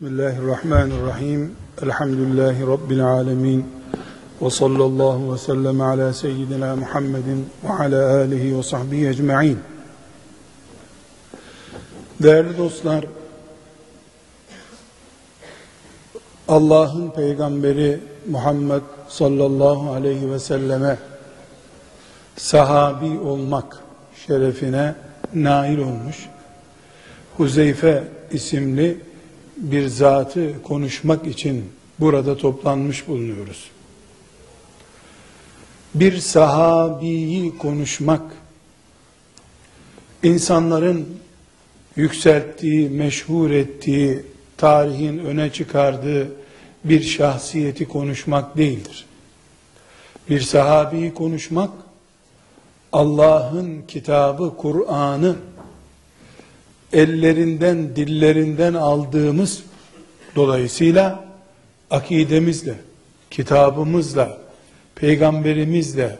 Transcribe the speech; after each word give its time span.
Bismillahirrahmanirrahim. 0.00 1.56
Elhamdülillahi 1.82 2.66
Rabbil 2.66 3.04
alemin. 3.04 3.66
Ve 4.42 4.50
sallallahu 4.50 5.32
ve 5.32 5.38
sellem 5.38 5.80
ala 5.80 6.12
seyyidina 6.12 6.76
Muhammedin 6.76 7.46
ve 7.64 7.72
ala 7.72 8.16
alihi 8.16 8.58
ve 8.58 8.62
sahbihi 8.62 9.08
ecma'in. 9.08 9.58
Değerli 12.22 12.58
dostlar, 12.58 13.04
Allah'ın 16.48 17.10
peygamberi 17.10 18.00
Muhammed 18.30 18.82
sallallahu 19.08 19.92
aleyhi 19.92 20.32
ve 20.32 20.38
selleme 20.38 20.98
sahabi 22.36 23.18
olmak 23.18 23.78
şerefine 24.26 24.94
nail 25.34 25.78
olmuş. 25.78 26.28
Huzeyfe 27.36 28.04
isimli 28.30 29.06
bir 29.56 29.86
zatı 29.86 30.62
konuşmak 30.62 31.26
için 31.26 31.64
burada 32.00 32.36
toplanmış 32.36 33.08
bulunuyoruz. 33.08 33.70
Bir 35.94 36.18
sahabiyi 36.18 37.58
konuşmak, 37.58 38.22
insanların 40.22 41.08
yükselttiği, 41.96 42.90
meşhur 42.90 43.50
ettiği, 43.50 44.22
tarihin 44.56 45.18
öne 45.18 45.52
çıkardığı 45.52 46.28
bir 46.84 47.02
şahsiyeti 47.02 47.88
konuşmak 47.88 48.56
değildir. 48.56 49.06
Bir 50.30 50.40
sahabiyi 50.40 51.14
konuşmak, 51.14 51.70
Allah'ın 52.92 53.82
kitabı, 53.88 54.56
Kur'an'ı 54.56 55.36
ellerinden, 56.92 57.96
dillerinden 57.96 58.74
aldığımız 58.74 59.62
dolayısıyla 60.36 61.24
akidemizle, 61.90 62.74
kitabımızla, 63.30 64.38
peygamberimizle 64.94 66.18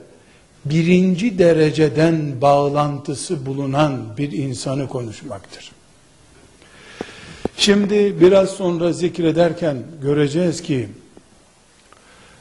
birinci 0.64 1.38
dereceden 1.38 2.40
bağlantısı 2.40 3.46
bulunan 3.46 4.16
bir 4.18 4.32
insanı 4.32 4.88
konuşmaktır. 4.88 5.72
Şimdi 7.56 8.20
biraz 8.20 8.50
sonra 8.50 8.92
zikrederken 8.92 9.76
göreceğiz 10.02 10.62
ki 10.62 10.88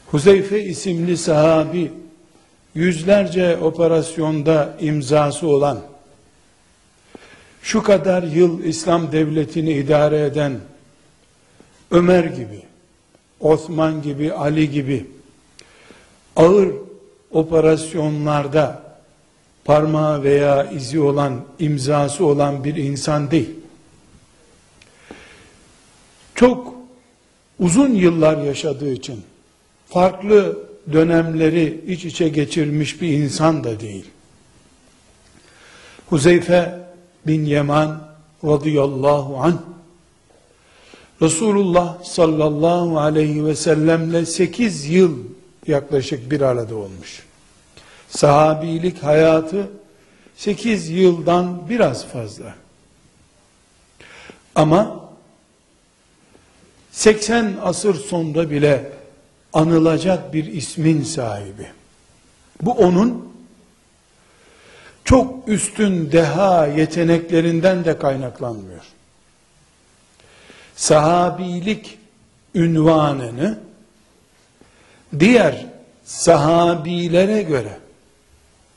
Huzeyfe 0.06 0.62
isimli 0.62 1.16
sahabi 1.16 1.92
yüzlerce 2.74 3.56
operasyonda 3.56 4.76
imzası 4.80 5.48
olan 5.48 5.82
şu 7.66 7.82
kadar 7.82 8.22
yıl 8.22 8.64
İslam 8.64 9.12
devletini 9.12 9.72
idare 9.72 10.24
eden 10.26 10.60
Ömer 11.90 12.24
gibi, 12.24 12.62
Osman 13.40 14.02
gibi, 14.02 14.32
Ali 14.32 14.70
gibi 14.70 15.06
ağır 16.36 16.68
operasyonlarda 17.30 18.82
parmağı 19.64 20.22
veya 20.22 20.70
izi 20.70 21.00
olan, 21.00 21.44
imzası 21.58 22.24
olan 22.26 22.64
bir 22.64 22.76
insan 22.76 23.30
değil. 23.30 23.50
Çok 26.34 26.74
uzun 27.58 27.94
yıllar 27.94 28.44
yaşadığı 28.44 28.92
için 28.92 29.22
farklı 29.88 30.58
dönemleri 30.92 31.84
iç 31.86 32.04
içe 32.04 32.28
geçirmiş 32.28 33.02
bir 33.02 33.08
insan 33.08 33.64
da 33.64 33.80
değil. 33.80 34.06
Huzeyfe 36.06 36.85
bin 37.26 37.44
Yeman 37.44 38.08
radıyallahu 38.44 39.36
anh 39.36 39.58
Resulullah 41.22 42.04
sallallahu 42.04 42.98
aleyhi 42.98 43.46
ve 43.46 43.54
sellemle 43.54 44.26
8 44.26 44.86
yıl 44.86 45.18
yaklaşık 45.66 46.30
bir 46.30 46.40
arada 46.40 46.76
olmuş. 46.76 47.22
Sahabilik 48.08 49.02
hayatı 49.02 49.70
8 50.36 50.88
yıldan 50.88 51.68
biraz 51.68 52.06
fazla. 52.06 52.54
Ama 54.54 55.00
80 56.92 57.56
asır 57.62 57.94
sonunda 57.94 58.50
bile 58.50 58.92
anılacak 59.52 60.34
bir 60.34 60.44
ismin 60.44 61.02
sahibi. 61.02 61.66
Bu 62.62 62.72
onun 62.72 63.35
çok 65.06 65.48
üstün 65.48 66.12
deha 66.12 66.66
yeteneklerinden 66.66 67.84
de 67.84 67.98
kaynaklanmıyor. 67.98 68.84
Sahabilik 70.76 71.98
ünvanını 72.54 73.58
diğer 75.18 75.66
sahabilere 76.04 77.42
göre 77.42 77.78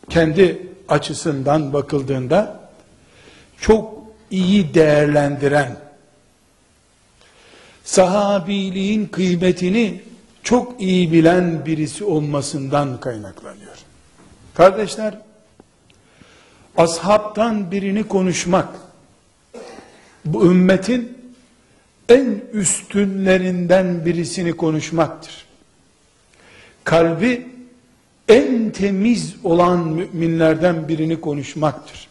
kendi 0.09 0.67
açısından 0.89 1.73
bakıldığında 1.73 2.59
çok 3.57 3.93
iyi 4.31 4.73
değerlendiren 4.73 5.77
sahabiliğin 7.83 9.05
kıymetini 9.05 10.01
çok 10.43 10.81
iyi 10.81 11.11
bilen 11.11 11.65
birisi 11.65 12.03
olmasından 12.03 12.99
kaynaklanıyor. 12.99 13.77
Kardeşler 14.53 15.28
ashabtan 16.77 17.71
birini 17.71 18.03
konuşmak 18.03 18.69
bu 20.25 20.45
ümmetin 20.45 21.17
en 22.09 22.41
üstünlerinden 22.53 24.05
birisini 24.05 24.53
konuşmaktır. 24.53 25.45
Kalbi 26.83 27.47
en 28.27 28.69
temiz 28.69 29.35
olan 29.43 29.87
müminlerden 29.87 30.87
birini 30.87 31.21
konuşmaktır. 31.21 32.07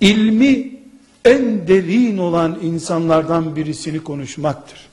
İlmi 0.00 0.70
en 1.24 1.68
derin 1.68 2.18
olan 2.18 2.58
insanlardan 2.62 3.56
birisini 3.56 4.04
konuşmaktır. 4.04 4.88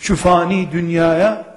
Şu 0.00 0.16
fani 0.16 0.72
dünyaya 0.72 1.51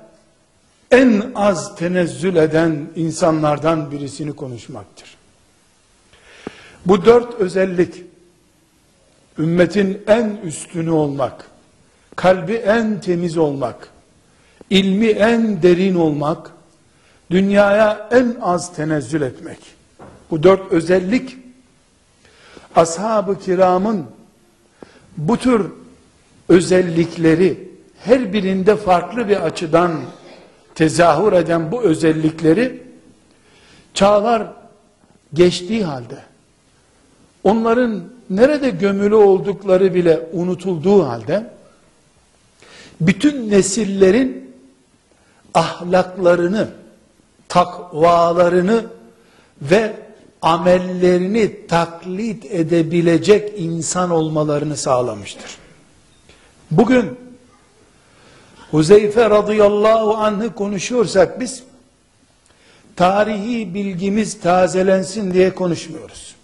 en 0.92 1.32
az 1.36 1.76
tenezzül 1.76 2.36
eden 2.36 2.90
insanlardan 2.96 3.92
birisini 3.92 4.34
konuşmaktır. 4.34 5.18
Bu 6.86 7.06
dört 7.06 7.40
özellik, 7.40 8.04
ümmetin 9.40 10.04
en 10.08 10.40
üstünü 10.44 10.92
olmak, 10.92 11.48
kalbi 12.16 12.54
en 12.54 13.02
temiz 13.02 13.38
olmak, 13.38 13.90
ilmi 14.70 15.08
en 15.08 15.64
derin 15.64 15.96
olmak, 15.96 16.52
dünyaya 17.32 18.08
en 18.12 18.36
az 18.42 18.76
tenezzül 18.76 19.22
etmek. 19.22 19.60
Bu 20.32 20.44
dört 20.44 20.72
özellik, 20.72 21.38
ashab-ı 22.76 23.40
kiramın 23.40 24.06
bu 25.18 25.38
tür 25.38 25.66
özellikleri 26.50 27.70
her 28.00 28.34
birinde 28.34 28.76
farklı 28.76 29.28
bir 29.28 29.46
açıdan 29.46 29.92
tezahür 30.76 31.34
eden 31.34 31.72
bu 31.72 31.82
özellikleri 31.82 32.84
çağlar 33.94 34.48
geçtiği 35.34 35.84
halde 35.84 36.18
onların 37.44 38.04
nerede 38.30 38.70
gömülü 38.70 39.16
oldukları 39.16 39.94
bile 39.94 40.30
unutulduğu 40.34 41.06
halde 41.08 41.50
bütün 43.02 43.52
nesillerin 43.52 44.56
ahlaklarını, 45.54 46.68
takvalarını 47.48 48.86
ve 49.62 49.94
amellerini 50.42 51.68
taklit 51.68 52.46
edebilecek 52.46 53.54
insan 53.58 54.10
olmalarını 54.10 54.78
sağlamıştır. 54.78 55.58
Bugün 56.72 57.25
Huzeyfe 58.76 59.30
radıyallahu 59.30 60.14
anh'ı 60.14 60.56
konuşuyorsak 60.56 61.40
biz 61.40 61.64
tarihi 62.96 63.74
bilgimiz 63.74 64.40
tazelensin 64.40 65.34
diye 65.34 65.56
konuşmuyoruz. 65.56 66.36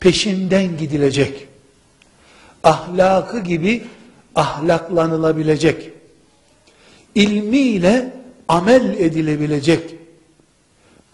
Peşinden 0.00 0.78
gidilecek. 0.78 1.48
Ahlakı 2.64 3.40
gibi 3.40 3.84
ahlaklanılabilecek. 4.34 5.90
ilmiyle 7.14 8.12
amel 8.48 8.94
edilebilecek. 8.98 9.94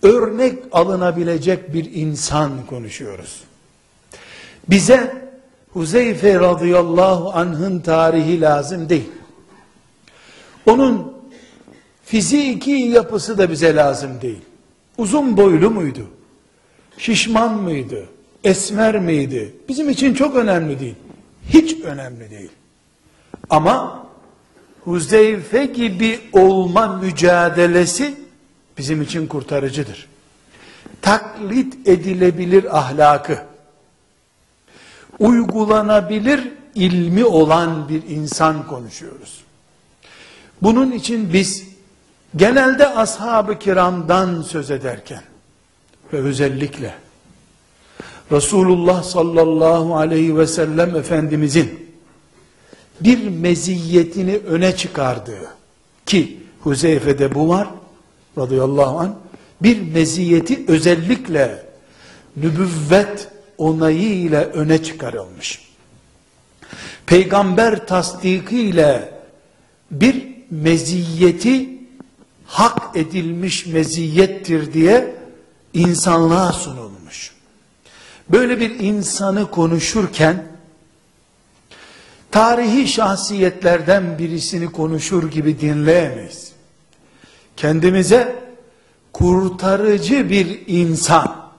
Örnek 0.02 0.58
alınabilecek 0.72 1.74
bir 1.74 1.94
insan 1.94 2.66
konuşuyoruz. 2.66 3.40
Bize 4.70 5.30
Huzeyfe 5.72 6.34
radıyallahu 6.34 7.32
anh'ın 7.32 7.80
tarihi 7.80 8.40
lazım 8.40 8.88
değil. 8.88 9.08
Onun 10.66 11.12
fiziki 12.04 12.70
yapısı 12.70 13.38
da 13.38 13.50
bize 13.50 13.76
lazım 13.76 14.10
değil. 14.22 14.40
Uzun 14.98 15.36
boylu 15.36 15.70
muydu? 15.70 16.06
Şişman 16.98 17.62
mıydı? 17.62 18.08
Esmer 18.44 18.98
miydi? 18.98 19.54
Bizim 19.68 19.90
için 19.90 20.14
çok 20.14 20.36
önemli 20.36 20.80
değil. 20.80 20.94
hiç 21.48 21.80
önemli 21.80 22.30
değil. 22.30 22.50
Ama 23.50 24.06
Huzeyfe 24.84 25.66
gibi 25.66 26.20
olma 26.32 26.86
mücadelesi 26.86 28.14
bizim 28.78 29.02
için 29.02 29.26
kurtarıcıdır. 29.26 30.08
Taklit 31.02 31.88
edilebilir 31.88 32.78
ahlakı, 32.78 33.38
uygulanabilir 35.18 36.48
ilmi 36.74 37.24
olan 37.24 37.88
bir 37.88 38.02
insan 38.08 38.66
konuşuyoruz. 38.66 39.41
Bunun 40.62 40.92
için 40.92 41.32
biz 41.32 41.64
genelde 42.36 42.88
ashab-ı 42.88 43.58
kiramdan 43.58 44.42
söz 44.42 44.70
ederken 44.70 45.22
ve 46.12 46.16
özellikle 46.16 46.94
Resulullah 48.32 49.02
sallallahu 49.02 49.96
aleyhi 49.96 50.38
ve 50.38 50.46
sellem 50.46 50.96
Efendimizin 50.96 51.92
bir 53.00 53.28
meziyetini 53.28 54.36
öne 54.36 54.76
çıkardığı 54.76 55.54
ki 56.06 56.40
Huzeyfe'de 56.60 57.34
bu 57.34 57.48
var 57.48 57.68
radıyallahu 58.38 58.98
anh 58.98 59.10
bir 59.62 59.92
meziyeti 59.92 60.64
özellikle 60.68 61.64
nübüvvet 62.36 63.28
onayı 63.58 64.14
ile 64.14 64.44
öne 64.44 64.82
çıkarılmış. 64.82 65.68
Peygamber 67.06 67.86
tasdiki 67.86 68.60
ile 68.60 69.14
bir 69.90 70.31
meziyeti 70.52 71.78
hak 72.46 72.96
edilmiş 72.96 73.66
meziyettir 73.66 74.72
diye 74.72 75.14
insanlığa 75.72 76.52
sunulmuş. 76.52 77.34
Böyle 78.28 78.60
bir 78.60 78.70
insanı 78.70 79.50
konuşurken 79.50 80.46
tarihi 82.30 82.88
şahsiyetlerden 82.88 84.18
birisini 84.18 84.72
konuşur 84.72 85.30
gibi 85.30 85.60
dinleyemeyiz. 85.60 86.52
Kendimize 87.56 88.36
kurtarıcı 89.12 90.30
bir 90.30 90.60
insan, 90.66 91.50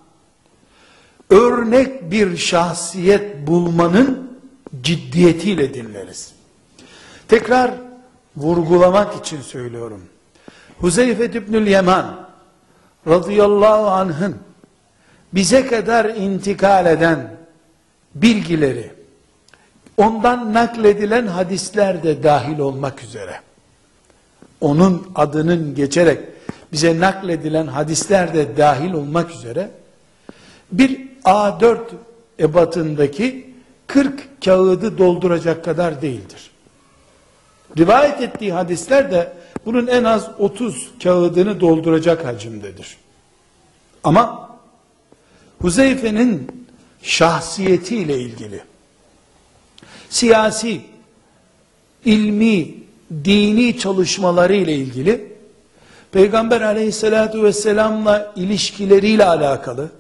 örnek 1.30 2.12
bir 2.12 2.38
şahsiyet 2.38 3.48
bulmanın 3.48 4.38
ciddiyetiyle 4.84 5.74
dinleriz. 5.74 6.32
Tekrar 7.28 7.93
vurgulamak 8.38 9.26
için 9.26 9.42
söylüyorum. 9.42 10.02
Huzeyfe 10.78 11.26
İbnül 11.26 11.68
Yaman 11.68 12.30
radıyallahu 13.08 13.88
anh'ın 13.88 14.36
bize 15.34 15.68
kadar 15.68 16.06
intikal 16.06 16.86
eden 16.86 17.36
bilgileri, 18.16 18.92
ondan 19.98 20.54
nakledilen 20.54 21.28
hadisler 21.28 22.04
de 22.04 22.24
dahil 22.24 22.60
olmak 22.60 23.04
üzere, 23.04 23.42
onun 24.62 25.12
adının 25.16 25.76
geçerek 25.76 26.20
bize 26.72 27.00
nakledilen 27.00 27.68
hadisler 27.68 28.34
de 28.34 28.58
dahil 28.58 28.94
olmak 28.94 29.32
üzere, 29.32 29.72
bir 30.72 31.08
A4 31.26 31.78
ebatındaki 32.40 33.54
40 33.88 34.44
kağıdı 34.46 34.98
dolduracak 34.98 35.66
kadar 35.66 36.02
değildir. 36.02 36.53
Rivayet 37.78 38.22
ettiği 38.22 38.54
hadisler 38.54 39.12
de 39.12 39.34
bunun 39.66 39.88
en 39.88 40.04
az 40.04 40.30
30 40.40 40.92
kağıdını 41.04 41.60
dolduracak 41.60 42.26
hacimdedir. 42.26 42.98
Ama 44.04 44.50
Huzeyfe'nin 45.62 46.52
şahsiyetiyle 47.02 48.20
ilgili 48.20 48.62
siyasi, 50.10 50.82
ilmi, 52.06 52.74
dini 53.26 53.80
çalışmaları 53.80 54.54
ile 54.54 54.76
ilgili 54.76 55.34
Peygamber 56.12 56.62
aleyhissalatu 56.62 57.44
vesselamla 57.44 58.34
ilişkileriyle 58.36 59.26
alakalı 59.26 59.92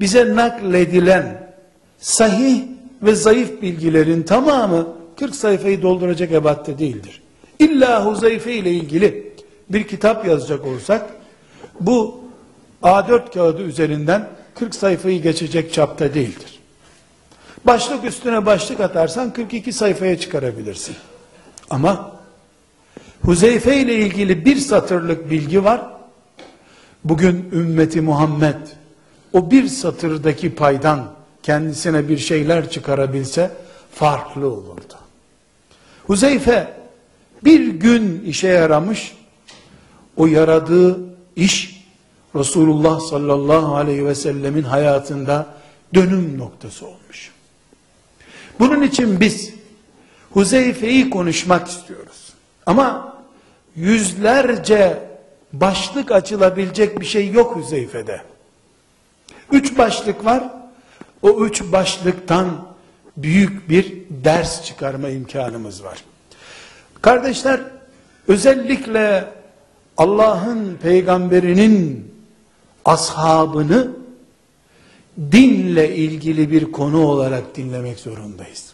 bize 0.00 0.36
nakledilen 0.36 1.54
sahih 1.98 2.62
ve 3.02 3.14
zayıf 3.14 3.62
bilgilerin 3.62 4.22
tamamı 4.22 4.88
40 5.16 5.34
sayfayı 5.34 5.82
dolduracak 5.82 6.32
ebatte 6.32 6.78
değildir. 6.78 7.22
İlla 7.58 8.06
Huzeyfe 8.06 8.54
ile 8.54 8.70
ilgili 8.70 9.32
bir 9.68 9.88
kitap 9.88 10.26
yazacak 10.26 10.66
olsak 10.66 11.10
bu 11.80 12.20
A4 12.82 13.32
kağıdı 13.34 13.62
üzerinden 13.62 14.28
40 14.54 14.74
sayfayı 14.74 15.22
geçecek 15.22 15.72
çapta 15.72 16.14
değildir. 16.14 16.60
Başlık 17.64 18.04
üstüne 18.04 18.46
başlık 18.46 18.80
atarsan 18.80 19.32
42 19.32 19.72
sayfaya 19.72 20.20
çıkarabilirsin. 20.20 20.96
Ama 21.70 22.12
Huzeyfe 23.22 23.76
ile 23.76 23.94
ilgili 23.94 24.44
bir 24.44 24.56
satırlık 24.56 25.30
bilgi 25.30 25.64
var. 25.64 25.82
Bugün 27.04 27.50
ümmeti 27.52 28.00
Muhammed 28.00 28.56
o 29.32 29.50
bir 29.50 29.68
satırdaki 29.68 30.54
paydan 30.54 31.12
kendisine 31.42 32.08
bir 32.08 32.18
şeyler 32.18 32.70
çıkarabilse 32.70 33.50
farklı 33.94 34.46
olurdu. 34.46 35.03
Huzeyfe 36.06 36.74
bir 37.44 37.66
gün 37.66 38.24
işe 38.24 38.48
yaramış, 38.48 39.14
o 40.16 40.26
yaradığı 40.26 40.98
iş 41.36 41.84
Resulullah 42.36 43.00
sallallahu 43.00 43.76
aleyhi 43.76 44.06
ve 44.06 44.14
sellemin 44.14 44.62
hayatında 44.62 45.46
dönüm 45.94 46.38
noktası 46.38 46.86
olmuş. 46.86 47.30
Bunun 48.60 48.82
için 48.82 49.20
biz 49.20 49.54
Huzeyfe'yi 50.30 51.10
konuşmak 51.10 51.68
istiyoruz. 51.68 52.32
Ama 52.66 53.16
yüzlerce 53.76 54.98
başlık 55.52 56.12
açılabilecek 56.12 57.00
bir 57.00 57.06
şey 57.06 57.30
yok 57.30 57.56
Huzeyfe'de. 57.56 58.22
Üç 59.52 59.78
başlık 59.78 60.24
var. 60.24 60.44
O 61.22 61.44
üç 61.44 61.62
başlıktan 61.62 62.73
büyük 63.16 63.68
bir 63.68 63.92
ders 64.10 64.64
çıkarma 64.64 65.08
imkanımız 65.08 65.84
var. 65.84 66.04
Kardeşler, 67.02 67.60
özellikle 68.28 69.28
Allah'ın 69.96 70.78
peygamberinin 70.82 72.10
ashabını 72.84 73.90
dinle 75.32 75.96
ilgili 75.96 76.50
bir 76.50 76.72
konu 76.72 77.06
olarak 77.06 77.56
dinlemek 77.56 77.98
zorundayız. 77.98 78.72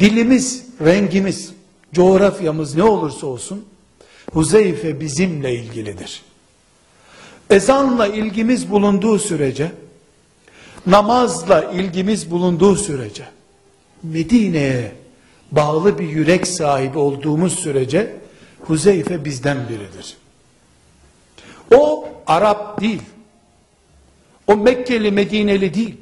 Dilimiz, 0.00 0.64
rengimiz, 0.84 1.52
coğrafyamız 1.92 2.74
ne 2.74 2.82
olursa 2.82 3.26
olsun 3.26 3.64
Huzeyfe 4.32 5.00
bizimle 5.00 5.54
ilgilidir. 5.54 6.22
Ezanla 7.50 8.06
ilgimiz 8.06 8.70
bulunduğu 8.70 9.18
sürece, 9.18 9.72
namazla 10.86 11.62
ilgimiz 11.62 12.30
bulunduğu 12.30 12.76
sürece, 12.76 13.24
Medine'ye 14.02 14.92
bağlı 15.52 15.98
bir 15.98 16.08
yürek 16.08 16.46
sahibi 16.46 16.98
olduğumuz 16.98 17.58
sürece, 17.58 18.16
Huzeyfe 18.60 19.24
bizden 19.24 19.68
biridir. 19.68 20.16
O 21.74 22.08
Arap 22.26 22.80
değil. 22.80 23.02
O 24.46 24.56
Mekkeli 24.56 25.10
Medineli 25.10 25.74
değil. 25.74 25.96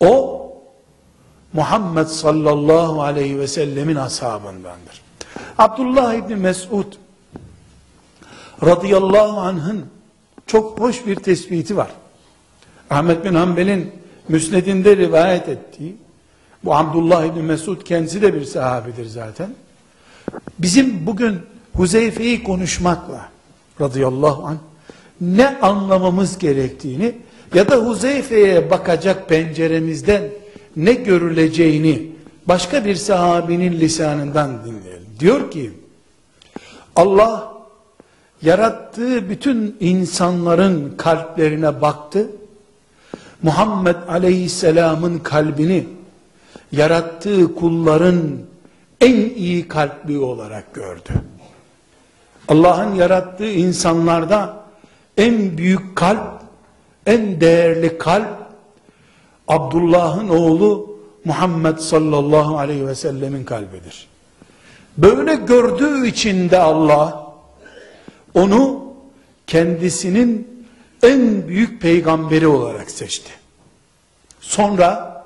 O 0.00 0.38
Muhammed 1.52 2.06
sallallahu 2.06 3.02
aleyhi 3.02 3.38
ve 3.38 3.48
sellemin 3.48 3.96
ashabındandır. 3.96 5.02
Abdullah 5.58 6.14
İbni 6.14 6.36
Mesud 6.36 6.92
radıyallahu 8.64 9.40
anh'ın 9.40 9.86
çok 10.46 10.80
hoş 10.80 11.06
bir 11.06 11.16
tespiti 11.16 11.76
var. 11.76 11.90
Ahmet 12.90 13.24
bin 13.24 13.34
Hanbel'in 13.34 13.92
müsnedinde 14.28 14.96
rivayet 14.96 15.48
ettiği, 15.48 15.96
bu 16.64 16.74
Abdullah 16.74 17.24
İbni 17.24 17.42
Mesud 17.42 17.82
kendisi 17.82 18.22
de 18.22 18.34
bir 18.34 18.44
sahabidir 18.44 19.06
zaten. 19.06 19.50
Bizim 20.58 21.06
bugün 21.06 21.38
Huzeyfe'yi 21.76 22.44
konuşmakla 22.44 23.28
radıyallahu 23.80 24.46
anh 24.46 24.58
ne 25.20 25.58
anlamamız 25.60 26.38
gerektiğini 26.38 27.14
ya 27.54 27.70
da 27.70 27.76
Huzeyfe'ye 27.76 28.70
bakacak 28.70 29.28
penceremizden 29.28 30.22
ne 30.76 30.92
görüleceğini 30.92 32.12
başka 32.46 32.84
bir 32.84 32.94
sahabinin 32.94 33.72
lisanından 33.72 34.64
dinleyelim. 34.64 35.06
Diyor 35.20 35.50
ki 35.50 35.70
Allah 36.96 37.52
yarattığı 38.42 39.30
bütün 39.30 39.76
insanların 39.80 40.94
kalplerine 40.96 41.82
baktı. 41.82 42.30
Muhammed 43.42 43.96
Aleyhisselam'ın 44.08 45.18
kalbini 45.18 45.86
yarattığı 46.72 47.54
kulların 47.54 48.20
en 49.00 49.16
iyi 49.16 49.68
kalpli 49.68 50.18
olarak 50.18 50.74
gördü. 50.74 51.12
Allah'ın 52.48 52.94
yarattığı 52.94 53.50
insanlarda 53.50 54.56
en 55.16 55.58
büyük 55.58 55.96
kalp, 55.96 56.40
en 57.06 57.40
değerli 57.40 57.98
kalp 57.98 58.38
Abdullah'ın 59.48 60.28
oğlu 60.28 60.98
Muhammed 61.24 61.78
sallallahu 61.78 62.58
aleyhi 62.58 62.86
ve 62.86 62.94
sellemin 62.94 63.44
kalbidir. 63.44 64.08
Böyle 64.98 65.34
gördüğü 65.34 66.06
için 66.06 66.50
de 66.50 66.58
Allah 66.58 67.32
onu 68.34 68.84
kendisinin 69.46 70.57
en 71.02 71.48
büyük 71.48 71.82
peygamberi 71.82 72.46
olarak 72.46 72.90
seçti. 72.90 73.30
Sonra 74.40 75.24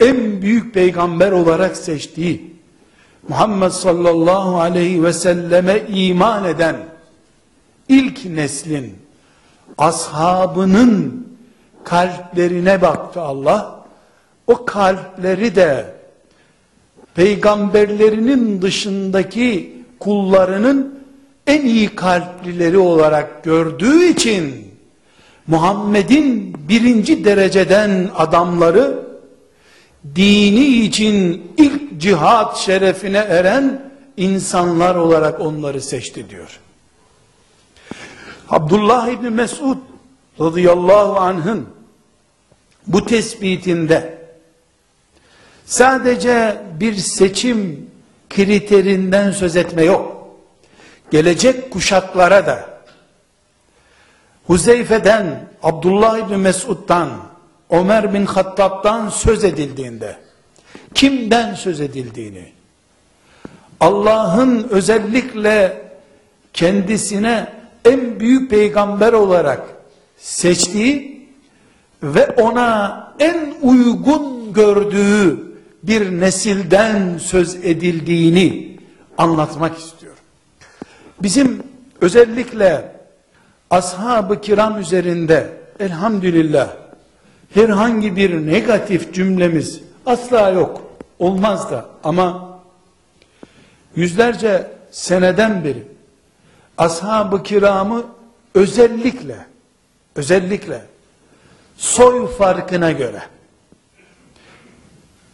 en 0.00 0.42
büyük 0.42 0.74
peygamber 0.74 1.32
olarak 1.32 1.76
seçtiği 1.76 2.52
Muhammed 3.28 3.70
sallallahu 3.70 4.60
aleyhi 4.60 5.04
ve 5.04 5.12
selleme 5.12 5.82
iman 5.88 6.44
eden 6.44 6.76
ilk 7.88 8.24
neslin 8.24 8.96
ashabının 9.78 11.26
kalplerine 11.84 12.82
baktı 12.82 13.20
Allah. 13.20 13.84
O 14.46 14.64
kalpleri 14.64 15.56
de 15.56 15.94
peygamberlerinin 17.14 18.62
dışındaki 18.62 19.76
kullarının 20.00 21.01
en 21.46 21.62
iyi 21.66 21.94
kalplileri 21.94 22.78
olarak 22.78 23.44
gördüğü 23.44 24.04
için 24.04 24.72
Muhammed'in 25.46 26.56
birinci 26.68 27.24
dereceden 27.24 28.10
adamları 28.16 29.04
dini 30.14 30.66
için 30.66 31.46
ilk 31.56 32.00
cihat 32.00 32.56
şerefine 32.56 33.18
eren 33.18 33.92
insanlar 34.16 34.94
olarak 34.94 35.40
onları 35.40 35.80
seçti 35.80 36.30
diyor. 36.30 36.60
Abdullah 38.48 39.08
İbni 39.08 39.30
Mesud 39.30 39.76
radıyallahu 40.40 41.16
anh'ın 41.20 41.66
bu 42.86 43.06
tespitinde 43.06 44.18
sadece 45.64 46.62
bir 46.80 46.94
seçim 46.94 47.90
kriterinden 48.30 49.30
söz 49.30 49.56
etme 49.56 49.84
yok. 49.84 50.11
Gelecek 51.12 51.70
kuşaklara 51.70 52.46
da 52.46 52.68
Huzeyfe'den, 54.46 55.48
Abdullah 55.62 56.18
İbni 56.18 56.36
Mesud'dan, 56.36 57.08
Ömer 57.70 58.14
bin 58.14 58.26
Hattab'dan 58.26 59.08
söz 59.08 59.44
edildiğinde, 59.44 60.16
kimden 60.94 61.54
söz 61.54 61.80
edildiğini, 61.80 62.52
Allah'ın 63.80 64.68
özellikle 64.70 65.82
kendisine 66.52 67.52
en 67.84 68.20
büyük 68.20 68.50
peygamber 68.50 69.12
olarak 69.12 69.62
seçtiği 70.16 71.28
ve 72.02 72.26
ona 72.26 73.14
en 73.18 73.54
uygun 73.62 74.52
gördüğü 74.52 75.38
bir 75.82 76.20
nesilden 76.20 77.18
söz 77.18 77.54
edildiğini 77.54 78.78
anlatmak 79.18 79.78
istiyorum. 79.78 80.01
Bizim 81.22 81.62
özellikle 82.00 82.92
ashab-ı 83.70 84.40
kiram 84.40 84.78
üzerinde 84.78 85.50
elhamdülillah 85.80 86.70
herhangi 87.54 88.16
bir 88.16 88.46
negatif 88.46 89.14
cümlemiz 89.14 89.80
asla 90.06 90.50
yok. 90.50 90.82
Olmaz 91.18 91.70
da 91.70 91.86
ama 92.04 92.58
yüzlerce 93.96 94.70
seneden 94.90 95.64
beri 95.64 95.82
ashab-ı 96.78 97.42
kiramı 97.42 98.04
özellikle 98.54 99.36
özellikle 100.16 100.82
soy 101.76 102.26
farkına 102.26 102.92
göre 102.92 103.22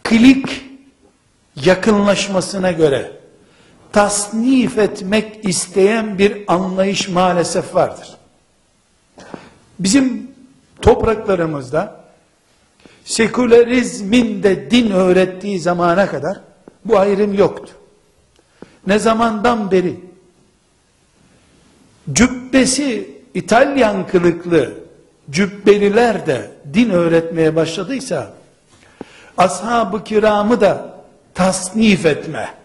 klik 0.03 0.65
yakınlaşmasına 1.55 2.71
göre 2.71 3.18
tasnif 3.91 4.77
etmek 4.77 5.45
isteyen 5.45 6.17
bir 6.17 6.43
anlayış 6.47 7.09
maalesef 7.09 7.75
vardır. 7.75 8.17
Bizim 9.79 10.31
topraklarımızda 10.81 11.99
sekülerizmin 13.05 14.43
de 14.43 14.71
din 14.71 14.91
öğrettiği 14.91 15.59
zamana 15.59 16.07
kadar 16.09 16.39
bu 16.85 16.99
ayrım 16.99 17.33
yoktu. 17.33 17.73
Ne 18.87 18.99
zamandan 18.99 19.71
beri 19.71 19.99
cübbesi 22.13 23.19
İtalyan 23.33 24.07
kılıklı 24.07 24.73
cübbeliler 25.29 26.27
de 26.27 26.51
din 26.73 26.89
öğretmeye 26.89 27.55
başladıysa 27.55 28.33
ashab-ı 29.37 30.03
kiramı 30.03 30.61
da 30.61 30.93
tasnif 31.33 32.05
etme 32.05 32.58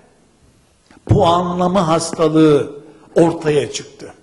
puanlama 1.07 1.89
hastalığı 1.89 2.71
ortaya 3.15 3.73
çıktı. 3.73 4.15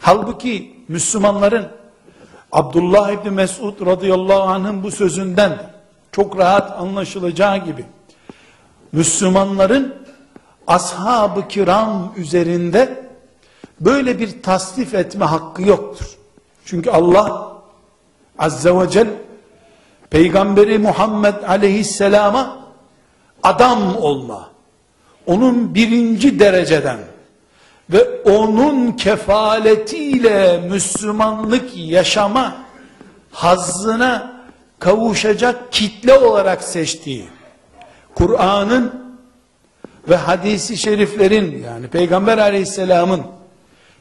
Halbuki 0.00 0.76
Müslümanların 0.88 1.68
Abdullah 2.52 3.10
İbni 3.10 3.30
Mesud 3.30 3.86
radıyallahu 3.86 4.42
anh'ın 4.42 4.82
bu 4.82 4.90
sözünden 4.90 5.72
çok 6.12 6.38
rahat 6.38 6.80
anlaşılacağı 6.80 7.64
gibi 7.64 7.84
Müslümanların 8.92 9.94
ashab-ı 10.66 11.48
kiram 11.48 12.12
üzerinde 12.16 13.10
böyle 13.80 14.18
bir 14.18 14.42
tasnif 14.42 14.94
etme 14.94 15.24
hakkı 15.24 15.62
yoktur. 15.62 16.06
Çünkü 16.64 16.90
Allah 16.90 17.52
azze 18.38 18.78
ve 18.78 18.90
celle 18.90 19.10
Peygamberi 20.10 20.78
Muhammed 20.78 21.42
aleyhisselama 21.42 22.58
adam 23.42 23.96
olma, 23.96 24.49
onun 25.30 25.74
birinci 25.74 26.40
dereceden 26.40 26.98
ve 27.90 28.22
onun 28.24 28.92
kefaletiyle 28.92 30.60
Müslümanlık 30.70 31.76
yaşama 31.76 32.56
hazzına 33.30 34.32
kavuşacak 34.78 35.72
kitle 35.72 36.14
olarak 36.14 36.62
seçtiği 36.62 37.24
Kur'an'ın 38.14 39.14
ve 40.08 40.16
hadisi 40.16 40.76
şeriflerin 40.76 41.64
yani 41.64 41.88
Peygamber 41.88 42.38
aleyhisselamın 42.38 43.22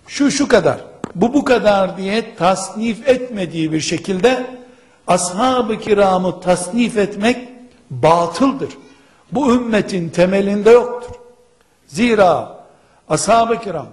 şu 0.07 0.31
şu 0.31 0.48
kadar 0.48 0.77
bu 1.15 1.33
bu 1.33 1.45
kadar 1.45 1.98
diye 1.98 2.36
tasnif 2.36 3.07
etmediği 3.07 3.71
bir 3.71 3.81
şekilde 3.81 4.45
ashab-ı 5.07 5.79
kiramı 5.79 6.41
tasnif 6.41 6.98
etmek 6.98 7.50
batıldır. 7.89 8.69
Bu 9.31 9.53
ümmetin 9.53 10.09
temelinde 10.09 10.69
yoktur. 10.69 11.18
Zira 11.89 12.60
ashab-ı 13.10 13.60
kiram 13.60 13.88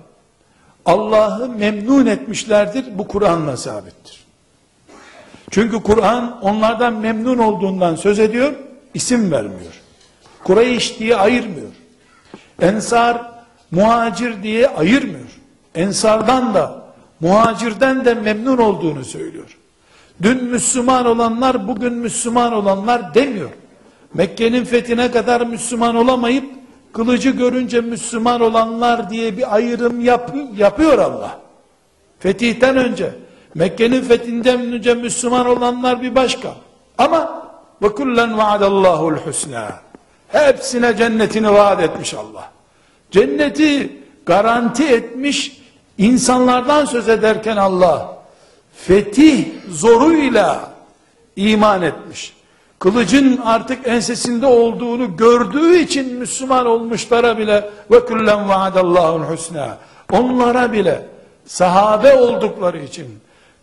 Allah'ı 0.84 1.48
memnun 1.48 2.06
etmişlerdir. 2.06 2.98
Bu 2.98 3.08
Kur'an'la 3.08 3.56
sabittir. 3.56 4.24
Çünkü 5.50 5.82
Kur'an 5.82 6.40
onlardan 6.42 6.92
memnun 6.94 7.38
olduğundan 7.38 7.94
söz 7.94 8.18
ediyor, 8.18 8.52
isim 8.94 9.32
vermiyor. 9.32 9.82
Kureyş 10.44 10.98
diye 10.98 11.16
ayırmıyor. 11.16 11.72
Ensar, 12.62 13.32
muhacir 13.70 14.42
diye 14.42 14.68
ayırmıyor. 14.68 15.40
Ensardan 15.74 16.54
da, 16.54 16.82
muhacirden 17.20 18.04
de 18.04 18.14
memnun 18.14 18.58
olduğunu 18.58 19.04
söylüyor. 19.04 19.58
Dün 20.22 20.44
Müslüman 20.44 21.06
olanlar, 21.06 21.68
bugün 21.68 21.92
Müslüman 21.92 22.52
olanlar 22.52 23.14
demiyor. 23.14 23.50
Mekke'nin 24.14 24.64
fethine 24.64 25.10
kadar 25.10 25.40
Müslüman 25.40 25.96
olamayıp, 25.96 26.55
kılıcı 26.96 27.30
görünce 27.30 27.80
Müslüman 27.80 28.40
olanlar 28.40 29.10
diye 29.10 29.36
bir 29.36 29.54
ayrım 29.54 30.00
yap, 30.00 30.34
yapıyor 30.56 30.98
Allah. 30.98 31.38
Fetihten 32.18 32.76
önce, 32.76 33.14
Mekke'nin 33.54 34.02
fethinden 34.02 34.60
önce 34.60 34.94
Müslüman 34.94 35.46
olanlar 35.46 36.02
bir 36.02 36.14
başka. 36.14 36.54
Ama 36.98 37.48
ve 37.82 37.88
kullen 37.94 38.38
vaadallahu'l 38.38 39.16
husna. 39.16 39.80
Hepsine 40.28 40.96
cennetini 40.96 41.52
vaat 41.52 41.82
etmiş 41.82 42.14
Allah. 42.14 42.50
Cenneti 43.10 44.02
garanti 44.26 44.86
etmiş 44.86 45.62
insanlardan 45.98 46.84
söz 46.84 47.08
ederken 47.08 47.56
Allah 47.56 48.18
fetih 48.74 49.46
zoruyla 49.68 50.70
iman 51.36 51.82
etmiş. 51.82 52.35
Kılıcın 52.78 53.40
artık 53.44 53.88
ensesinde 53.88 54.46
olduğunu 54.46 55.16
gördüğü 55.16 55.76
için 55.76 56.14
Müslüman 56.14 56.66
olmuşlara 56.66 57.38
bile 57.38 57.70
ve 57.90 58.06
kullen 58.06 58.48
vaadallahu'l 58.48 59.22
husna. 59.22 59.78
Onlara 60.12 60.72
bile 60.72 61.06
sahabe 61.46 62.14
oldukları 62.14 62.78
için 62.78 63.06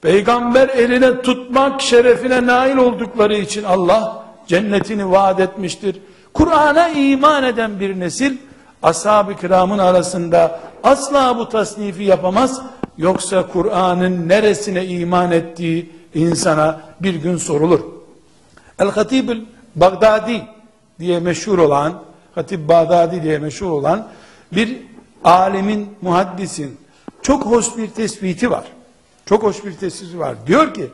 peygamber 0.01 0.69
eline 0.69 1.21
tutmak 1.21 1.81
şerefine 1.81 2.45
nail 2.45 2.77
oldukları 2.77 3.35
için 3.35 3.63
Allah 3.63 4.23
cennetini 4.47 5.11
vaat 5.11 5.39
etmiştir. 5.39 5.99
Kur'an'a 6.33 6.89
iman 6.89 7.43
eden 7.43 7.79
bir 7.79 7.99
nesil 7.99 8.37
ashab-ı 8.83 9.35
kiramın 9.35 9.79
arasında 9.79 10.59
asla 10.83 11.37
bu 11.37 11.49
tasnifi 11.49 12.03
yapamaz. 12.03 12.61
Yoksa 12.97 13.47
Kur'an'ın 13.47 14.29
neresine 14.29 14.85
iman 14.85 15.31
ettiği 15.31 15.91
insana 16.13 16.81
bir 17.01 17.15
gün 17.15 17.37
sorulur. 17.37 17.79
El-Hatib 18.79 19.29
Bagdadi 19.75 20.47
diye 20.99 21.19
meşhur 21.19 21.57
olan, 21.57 22.03
Hatip 22.35 22.67
Bağdadi 22.67 23.23
diye 23.23 23.39
meşhur 23.39 23.71
olan 23.71 24.07
bir 24.51 24.77
alemin, 25.23 25.95
muhaddisin 26.01 26.77
çok 27.21 27.45
hoş 27.45 27.77
bir 27.77 27.87
tespiti 27.87 28.51
var. 28.51 28.63
Çok 29.25 29.43
hoş 29.43 29.65
bir 29.65 29.73
tespiti 29.73 30.19
var. 30.19 30.35
Diyor 30.47 30.73
ki, 30.73 30.89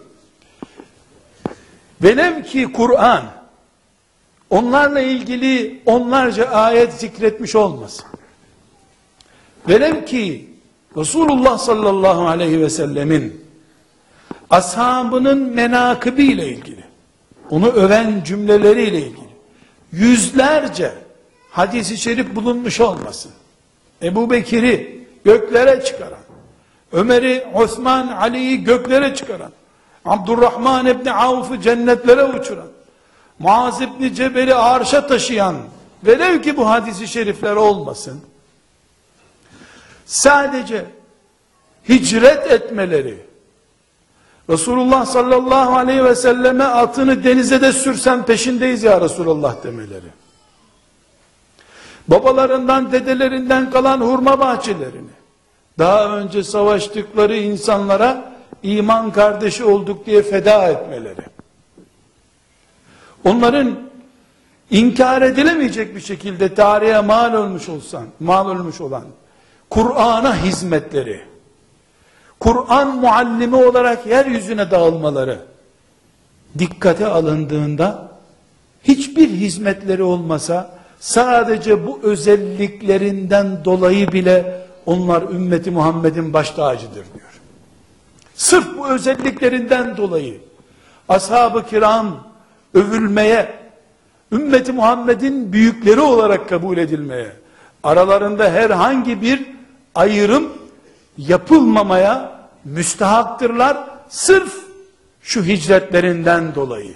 velev 2.04 2.44
ki 2.44 2.72
Kur'an 2.74 3.24
onlarla 4.50 5.00
ilgili 5.00 5.82
onlarca 5.86 6.46
ayet 6.46 6.94
zikretmiş 6.94 7.56
olmasın. 7.56 8.06
Velev 9.68 10.06
ki 10.06 10.50
Resulullah 10.98 11.58
sallallahu 11.58 12.28
aleyhi 12.28 12.62
ve 12.62 12.70
sellemin 12.70 13.46
ashabının 14.50 15.38
menakıbı 15.38 16.22
ile 16.22 16.48
ilgili, 16.48 16.84
onu 17.50 17.70
öven 17.70 18.24
cümleleriyle 18.26 19.02
ilgili 19.02 19.30
yüzlerce 19.92 20.94
hadisi 21.50 21.98
şerif 21.98 22.36
bulunmuş 22.36 22.80
olmasın. 22.80 23.32
Ebu 24.04 24.30
Bekir'i 24.30 25.06
göklere 25.26 25.86
çıkaran, 25.86 26.20
Ömer'i, 26.92 27.48
Osman, 27.54 28.08
Ali'yi 28.08 28.64
göklere 28.64 29.16
çıkaran, 29.16 29.52
Abdurrahman 30.06 30.86
İbni 30.86 31.12
Avf'ı 31.12 31.62
cennetlere 31.62 32.24
uçuran, 32.24 32.68
Muaz 33.40 33.82
İbni 33.82 34.16
Cebel'i 34.16 34.56
arşa 34.56 35.08
taşıyan, 35.08 35.56
velev 36.04 36.42
ki 36.42 36.58
bu 36.58 36.70
hadisi 36.70 37.08
şerifler 37.08 37.56
olmasın, 37.56 38.22
sadece 40.06 40.86
hicret 41.90 42.52
etmeleri, 42.52 43.29
Resulullah 44.50 45.06
sallallahu 45.06 45.76
aleyhi 45.76 46.04
ve 46.04 46.16
selleme 46.16 46.64
atını 46.64 47.24
denize 47.24 47.62
de 47.62 47.74
sürsen 47.74 48.26
peşindeyiz 48.26 48.84
ya 48.84 49.02
Resulullah 49.02 49.64
demeleri. 49.64 50.10
Babalarından, 52.08 52.92
dedelerinden 52.92 53.72
kalan 53.72 54.02
hurma 54.02 54.40
bahçelerini, 54.40 55.10
daha 55.80 56.18
önce 56.18 56.44
savaştıkları 56.44 57.36
insanlara 57.36 58.34
iman 58.64 59.12
kardeşi 59.12 59.64
olduk 59.64 60.06
diye 60.06 60.22
feda 60.22 60.68
etmeleri. 60.68 61.22
Onların 63.26 63.76
inkar 64.70 65.22
edilemeyecek 65.22 65.96
bir 65.96 66.02
şekilde 66.02 66.56
tarihe 66.56 67.02
mal 67.02 67.34
olmuş 67.34 67.70
olsan, 67.70 68.06
mal 68.20 68.50
olmuş 68.50 68.82
olan 68.82 69.04
Kur'an'a 69.70 70.36
hizmetleri, 70.44 71.29
Kur'an 72.40 72.96
muallimi 72.96 73.56
olarak 73.56 74.06
yeryüzüne 74.06 74.72
dağılmaları 74.72 75.40
dikkate 76.60 77.08
alındığında 77.08 78.12
hiçbir 78.84 79.30
hizmetleri 79.30 80.04
olmasa 80.04 80.80
sadece 81.00 81.88
bu 81.88 82.00
özelliklerinden 82.04 83.66
dolayı 83.66 84.12
bile 84.12 84.66
onlar 84.86 85.22
ümmeti 85.22 85.72
Muhammed'in 85.72 86.34
baş 86.34 86.52
tacıdır 86.52 86.94
diyor. 86.94 87.42
Sırf 88.36 88.78
bu 88.78 88.88
özelliklerinden 88.88 89.98
dolayı 89.98 90.38
ashab-ı 91.10 91.66
kiram 91.66 92.28
övülmeye, 92.74 93.56
ümmeti 94.32 94.72
Muhammed'in 94.72 95.54
büyükleri 95.54 96.02
olarak 96.02 96.50
kabul 96.50 96.78
edilmeye, 96.78 97.32
aralarında 97.84 98.52
herhangi 98.52 99.22
bir 99.22 99.46
ayrım 99.96 100.50
yapılmamaya 101.28 102.32
müstehaktırlar 102.66 103.78
sırf 104.10 104.54
şu 105.22 105.44
hicretlerinden 105.44 106.56
dolayı. 106.56 106.94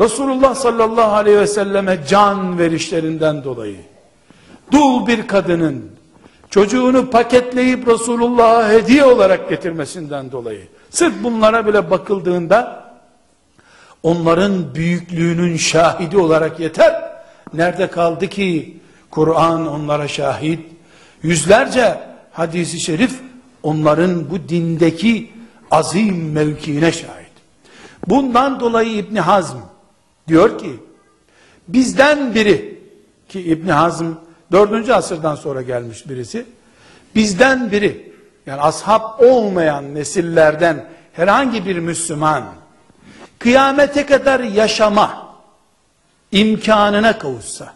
Resulullah 0.00 0.54
sallallahu 0.54 1.12
aleyhi 1.12 1.38
ve 1.38 1.46
selleme 1.46 2.00
can 2.08 2.58
verişlerinden 2.58 3.44
dolayı. 3.44 3.76
Dul 4.72 5.06
bir 5.06 5.26
kadının 5.26 5.90
çocuğunu 6.50 7.10
paketleyip 7.10 7.88
Resulullah'a 7.88 8.68
hediye 8.68 9.04
olarak 9.04 9.48
getirmesinden 9.48 10.32
dolayı. 10.32 10.68
Sırf 10.90 11.14
bunlara 11.22 11.66
bile 11.66 11.90
bakıldığında 11.90 12.84
onların 14.02 14.74
büyüklüğünün 14.74 15.56
şahidi 15.56 16.18
olarak 16.18 16.60
yeter. 16.60 17.12
Nerede 17.54 17.86
kaldı 17.90 18.28
ki 18.28 18.76
Kur'an 19.10 19.66
onlara 19.66 20.08
şahit? 20.08 20.60
Yüzlerce 21.22 22.11
hadisi 22.32 22.80
şerif 22.80 23.20
onların 23.62 24.30
bu 24.30 24.48
dindeki 24.48 25.30
azim 25.70 26.32
mevkiine 26.32 26.92
şahit. 26.92 27.32
Bundan 28.06 28.60
dolayı 28.60 28.92
İbni 28.92 29.20
Hazm 29.20 29.56
diyor 30.28 30.58
ki 30.58 30.76
bizden 31.68 32.34
biri 32.34 32.82
ki 33.28 33.40
İbni 33.40 33.72
Hazm 33.72 34.06
dördüncü 34.52 34.92
asırdan 34.92 35.34
sonra 35.34 35.62
gelmiş 35.62 36.08
birisi 36.08 36.46
bizden 37.14 37.70
biri 37.70 38.12
yani 38.46 38.60
ashab 38.60 39.02
olmayan 39.18 39.94
nesillerden 39.94 40.88
herhangi 41.12 41.66
bir 41.66 41.78
Müslüman 41.78 42.44
kıyamete 43.38 44.06
kadar 44.06 44.40
yaşama 44.40 45.34
imkanına 46.32 47.18
kavuşsa 47.18 47.72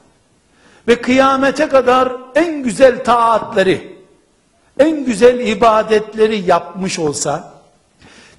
ve 0.88 1.00
kıyamete 1.00 1.68
kadar 1.68 2.12
en 2.34 2.62
güzel 2.62 3.04
taatleri 3.04 3.95
en 4.78 5.04
güzel 5.04 5.46
ibadetleri 5.46 6.38
yapmış 6.38 6.98
olsa, 6.98 7.52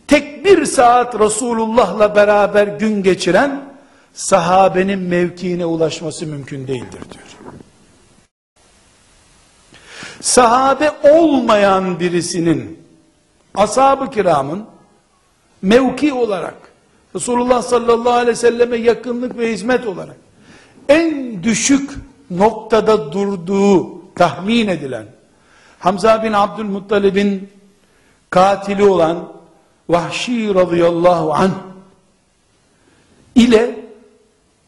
tek 0.08 0.46
bir 0.46 0.66
saat 0.66 1.20
Resulullah'la 1.20 2.16
beraber 2.16 2.68
gün 2.68 3.04
geçiren, 3.04 3.62
sahabenin 4.14 5.00
mevkiine 5.00 5.66
ulaşması 5.66 6.26
mümkün 6.26 6.68
değildir 6.68 7.02
diyor. 7.14 7.54
Sahabe 10.22 10.92
olmayan 11.04 12.00
birisinin, 12.00 12.80
ashab-ı 13.56 14.10
kiramın, 14.10 14.66
mevki 15.62 16.14
olarak, 16.14 16.56
Resulullah 17.16 17.62
sallallahu 17.62 18.14
aleyhi 18.14 18.28
ve 18.28 18.36
selleme 18.36 18.78
yakınlık 18.78 19.38
ve 19.38 19.54
hizmet 19.54 19.88
olarak, 19.88 20.16
en 20.90 21.44
düşük 21.44 21.92
noktada 22.32 23.12
durduğu 23.12 24.02
tahmin 24.16 24.68
edilen, 24.68 25.06
Hamza 25.80 26.24
bin 26.24 26.34
Abdülmuttalib'in 26.34 27.50
katili 28.30 28.84
olan 28.84 29.18
Vahşi 29.90 30.56
radıyallahu 30.56 31.34
an 31.34 31.52
ile 33.36 33.80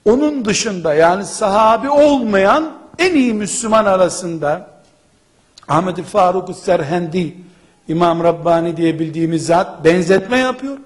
onun 0.06 0.46
dışında 0.46 0.94
yani 0.94 1.26
sahabi 1.26 1.90
olmayan 1.90 2.72
en 3.00 3.16
iyi 3.16 3.34
Müslüman 3.34 3.86
arasında 3.86 4.68
Ahmet 5.68 6.04
Faruk 6.04 6.56
Serhendi 6.56 7.36
İmam 7.88 8.24
Rabbani 8.24 8.78
diye 8.78 9.00
bildiğimiz 9.00 9.46
zat 9.46 9.86
benzetme 9.86 10.38
yapıyor. 10.38 10.78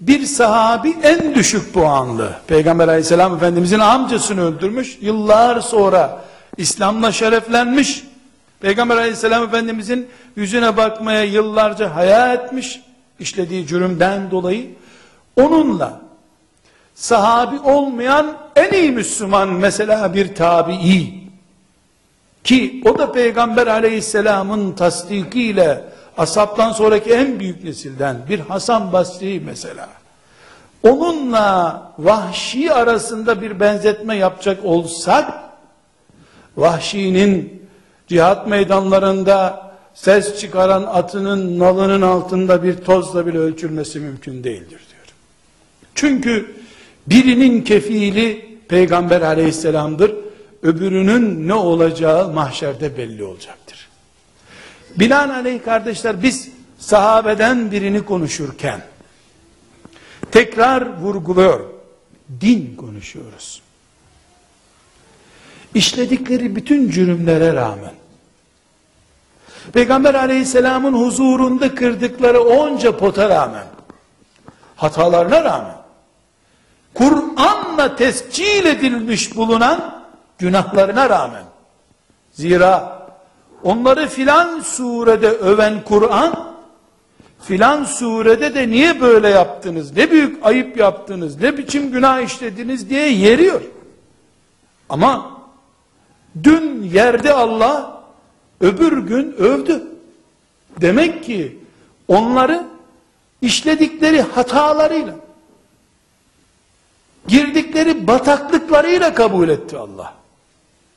Bir 0.00 0.26
sahabi 0.26 0.96
en 1.02 1.34
düşük 1.34 1.74
puanlı. 1.74 2.34
Peygamber 2.46 2.88
aleyhisselam 2.88 3.36
efendimizin 3.36 3.78
amcasını 3.78 4.40
öldürmüş. 4.40 4.98
Yıllar 5.00 5.60
sonra 5.60 6.24
İslam'la 6.56 7.12
şereflenmiş. 7.12 8.04
Peygamber 8.64 8.96
aleyhisselam 8.96 9.44
efendimizin 9.44 10.08
yüzüne 10.36 10.76
bakmaya 10.76 11.24
yıllarca 11.24 11.94
haya 11.94 12.32
etmiş, 12.32 12.80
işlediği 13.18 13.66
cürümden 13.66 14.30
dolayı, 14.30 14.70
onunla 15.36 16.00
sahabi 16.94 17.58
olmayan 17.58 18.36
en 18.56 18.72
iyi 18.72 18.90
Müslüman 18.90 19.48
mesela 19.48 20.14
bir 20.14 20.34
tabi'i, 20.34 21.24
ki 22.44 22.82
o 22.84 22.98
da 22.98 23.12
Peygamber 23.12 23.66
aleyhisselamın 23.66 24.72
tasdikiyle 24.72 25.84
asaptan 26.18 26.72
sonraki 26.72 27.12
en 27.12 27.40
büyük 27.40 27.64
nesilden 27.64 28.16
bir 28.28 28.40
Hasan 28.40 28.92
Basri 28.92 29.42
mesela, 29.46 29.88
onunla 30.82 31.82
vahşi 31.98 32.72
arasında 32.72 33.42
bir 33.42 33.60
benzetme 33.60 34.16
yapacak 34.16 34.64
olsak, 34.64 35.34
vahşinin 36.56 37.63
cihat 38.08 38.46
meydanlarında 38.46 39.64
ses 39.94 40.40
çıkaran 40.40 40.82
atının 40.82 41.58
nalının 41.58 42.02
altında 42.02 42.62
bir 42.62 42.76
tozla 42.76 43.26
bile 43.26 43.38
ölçülmesi 43.38 44.00
mümkün 44.00 44.44
değildir 44.44 44.68
diyor. 44.68 45.06
Çünkü 45.94 46.54
birinin 47.06 47.62
kefili 47.62 48.58
peygamber 48.68 49.20
aleyhisselamdır. 49.20 50.14
Öbürünün 50.62 51.48
ne 51.48 51.54
olacağı 51.54 52.32
mahşerde 52.32 52.96
belli 52.96 53.24
olacaktır. 53.24 53.88
Binaenaleyh 54.98 55.64
kardeşler 55.64 56.22
biz 56.22 56.48
sahabeden 56.78 57.72
birini 57.72 58.04
konuşurken 58.04 58.80
tekrar 60.30 61.00
vurguluyor. 61.00 61.60
Din 62.40 62.76
konuşuyoruz 62.76 63.63
işledikleri 65.74 66.56
bütün 66.56 66.90
cürümlere 66.90 67.54
rağmen 67.54 67.92
Peygamber 69.72 70.14
aleyhisselamın 70.14 70.92
huzurunda 70.92 71.74
kırdıkları 71.74 72.40
onca 72.42 72.96
pota 72.96 73.28
rağmen 73.28 73.66
hatalarına 74.76 75.44
rağmen 75.44 75.76
Kur'an'la 76.94 77.96
tescil 77.96 78.66
edilmiş 78.66 79.36
bulunan 79.36 80.04
günahlarına 80.38 81.10
rağmen. 81.10 81.44
Zira 82.32 83.04
onları 83.62 84.08
filan 84.08 84.60
surede 84.60 85.28
öven 85.28 85.84
Kur'an, 85.84 86.54
filan 87.40 87.84
surede 87.84 88.54
de 88.54 88.68
niye 88.68 89.00
böyle 89.00 89.28
yaptınız, 89.28 89.96
ne 89.96 90.10
büyük 90.10 90.46
ayıp 90.46 90.76
yaptınız, 90.76 91.40
ne 91.40 91.58
biçim 91.58 91.90
günah 91.90 92.20
işlediniz 92.20 92.90
diye 92.90 93.08
yeriyor. 93.12 93.60
Ama 94.88 95.33
dün 96.42 96.82
yerde 96.82 97.32
Allah, 97.32 98.02
öbür 98.60 98.98
gün 98.98 99.32
övdü. 99.32 99.82
Demek 100.80 101.24
ki 101.24 101.58
onları 102.08 102.64
işledikleri 103.42 104.22
hatalarıyla, 104.22 105.14
girdikleri 107.28 108.06
bataklıklarıyla 108.06 109.14
kabul 109.14 109.48
etti 109.48 109.76
Allah. 109.76 110.14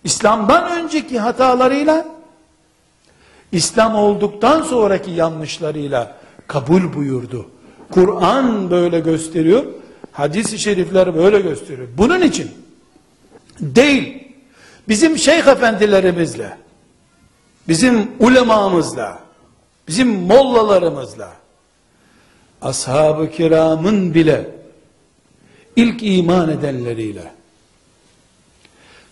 İslam'dan 0.03 0.83
önceki 0.83 1.19
hatalarıyla, 1.19 2.05
İslam 3.51 3.95
olduktan 3.95 4.61
sonraki 4.61 5.11
yanlışlarıyla 5.11 6.17
kabul 6.47 6.93
buyurdu. 6.93 7.45
Kur'an 7.91 8.71
böyle 8.71 8.99
gösteriyor, 8.99 9.65
hadis-i 10.11 10.59
şerifler 10.59 11.15
böyle 11.15 11.39
gösteriyor. 11.41 11.87
Bunun 11.97 12.21
için 12.21 12.51
değil, 13.59 14.26
bizim 14.87 15.17
şeyh 15.17 15.47
efendilerimizle, 15.47 16.57
bizim 17.67 18.11
ulemamızla, 18.19 19.19
bizim 19.87 20.09
mollalarımızla, 20.09 21.33
ashab-ı 22.61 23.31
kiramın 23.31 24.13
bile 24.13 24.49
ilk 25.75 26.03
iman 26.03 26.49
edenleriyle 26.49 27.37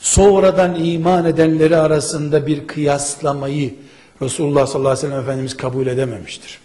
sonradan 0.06 0.76
iman 0.76 1.26
edenleri 1.26 1.78
arasında 1.78 2.48
bir 2.48 2.68
kıyaslamayı 2.68 3.76
Resulullah 4.22 4.68
sallallahu 4.68 4.92
aleyhi 4.92 5.08
ve 5.08 5.10
sellem 5.10 5.24
Efendimiz 5.24 5.58
kabul 5.58 5.88
edememiştir. 5.88 6.60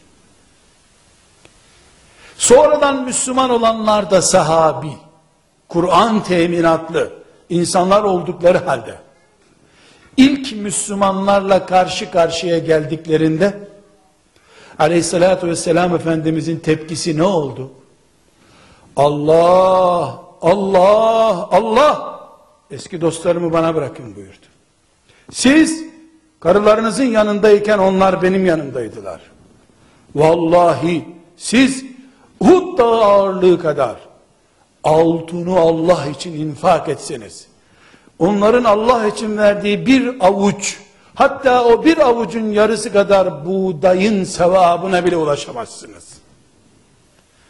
Sonradan 2.37 3.05
Müslüman 3.05 3.51
olanlar 3.51 4.11
da 4.11 4.23
sahabi, 4.23 4.93
Kur'an 5.69 6.25
teminatlı 6.25 7.20
insanlar 7.51 8.03
oldukları 8.03 8.59
halde 8.59 8.95
ilk 10.17 10.53
Müslümanlarla 10.53 11.67
karşı 11.67 12.11
karşıya 12.11 12.59
geldiklerinde 12.59 13.59
aleyhissalatü 14.79 15.47
vesselam 15.47 15.95
Efendimizin 15.95 16.59
tepkisi 16.59 17.19
ne 17.19 17.23
oldu? 17.23 17.71
Allah, 18.97 20.23
Allah, 20.43 21.49
Allah 21.53 22.21
eski 22.71 23.01
dostlarımı 23.01 23.53
bana 23.53 23.75
bırakın 23.75 24.17
buyurdu. 24.17 24.47
Siz 25.33 25.85
karılarınızın 26.41 27.05
yanındayken 27.05 27.79
onlar 27.79 28.23
benim 28.23 28.47
yanımdaydılar. 28.47 29.21
Vallahi 30.15 31.05
siz 31.37 31.85
Uhud 32.41 32.79
dağı 32.79 33.05
ağırlığı 33.05 33.61
kadar 33.61 33.97
altını 34.85 35.59
Allah 35.59 36.07
için 36.07 36.33
infak 36.33 36.89
etseniz, 36.89 37.47
onların 38.19 38.65
Allah 38.65 39.07
için 39.07 39.39
verdiği 39.39 39.87
bir 39.87 40.27
avuç, 40.27 40.79
hatta 41.15 41.65
o 41.65 41.85
bir 41.85 41.99
avucun 41.99 42.51
yarısı 42.51 42.93
kadar 42.93 43.47
buğdayın 43.47 44.25
sevabına 44.25 45.05
bile 45.05 45.17
ulaşamazsınız. 45.17 46.09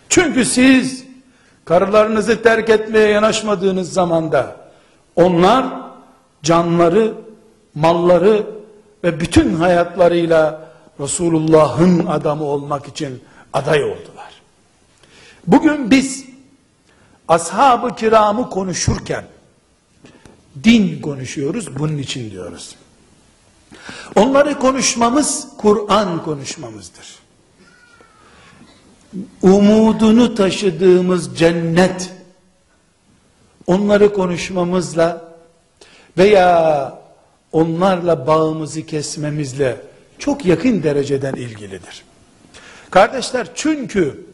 Çünkü 0.08 0.44
siz 0.44 1.04
karılarınızı 1.64 2.42
terk 2.42 2.70
etmeye 2.70 3.08
yanaşmadığınız 3.08 3.92
zamanda 3.92 4.56
onlar 5.16 5.66
canları, 6.42 7.14
malları 7.74 8.46
ve 9.04 9.20
bütün 9.20 9.54
hayatlarıyla 9.54 10.70
Resulullah'ın 11.00 12.06
adamı 12.06 12.44
olmak 12.44 12.88
için 12.88 13.22
aday 13.52 13.84
oldular. 13.84 14.30
Bugün 15.46 15.90
biz 15.90 16.29
ashab-ı 17.30 17.94
kiramı 17.94 18.50
konuşurken 18.50 19.24
din 20.64 21.00
konuşuyoruz 21.00 21.78
bunun 21.78 21.98
için 21.98 22.30
diyoruz. 22.30 22.76
Onları 24.16 24.58
konuşmamız 24.58 25.48
Kur'an 25.58 26.22
konuşmamızdır. 26.22 27.18
Umudunu 29.42 30.34
taşıdığımız 30.34 31.38
cennet 31.38 32.12
onları 33.66 34.12
konuşmamızla 34.12 35.34
veya 36.18 37.00
onlarla 37.52 38.26
bağımızı 38.26 38.86
kesmemizle 38.86 39.76
çok 40.18 40.46
yakın 40.46 40.82
dereceden 40.82 41.34
ilgilidir. 41.34 42.04
Kardeşler 42.90 43.46
çünkü 43.54 44.26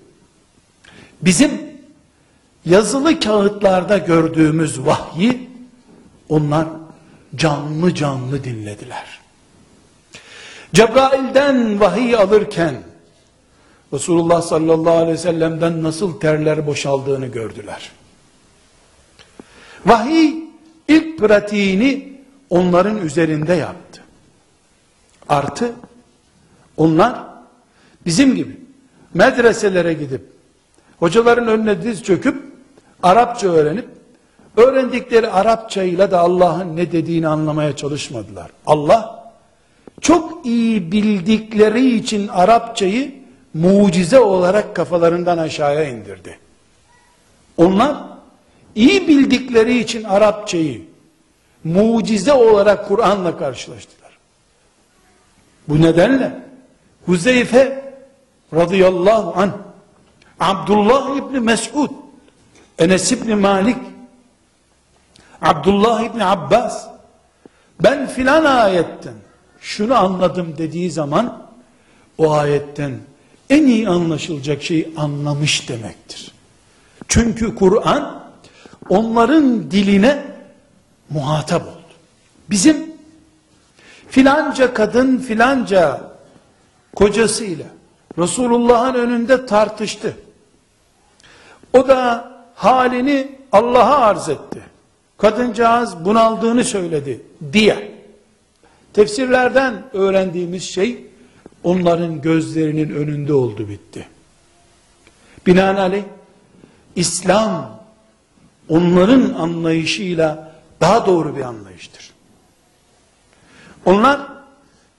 bizim 1.22 1.75
yazılı 2.66 3.20
kağıtlarda 3.20 3.98
gördüğümüz 3.98 4.86
vahyi 4.86 5.50
onlar 6.28 6.66
canlı 7.36 7.94
canlı 7.94 8.44
dinlediler. 8.44 9.20
Cebrail'den 10.74 11.80
vahiy 11.80 12.16
alırken 12.16 12.74
Resulullah 13.92 14.42
sallallahu 14.42 14.96
aleyhi 14.96 15.12
ve 15.12 15.16
sellem'den 15.22 15.82
nasıl 15.82 16.20
terler 16.20 16.66
boşaldığını 16.66 17.26
gördüler. 17.26 17.90
Vahiy 19.86 20.34
ilk 20.88 21.18
pratiğini 21.18 22.18
onların 22.50 22.98
üzerinde 22.98 23.54
yaptı. 23.54 24.02
Artı 25.28 25.72
onlar 26.76 27.24
bizim 28.06 28.34
gibi 28.34 28.60
medreselere 29.14 29.92
gidip 29.92 30.22
hocaların 30.98 31.48
önüne 31.48 31.82
diz 31.82 32.02
çöküp 32.02 32.55
Arapça 33.02 33.48
öğrenip 33.48 33.88
öğrendikleri 34.56 35.28
Arapçayla 35.28 36.10
da 36.10 36.20
Allah'ın 36.20 36.76
ne 36.76 36.92
dediğini 36.92 37.28
anlamaya 37.28 37.76
çalışmadılar. 37.76 38.50
Allah 38.66 39.32
çok 40.00 40.46
iyi 40.46 40.92
bildikleri 40.92 41.96
için 41.96 42.28
Arapçayı 42.28 43.14
mucize 43.54 44.20
olarak 44.20 44.76
kafalarından 44.76 45.38
aşağıya 45.38 45.84
indirdi. 45.84 46.38
Onlar 47.56 47.96
iyi 48.74 49.08
bildikleri 49.08 49.78
için 49.78 50.04
Arapçayı 50.04 50.82
mucize 51.64 52.32
olarak 52.32 52.88
Kur'an'la 52.88 53.38
karşılaştılar. 53.38 54.10
Bu 55.68 55.82
nedenle 55.82 56.32
Huzeyfe 57.06 57.94
radıyallahu 58.54 59.40
anh 59.40 59.52
Abdullah 60.40 61.16
İbni 61.16 61.40
Mesud 61.40 61.90
Enes 62.78 63.12
İbni 63.12 63.34
Malik 63.34 63.76
Abdullah 65.42 66.02
İbni 66.02 66.24
Abbas 66.24 66.86
ben 67.80 68.06
filan 68.06 68.44
ayetten 68.44 69.14
şunu 69.60 69.94
anladım 69.94 70.54
dediği 70.58 70.90
zaman 70.90 71.42
o 72.18 72.32
ayetten 72.32 72.98
en 73.50 73.66
iyi 73.66 73.88
anlaşılacak 73.88 74.62
şeyi 74.62 74.94
anlamış 74.96 75.68
demektir. 75.68 76.32
Çünkü 77.08 77.54
Kur'an 77.54 78.24
onların 78.88 79.70
diline 79.70 80.24
muhatap 81.10 81.62
oldu. 81.62 81.76
Bizim 82.50 82.92
filanca 84.08 84.74
kadın 84.74 85.18
filanca 85.18 86.00
kocasıyla 86.96 87.66
Resulullah'ın 88.18 88.94
önünde 88.94 89.46
tartıştı. 89.46 90.16
O 91.72 91.88
da 91.88 92.35
halini 92.56 93.38
Allah'a 93.52 93.96
arz 93.96 94.28
etti. 94.28 94.62
Kadıncağız 95.18 96.04
bunaldığını 96.04 96.64
söyledi 96.64 97.22
diye. 97.52 97.96
Tefsirlerden 98.92 99.82
öğrendiğimiz 99.92 100.62
şey 100.62 101.06
onların 101.64 102.20
gözlerinin 102.22 102.90
önünde 102.90 103.34
oldu 103.34 103.68
bitti. 103.68 104.08
Binaenaleyh 105.46 106.04
İslam 106.96 107.80
onların 108.68 109.34
anlayışıyla 109.34 110.52
daha 110.80 111.06
doğru 111.06 111.36
bir 111.36 111.42
anlayıştır. 111.42 112.10
Onlar 113.84 114.20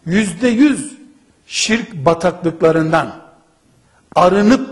yüzde 0.06 0.48
yüz 0.48 0.94
şirk 1.48 2.06
bataklıklarından 2.06 3.16
arınıp 4.16 4.67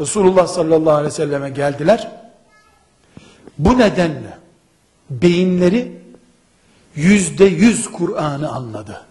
Resulullah 0.00 0.46
sallallahu 0.46 0.94
aleyhi 0.94 1.12
ve 1.12 1.16
selleme 1.16 1.50
geldiler. 1.50 2.10
Bu 3.58 3.78
nedenle 3.78 4.38
beyinleri 5.10 6.02
yüzde 6.94 7.44
yüz 7.44 7.92
Kur'an'ı 7.92 8.48
anladı. 8.48 9.04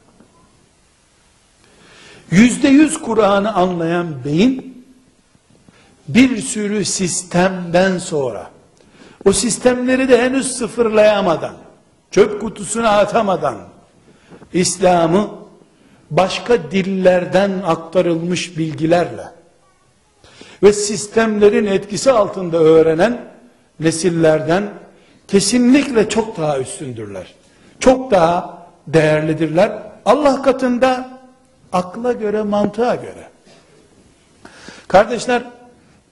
Yüzde 2.31 2.67
yüz 2.67 3.01
Kur'an'ı 3.01 3.53
anlayan 3.53 4.25
beyin 4.25 4.85
bir 6.07 6.41
sürü 6.41 6.85
sistemden 6.85 7.97
sonra 7.97 8.51
o 9.25 9.33
sistemleri 9.33 10.09
de 10.09 10.21
henüz 10.21 10.57
sıfırlayamadan, 10.57 11.53
çöp 12.11 12.41
kutusuna 12.41 12.89
atamadan, 12.89 13.57
İslam'ı 14.53 15.29
başka 16.11 16.71
dillerden 16.71 17.51
aktarılmış 17.65 18.57
bilgilerle 18.57 19.36
ve 20.63 20.73
sistemlerin 20.73 21.65
etkisi 21.65 22.11
altında 22.11 22.57
öğrenen 22.57 23.21
nesillerden 23.79 24.69
kesinlikle 25.27 26.09
çok 26.09 26.37
daha 26.37 26.59
üstündürler. 26.59 27.33
Çok 27.79 28.11
daha 28.11 28.67
değerlidirler. 28.87 29.83
Allah 30.05 30.41
katında 30.41 31.19
akla 31.73 32.13
göre, 32.13 32.41
mantığa 32.41 32.95
göre. 32.95 33.27
Kardeşler, 34.87 35.43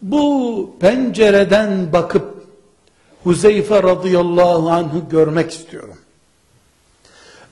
bu 0.02 0.76
pencereden 0.80 1.94
bakıp 1.94 2.36
Huzeyfe 3.24 3.84
radıyallahu 3.84 4.70
anh'ı 4.70 5.10
görmek 5.10 5.52
istiyorum. 5.52 5.98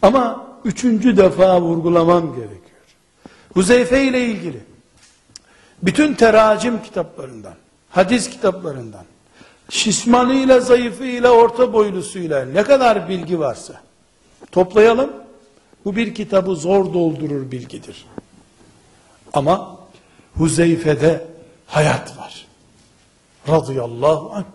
Ama 0.01 0.47
üçüncü 0.65 1.17
defa 1.17 1.61
vurgulamam 1.61 2.35
gerekiyor. 2.35 2.59
Huzeyfe 3.53 4.03
ile 4.03 4.25
ilgili 4.25 4.59
bütün 5.85 6.13
teracim 6.13 6.83
kitaplarından, 6.83 7.53
hadis 7.89 8.29
kitaplarından, 8.29 9.05
şişmanıyla, 9.69 10.59
zayıfıyla, 10.59 11.31
orta 11.31 11.73
boylusuyla 11.73 12.45
ne 12.45 12.63
kadar 12.63 13.09
bilgi 13.09 13.39
varsa 13.39 13.81
toplayalım. 14.51 15.13
Bu 15.85 15.95
bir 15.95 16.15
kitabı 16.15 16.55
zor 16.55 16.93
doldurur 16.93 17.51
bilgidir. 17.51 18.05
Ama 19.33 19.77
Huzeyfe'de 20.37 21.27
hayat 21.67 22.17
var. 22.17 22.47
Radıyallahu 23.49 24.31
anh. 24.33 24.45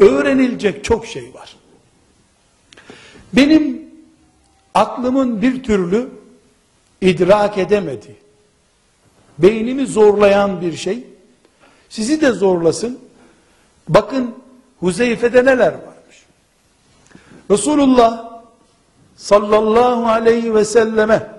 Öğrenilecek 0.00 0.84
çok 0.84 1.06
şey 1.06 1.34
var. 1.34 1.56
Benim 3.32 3.82
aklımın 4.74 5.42
bir 5.42 5.62
türlü 5.62 6.08
idrak 7.00 7.58
edemediği, 7.58 8.16
beynimi 9.38 9.86
zorlayan 9.86 10.60
bir 10.60 10.76
şey, 10.76 11.04
sizi 11.88 12.20
de 12.20 12.32
zorlasın. 12.32 12.98
Bakın 13.88 14.34
Huzeyfe'de 14.80 15.44
neler 15.44 15.72
varmış. 15.72 16.26
Resulullah 17.50 18.40
sallallahu 19.16 20.06
aleyhi 20.06 20.54
ve 20.54 20.64
selleme 20.64 21.30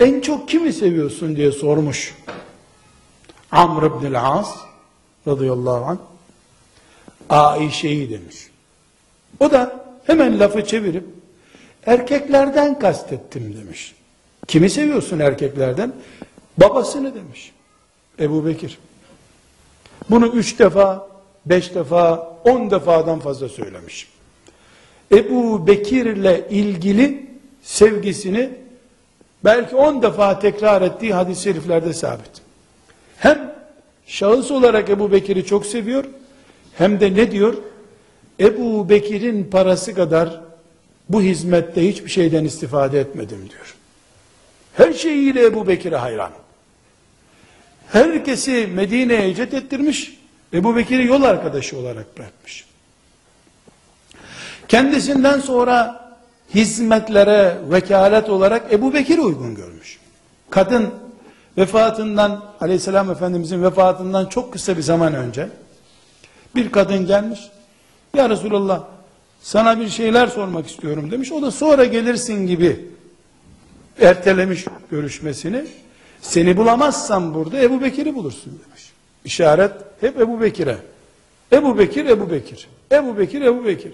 en 0.00 0.20
çok 0.20 0.48
kimi 0.48 0.72
seviyorsun 0.72 1.36
diye 1.36 1.52
sormuş. 1.52 2.14
Amr 3.52 3.82
ibn 3.82 4.14
as 4.14 4.56
radıyallahu 5.26 5.84
anh 5.84 5.98
Aişe'yi 7.30 8.10
demiş. 8.10 8.50
O 9.40 9.50
da 9.50 9.84
hemen 10.04 10.40
lafı 10.40 10.64
çevirip 10.64 11.04
erkeklerden 11.86 12.78
kastettim 12.78 13.56
demiş. 13.56 13.94
Kimi 14.48 14.70
seviyorsun 14.70 15.18
erkeklerden? 15.18 15.92
Babasını 16.60 17.14
demiş. 17.14 17.52
Ebu 18.18 18.46
Bekir. 18.46 18.78
Bunu 20.10 20.26
üç 20.26 20.58
defa, 20.58 21.08
beş 21.46 21.74
defa, 21.74 22.30
on 22.44 22.70
defadan 22.70 23.18
fazla 23.18 23.48
söylemiş. 23.48 24.08
Ebu 25.12 25.66
Bekir'le 25.66 26.50
ilgili 26.50 27.26
sevgisini 27.62 28.50
belki 29.44 29.76
on 29.76 30.02
defa 30.02 30.38
tekrar 30.38 30.82
ettiği 30.82 31.14
hadis-i 31.14 31.42
şeriflerde 31.42 31.92
sabit. 31.92 32.30
Hem 33.16 33.54
şahıs 34.06 34.50
olarak 34.50 34.90
Ebu 34.90 35.12
Bekir'i 35.12 35.46
çok 35.46 35.66
seviyor, 35.66 36.04
hem 36.74 37.00
de 37.00 37.14
ne 37.14 37.30
diyor? 37.30 37.54
Ebu 38.40 38.88
Bekir'in 38.88 39.44
parası 39.44 39.94
kadar 39.94 40.40
bu 41.08 41.22
hizmette 41.22 41.88
hiçbir 41.88 42.10
şeyden 42.10 42.44
istifade 42.44 43.00
etmedim 43.00 43.48
diyor. 43.50 43.76
Her 44.74 44.92
şeyiyle 44.92 45.44
Ebu 45.44 45.68
Bekir'e 45.68 45.96
hayran. 45.96 46.30
Herkesi 47.92 48.68
Medine'ye 48.74 49.30
icet 49.30 49.54
ettirmiş, 49.54 50.18
Ebu 50.52 50.76
Bekir'i 50.76 51.06
yol 51.06 51.22
arkadaşı 51.22 51.78
olarak 51.78 52.18
bırakmış. 52.18 52.64
Kendisinden 54.68 55.40
sonra 55.40 56.10
hizmetlere 56.54 57.58
vekalet 57.70 58.28
olarak 58.28 58.72
Ebu 58.72 58.94
Bekir 58.94 59.18
uygun 59.18 59.54
görmüş. 59.54 59.98
Kadın 60.50 60.90
vefatından, 61.58 62.44
aleyhisselam 62.60 63.10
efendimizin 63.10 63.62
vefatından 63.62 64.26
çok 64.26 64.52
kısa 64.52 64.76
bir 64.76 64.82
zaman 64.82 65.14
önce, 65.14 65.48
bir 66.54 66.72
kadın 66.72 67.06
gelmiş, 67.06 67.40
ya 68.16 68.30
Resulallah 68.30 68.84
sana 69.42 69.80
bir 69.80 69.88
şeyler 69.88 70.26
sormak 70.26 70.68
istiyorum 70.68 71.10
demiş. 71.10 71.32
O 71.32 71.42
da 71.42 71.50
sonra 71.50 71.84
gelirsin 71.84 72.46
gibi 72.46 72.84
ertelemiş 74.00 74.64
görüşmesini. 74.90 75.66
Seni 76.22 76.56
bulamazsam 76.56 77.34
burada 77.34 77.62
Ebu 77.62 77.80
Bekir'i 77.80 78.14
bulursun 78.14 78.60
demiş. 78.66 78.92
İşaret 79.24 79.72
hep 80.00 80.20
Ebu 80.20 80.40
Bekir'e. 80.40 80.76
Ebu 81.52 81.78
Bekir, 81.78 82.06
Ebu 82.06 82.30
Bekir. 82.30 82.68
Ebu 82.92 83.18
Bekir, 83.18 83.42
Ebu 83.42 83.64
Bekir. 83.64 83.92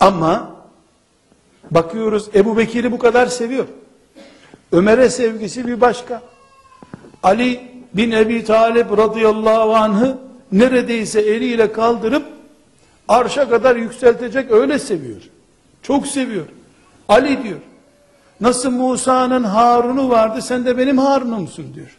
Ama 0.00 0.56
bakıyoruz 1.70 2.28
Ebu 2.34 2.56
Bekir'i 2.56 2.92
bu 2.92 2.98
kadar 2.98 3.26
seviyor. 3.26 3.66
Ömer'e 4.72 5.10
sevgisi 5.10 5.66
bir 5.66 5.80
başka. 5.80 6.22
Ali 7.22 7.60
bin 7.94 8.10
Ebi 8.10 8.44
Talib 8.44 8.98
radıyallahu 8.98 9.74
anh'ı 9.74 10.18
neredeyse 10.52 11.20
eliyle 11.20 11.72
kaldırıp 11.72 12.26
arşa 13.08 13.48
kadar 13.48 13.76
yükseltecek 13.76 14.50
öyle 14.50 14.78
seviyor. 14.78 15.20
Çok 15.82 16.06
seviyor. 16.06 16.46
Ali 17.08 17.42
diyor. 17.42 17.58
Nasıl 18.42 18.70
Musa'nın 18.70 19.44
Harun'u 19.44 20.10
vardı 20.10 20.42
sen 20.42 20.64
de 20.64 20.78
benim 20.78 20.98
Harun'umsun 20.98 21.74
diyor. 21.74 21.96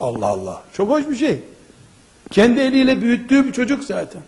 Allah 0.00 0.26
Allah. 0.26 0.62
Çok 0.72 0.90
hoş 0.90 1.08
bir 1.08 1.16
şey. 1.16 1.40
Kendi 2.30 2.60
eliyle 2.60 3.00
büyüttüğü 3.02 3.46
bir 3.46 3.52
çocuk 3.52 3.84
zaten. 3.84 4.22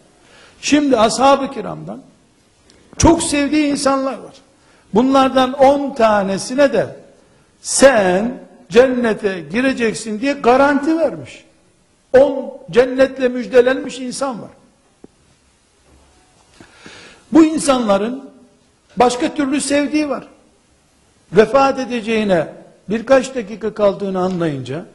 Şimdi 0.61 0.97
ashab-ı 0.97 1.51
kiramdan 1.51 2.01
çok 2.99 3.23
sevdiği 3.23 3.67
insanlar 3.67 4.13
var. 4.13 4.35
Bunlardan 4.95 5.53
on 5.53 5.95
tanesine 5.95 6.73
de 6.73 6.97
sen 7.61 8.41
cennete 8.71 9.41
gireceksin 9.41 10.21
diye 10.21 10.33
garanti 10.33 10.99
vermiş. 10.99 11.45
On 12.19 12.59
cennetle 12.71 13.29
müjdelenmiş 13.29 13.99
insan 13.99 14.43
var. 14.43 14.51
Bu 17.33 17.45
insanların 17.45 18.31
başka 18.97 19.35
türlü 19.35 19.61
sevdiği 19.61 20.09
var. 20.09 20.29
Vefat 21.33 21.79
edeceğine 21.79 22.49
birkaç 22.89 23.35
dakika 23.35 23.75
kaldığını 23.75 24.19
anlayınca 24.19 24.87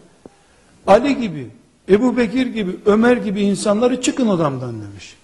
Ali 0.87 1.21
gibi, 1.21 1.47
Ebu 1.89 2.17
Bekir 2.17 2.47
gibi, 2.47 2.75
Ömer 2.85 3.17
gibi 3.17 3.41
insanları 3.41 4.01
çıkın 4.01 4.27
odamdan 4.27 4.81
demiş. 4.81 5.15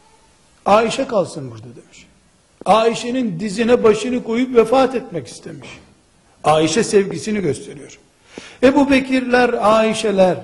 Ayşe 0.66 1.08
kalsın 1.08 1.52
burada 1.52 1.64
demiş. 1.64 2.06
Ayşe'nin 2.66 3.40
dizine 3.40 3.84
başını 3.84 4.24
koyup 4.24 4.56
vefat 4.56 4.96
etmek 4.96 5.28
istemiş. 5.28 5.70
Ayşe 6.44 6.84
sevgisini 6.84 7.42
gösteriyor. 7.42 8.00
Ebu 8.64 8.92
Bekirler, 8.92 9.54
Ayşeler 9.62 10.38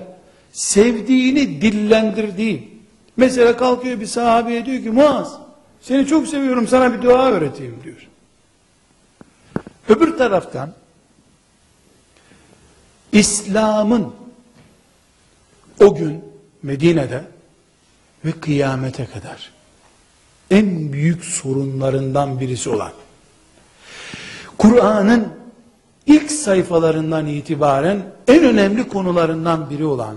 sevdiğini 0.52 1.60
dillendirdiği 1.60 2.68
mesela 3.16 3.56
kalkıyor 3.56 4.00
bir 4.00 4.06
sahabeye 4.06 4.66
diyor 4.66 4.82
ki 4.82 4.90
Muaz 4.90 5.38
seni 5.80 6.06
çok 6.06 6.26
seviyorum 6.26 6.68
sana 6.68 6.92
bir 6.92 7.02
dua 7.02 7.30
öğreteyim 7.30 7.76
diyor. 7.84 8.08
Öbür 9.88 10.18
taraftan 10.18 10.72
İslam'ın 13.12 14.12
o 15.80 15.94
gün 15.94 16.24
Medine'de 16.62 17.24
ve 18.24 18.32
kıyamete 18.32 19.06
kadar 19.06 19.52
en 20.50 20.92
büyük 20.92 21.24
sorunlarından 21.24 22.40
birisi 22.40 22.70
olan 22.70 22.92
Kur'an'ın 24.58 25.28
ilk 26.06 26.30
sayfalarından 26.30 27.26
itibaren 27.26 28.02
en 28.28 28.44
önemli 28.44 28.88
konularından 28.88 29.70
biri 29.70 29.84
olan 29.84 30.16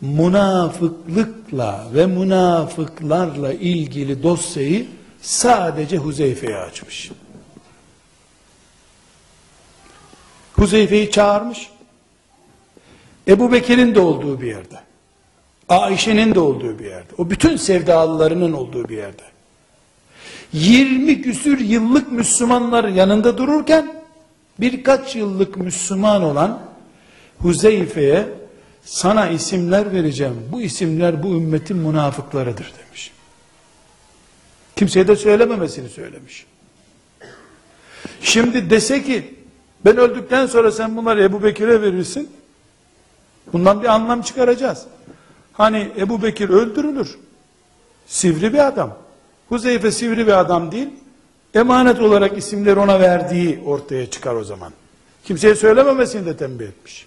münafıklıkla 0.00 1.86
ve 1.94 2.06
münafıklarla 2.06 3.52
ilgili 3.52 4.22
dosyayı 4.22 4.86
sadece 5.20 5.96
Huzeyfe'ye 5.96 6.56
açmış. 6.56 7.10
Huzeyfe'yi 10.56 11.10
çağırmış. 11.10 11.70
Ebu 13.28 13.52
Bekir'in 13.52 13.94
de 13.94 14.00
olduğu 14.00 14.40
bir 14.40 14.46
yerde. 14.46 14.80
Ayşe'nin 15.68 16.34
de 16.34 16.40
olduğu 16.40 16.78
bir 16.78 16.84
yerde. 16.84 17.12
O 17.18 17.30
bütün 17.30 17.56
sevdalılarının 17.56 18.52
olduğu 18.52 18.88
bir 18.88 18.96
yerde. 18.96 19.22
20 20.52 21.22
küsür 21.22 21.58
yıllık 21.58 22.12
Müslümanlar 22.12 22.84
yanında 22.84 23.38
dururken 23.38 23.94
birkaç 24.60 25.16
yıllık 25.16 25.56
Müslüman 25.56 26.22
olan 26.22 26.60
Huzeyfe'ye 27.38 28.28
sana 28.84 29.28
isimler 29.28 29.92
vereceğim. 29.92 30.34
Bu 30.52 30.60
isimler 30.62 31.22
bu 31.22 31.28
ümmetin 31.28 31.76
münafıklarıdır 31.76 32.72
demiş. 32.78 33.12
Kimseye 34.76 35.08
de 35.08 35.16
söylememesini 35.16 35.88
söylemiş. 35.88 36.46
Şimdi 38.20 38.70
dese 38.70 39.02
ki 39.02 39.34
ben 39.84 39.96
öldükten 39.96 40.46
sonra 40.46 40.72
sen 40.72 40.96
bunları 40.96 41.22
Ebu 41.22 41.42
Bekir'e 41.42 41.82
verirsin. 41.82 42.28
Bundan 43.52 43.82
bir 43.82 43.88
anlam 43.88 44.22
çıkaracağız. 44.22 44.86
Hani 45.52 45.90
Ebu 45.98 46.22
Bekir 46.22 46.48
öldürülür. 46.48 47.18
Sivri 48.06 48.52
bir 48.52 48.66
adam. 48.66 48.96
Huzeyfe 49.48 49.90
sivri 49.90 50.26
bir 50.26 50.40
adam 50.40 50.72
değil. 50.72 50.88
Emanet 51.54 52.00
olarak 52.00 52.38
isimleri 52.38 52.78
ona 52.78 53.00
verdiği 53.00 53.62
ortaya 53.66 54.10
çıkar 54.10 54.34
o 54.34 54.44
zaman. 54.44 54.72
Kimseye 55.24 55.54
söylememesini 55.54 56.26
de 56.26 56.36
tembih 56.36 56.64
etmiş. 56.64 57.06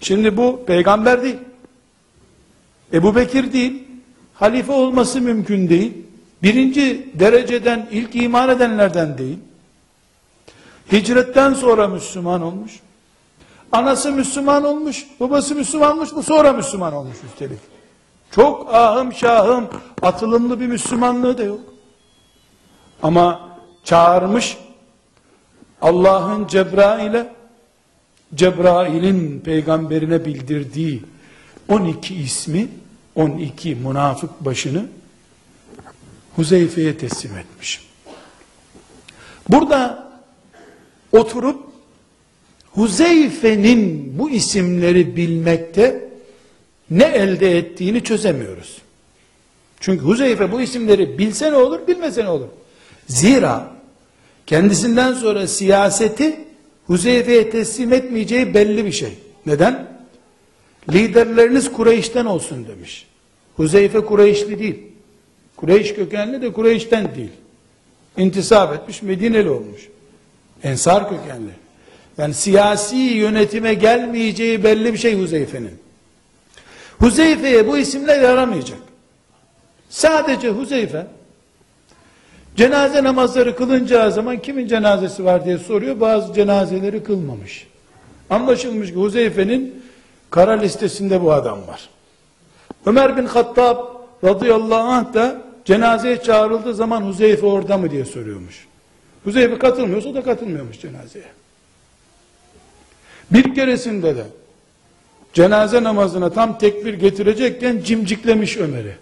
Şimdi 0.00 0.36
bu 0.36 0.64
peygamber 0.66 1.22
değil. 1.22 1.36
Ebu 2.92 3.16
Bekir 3.16 3.52
değil. 3.52 3.82
Halife 4.34 4.72
olması 4.72 5.20
mümkün 5.20 5.68
değil. 5.68 5.92
Birinci 6.42 7.08
dereceden 7.14 7.88
ilk 7.90 8.16
iman 8.16 8.48
edenlerden 8.48 9.18
değil. 9.18 9.38
Hicretten 10.92 11.54
sonra 11.54 11.88
Müslüman 11.88 12.42
olmuş. 12.42 12.80
Anası 13.72 14.12
Müslüman 14.12 14.64
olmuş, 14.64 15.06
babası 15.20 15.54
Müslümanmış, 15.54 16.12
bu 16.14 16.22
sonra 16.22 16.52
Müslüman 16.52 16.92
olmuş 16.92 17.16
üstelik. 17.32 17.58
Çok 18.30 18.74
ahım 18.74 19.12
şahım, 19.12 19.68
atılımlı 20.02 20.60
bir 20.60 20.66
Müslümanlığı 20.66 21.38
da 21.38 21.42
yok. 21.42 21.60
Ama 23.02 23.48
çağırmış, 23.84 24.58
Allah'ın 25.82 26.46
Cebrail'e, 26.46 27.34
Cebrail'in 28.34 29.40
peygamberine 29.40 30.24
bildirdiği 30.24 31.02
12 31.68 32.14
ismi, 32.14 32.68
12 33.14 33.74
münafık 33.74 34.44
başını 34.44 34.86
Huzeyfe'ye 36.36 36.98
teslim 36.98 37.38
etmiş. 37.38 37.88
Burada 39.48 40.05
oturup 41.18 41.62
Huzeyfe'nin 42.72 44.12
bu 44.18 44.30
isimleri 44.30 45.16
bilmekte 45.16 46.08
ne 46.90 47.04
elde 47.04 47.58
ettiğini 47.58 48.04
çözemiyoruz. 48.04 48.76
Çünkü 49.80 50.04
Huzeyfe 50.04 50.52
bu 50.52 50.60
isimleri 50.60 51.18
bilse 51.18 51.52
ne 51.52 51.56
olur, 51.56 51.86
bilmese 51.88 52.24
ne 52.24 52.28
olur? 52.28 52.48
Zira 53.06 53.76
kendisinden 54.46 55.12
sonra 55.12 55.46
siyaseti 55.46 56.40
Huzeyfe'ye 56.86 57.50
teslim 57.50 57.92
etmeyeceği 57.92 58.54
belli 58.54 58.84
bir 58.84 58.92
şey. 58.92 59.12
Neden? 59.46 59.88
Liderleriniz 60.92 61.72
Kureyş'ten 61.72 62.24
olsun 62.24 62.66
demiş. 62.68 63.06
Huzeyfe 63.56 64.00
Kureyşli 64.00 64.58
değil. 64.58 64.78
Kureyş 65.56 65.94
kökenli 65.94 66.42
de 66.42 66.52
Kureyş'ten 66.52 67.14
değil. 67.14 67.30
İntisap 68.16 68.74
etmiş, 68.74 69.02
Medineli 69.02 69.50
olmuş. 69.50 69.88
Ensar 70.66 71.08
kökenli. 71.08 71.50
Yani 72.18 72.34
siyasi 72.34 72.96
yönetime 72.96 73.74
gelmeyeceği 73.74 74.64
belli 74.64 74.92
bir 74.92 74.98
şey 74.98 75.20
Huzeyfe'nin. 75.20 75.78
Huzeyfe'ye 76.98 77.68
bu 77.68 77.78
isimler 77.78 78.20
yaramayacak. 78.20 78.78
Sadece 79.88 80.48
Huzeyfe 80.48 81.06
cenaze 82.56 83.04
namazları 83.04 83.56
kılınacağı 83.56 84.12
zaman 84.12 84.42
kimin 84.42 84.66
cenazesi 84.66 85.24
var 85.24 85.44
diye 85.44 85.58
soruyor. 85.58 86.00
Bazı 86.00 86.34
cenazeleri 86.34 87.02
kılmamış. 87.02 87.66
Anlaşılmış 88.30 88.90
ki 88.90 88.96
Huzeyfe'nin 88.96 89.82
kara 90.30 90.52
listesinde 90.52 91.22
bu 91.22 91.32
adam 91.32 91.66
var. 91.66 91.88
Ömer 92.86 93.16
bin 93.16 93.26
Hattab 93.26 93.78
radıyallahu 94.24 94.88
anh 94.88 95.14
da 95.14 95.42
cenazeye 95.64 96.22
çağrıldığı 96.22 96.74
zaman 96.74 97.02
Huzeyfe 97.02 97.46
orada 97.46 97.78
mı 97.78 97.90
diye 97.90 98.04
soruyormuş. 98.04 98.66
Huzeyfe 99.26 99.58
katılmıyorsa 99.58 100.14
da 100.14 100.22
katılmıyormuş 100.22 100.80
cenazeye. 100.80 101.24
Bir 103.30 103.54
keresinde 103.54 104.16
de 104.16 104.24
cenaze 105.32 105.82
namazına 105.82 106.32
tam 106.32 106.58
tekbir 106.58 106.94
getirecekken 106.94 107.82
cimciklemiş 107.84 108.56
Ömer'i. 108.56 108.96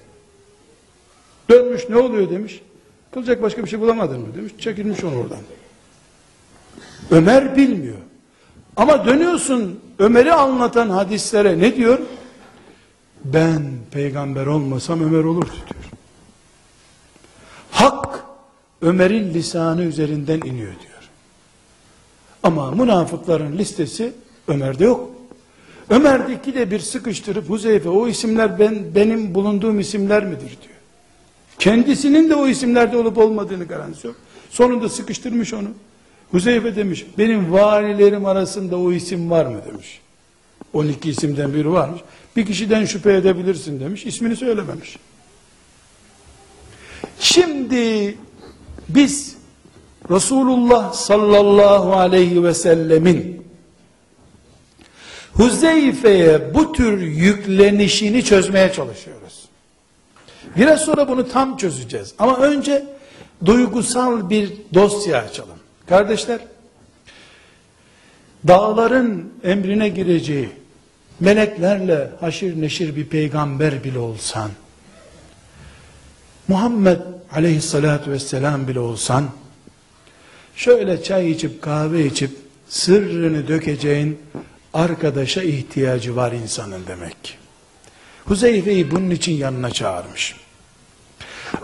Dönmüş 1.51 1.89
ne 1.89 1.97
oluyor 1.97 2.31
demiş. 2.31 2.61
Kılacak 3.11 3.43
başka 3.43 3.65
bir 3.65 3.71
şey 3.71 3.81
bulamadın 3.81 4.21
mı 4.21 4.35
demiş. 4.37 4.53
Çekilmiş 4.59 5.05
onu 5.05 5.19
oradan. 5.19 5.39
Ömer 7.11 7.57
bilmiyor. 7.57 7.99
Ama 8.77 9.07
dönüyorsun 9.07 9.81
Ömer'i 9.99 10.33
anlatan 10.33 10.91
hadislere 10.91 11.59
ne 11.59 11.77
diyor? 11.77 11.99
Ben 13.25 13.73
peygamber 13.91 14.47
olmasam 14.47 15.03
Ömer 15.03 15.25
olurdu 15.25 15.51
diyor. 15.53 15.85
Hak 17.71 18.24
Ömer'in 18.85 19.35
lisanı 19.35 19.83
üzerinden 19.83 20.37
iniyor 20.39 20.73
diyor. 20.73 21.11
Ama 22.43 22.71
münafıkların 22.71 23.59
listesi 23.59 24.13
Ömer'de 24.49 24.85
yok. 24.85 25.11
Ömer'deki 25.91 26.55
de 26.55 26.71
bir 26.71 26.81
sıkıştırıp 26.81 27.51
Huzeyfe 27.51 27.89
o 27.89 28.09
isimler 28.09 28.59
ben, 28.59 28.95
benim 28.95 29.35
bulunduğum 29.35 29.81
isimler 29.81 30.25
midir 30.25 30.41
diyor. 30.41 30.75
Kendisinin 31.59 32.31
de 32.31 32.35
o 32.35 32.49
isimlerde 32.49 32.97
olup 32.97 33.19
olmadığını 33.19 33.65
garantisi 33.65 34.07
yok. 34.07 34.17
Sonunda 34.51 34.89
sıkıştırmış 34.89 35.55
onu. 35.55 35.69
Huzeyfe 36.31 36.77
demiş 36.77 37.07
benim 37.19 37.53
valilerim 37.53 38.27
arasında 38.27 38.79
o 38.79 38.93
isim 38.93 39.31
var 39.31 39.47
mı 39.47 39.61
demiş. 39.73 40.01
12 40.73 41.11
isimden 41.11 41.55
biri 41.55 41.73
varmış. 41.73 42.01
Bir 42.37 42.47
kişiden 42.47 42.85
şüphe 42.85 43.13
edebilirsin 43.13 43.81
demiş. 43.81 44.07
İsmini 44.07 44.37
söylememiş. 44.37 44.99
Şimdi 47.19 48.15
biz 48.95 49.37
Resulullah 50.11 50.93
sallallahu 50.93 51.97
aleyhi 51.97 52.45
ve 52.45 52.55
sellemin 52.55 53.45
Huzeyfe'ye 55.33 56.55
bu 56.55 56.73
tür 56.73 57.01
yüklenişini 57.03 58.25
çözmeye 58.25 58.73
çalışıyoruz. 58.73 59.45
Biraz 60.57 60.81
sonra 60.81 61.09
bunu 61.09 61.29
tam 61.29 61.57
çözeceğiz. 61.57 62.15
Ama 62.19 62.37
önce 62.37 62.85
duygusal 63.45 64.31
bir 64.31 64.53
dosya 64.75 65.19
açalım. 65.19 65.59
Kardeşler, 65.89 66.41
dağların 68.49 69.33
emrine 69.45 69.89
gireceği, 69.89 70.51
meleklerle 71.21 72.11
haşir 72.21 72.61
neşir 72.61 72.97
bir 72.97 73.07
peygamber 73.07 73.85
bile 73.85 73.99
olsan, 73.99 74.51
Muhammed 76.49 76.99
aleyhissalatu 77.35 78.11
vesselam 78.11 78.69
bile 78.69 78.81
olsan, 78.81 79.25
şöyle 80.57 81.03
çay 81.03 81.31
içip 81.31 81.63
kahve 81.63 82.07
içip 82.07 82.31
sırrını 82.69 83.49
dökeceğin 83.49 84.19
arkadaşa 84.75 85.43
ihtiyacı 85.43 86.17
var 86.17 86.33
insanın 86.33 86.83
demek 86.87 87.25
ki. 87.25 87.33
Huzeyfe'yi 88.25 88.91
bunun 88.91 89.11
için 89.11 89.33
yanına 89.33 89.71
çağırmış. 89.71 90.37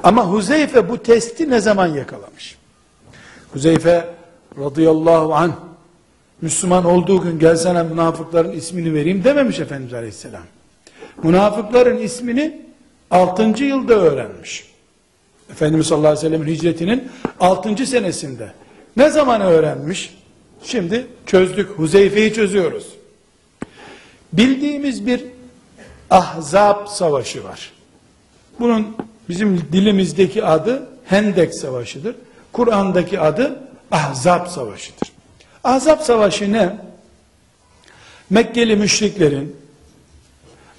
Ama 0.03 0.27
Huzeyfe 0.27 0.89
bu 0.89 1.03
testi 1.03 1.51
ne 1.51 1.61
zaman 1.61 1.87
yakalamış? 1.87 2.57
Huzeyfe 3.53 4.15
radıyallahu 4.59 5.35
anh 5.35 5.53
Müslüman 6.41 6.85
olduğu 6.85 7.23
gün 7.23 7.39
gelsene 7.39 7.83
münafıkların 7.83 8.53
ismini 8.53 8.95
vereyim 8.95 9.25
dememiş 9.25 9.61
Efendimiz 9.61 9.95
Aleyhisselam. 9.95 10.43
Münafıkların 11.23 11.99
ismini 11.99 12.63
6. 13.11 13.65
yılda 13.65 13.95
öğrenmiş. 13.95 14.70
Efendimiz 15.51 15.87
sallallahu 15.87 16.09
aleyhi 16.09 16.27
ve 16.27 16.31
sellem'in 16.31 16.55
hicretinin 16.55 17.09
6. 17.41 17.87
senesinde. 17.87 18.53
Ne 18.97 19.11
zaman 19.11 19.41
öğrenmiş? 19.41 20.15
Şimdi 20.63 21.07
çözdük. 21.27 21.71
Huzeyfe'yi 21.71 22.33
çözüyoruz. 22.33 22.87
Bildiğimiz 24.33 25.07
bir 25.07 25.25
Ahzab 26.11 26.87
savaşı 26.87 27.45
var. 27.45 27.73
Bunun 28.61 28.97
bizim 29.29 29.59
dilimizdeki 29.73 30.45
adı 30.45 30.89
Hendek 31.05 31.55
Savaşı'dır. 31.55 32.17
Kur'an'daki 32.53 33.21
adı 33.21 33.61
Ahzab 33.91 34.47
Savaşı'dır. 34.47 35.13
Ahzab 35.65 36.01
Savaşı 36.01 36.53
ne? 36.53 36.77
Mekkeli 38.31 38.77
müşriklerin 38.77 39.57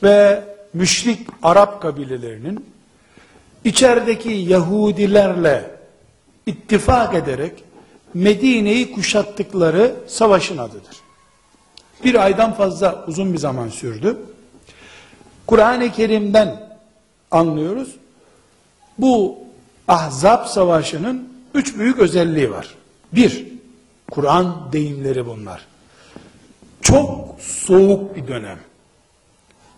ve 0.04 0.44
müşrik 0.74 1.28
Arap 1.44 1.82
kabilelerinin 1.82 2.66
içerideki 3.66 4.30
Yahudilerle 4.30 5.72
ittifak 6.46 7.16
ederek 7.16 7.64
Medine'yi 8.14 8.92
kuşattıkları 8.92 9.96
savaşın 10.08 10.58
adıdır. 10.58 10.98
Bir 12.04 12.24
aydan 12.24 12.54
fazla 12.54 13.06
uzun 13.08 13.34
bir 13.34 13.38
zaman 13.38 13.70
sürdü. 13.70 14.18
Kur'an-ı 15.48 15.92
Kerim'den 15.92 16.78
anlıyoruz. 17.32 17.96
Bu 18.98 19.38
Ahzab 19.88 20.46
Savaşı'nın 20.46 21.30
üç 21.54 21.78
büyük 21.78 22.00
özelliği 22.00 22.52
var. 22.52 22.76
Bir, 23.14 23.48
Kur'an 24.12 24.56
deyimleri 24.72 25.26
bunlar. 25.26 25.68
Çok 26.82 27.36
soğuk 27.40 28.16
bir 28.16 28.28
dönem. 28.28 28.60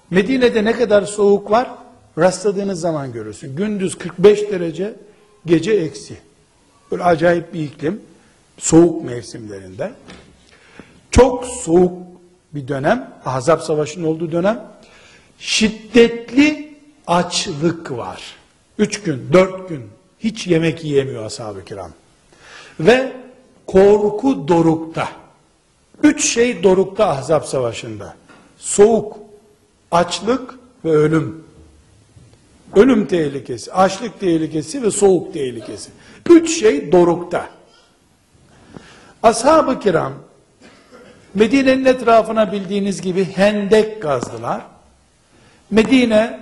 Medine'de 0.10 0.66
ne 0.66 0.72
kadar 0.72 1.02
soğuk 1.02 1.52
var? 1.52 1.70
Rastladığınız 2.18 2.80
zaman 2.80 3.14
görürsün. 3.14 3.56
Gündüz 3.56 3.98
45 3.98 4.52
derece, 4.52 4.94
gece 5.46 5.72
eksi. 5.72 6.18
Böyle 6.92 7.04
acayip 7.04 7.54
bir 7.54 7.60
iklim. 7.64 8.02
Soğuk 8.58 9.06
mevsimlerinde. 9.06 9.92
Çok 11.12 11.46
soğuk 11.46 11.94
bir 12.54 12.68
dönem. 12.68 13.14
Ahzab 13.26 13.60
Savaşı'nın 13.60 14.06
olduğu 14.06 14.32
dönem. 14.32 14.68
Şiddetli 15.40 16.78
açlık 17.08 17.92
var. 17.92 18.24
Üç 18.78 19.02
gün, 19.02 19.30
dört 19.34 19.70
gün 19.70 19.84
hiç 20.20 20.48
yemek 20.48 20.84
yiyemiyor 20.84 21.26
ashab-ı 21.26 21.66
kiram. 21.66 21.92
Ve 22.80 23.14
korku 23.68 24.48
dorukta. 24.48 25.10
Üç 26.04 26.26
şey 26.26 26.64
dorukta 26.64 27.08
Ahzab 27.08 27.44
Savaşı'nda. 27.44 28.16
Soğuk, 28.58 29.18
açlık 29.92 30.56
ve 30.86 30.92
ölüm. 30.92 31.44
Ölüm 32.76 33.08
tehlikesi, 33.08 33.74
açlık 33.74 34.20
tehlikesi 34.20 34.84
ve 34.84 34.92
soğuk 34.92 35.34
tehlikesi. 35.34 35.92
Üç 36.30 36.60
şey 36.60 36.92
dorukta. 36.92 37.50
Ashab-ı 39.24 39.80
kiram 39.80 40.14
Medine'nin 41.34 41.86
etrafına 41.86 42.52
bildiğiniz 42.52 43.02
gibi 43.02 43.26
hendek 43.26 44.02
kazdılar. 44.02 44.62
Medine 45.72 46.40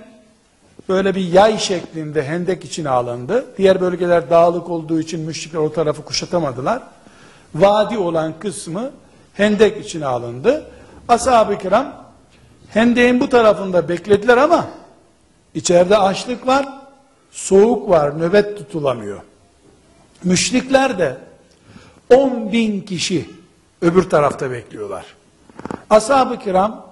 böyle 0.88 1.14
bir 1.14 1.32
yay 1.32 1.58
şeklinde 1.58 2.22
hendek 2.22 2.64
içine 2.64 2.88
alındı. 2.88 3.44
Diğer 3.58 3.80
bölgeler 3.80 4.30
dağlık 4.30 4.70
olduğu 4.70 5.00
için 5.00 5.20
müşrikler 5.20 5.60
o 5.60 5.72
tarafı 5.72 6.04
kuşatamadılar. 6.04 6.82
Vadi 7.54 7.98
olan 7.98 8.32
kısmı 8.38 8.90
hendek 9.34 9.84
içine 9.84 10.06
alındı. 10.06 10.66
Ashab-ı 11.08 11.58
kiram 11.58 11.94
hendeğin 12.68 13.20
bu 13.20 13.28
tarafında 13.28 13.88
beklediler 13.88 14.36
ama 14.36 14.66
içeride 15.54 15.96
açlık 15.96 16.46
var, 16.46 16.68
soğuk 17.30 17.88
var, 17.88 18.18
nöbet 18.20 18.58
tutulamıyor. 18.58 19.20
Müşrikler 20.24 20.98
de 20.98 21.16
10 22.10 22.52
bin 22.52 22.80
kişi 22.80 23.30
öbür 23.82 24.02
tarafta 24.02 24.50
bekliyorlar. 24.50 25.04
Ashab-ı 25.90 26.38
kiram 26.38 26.86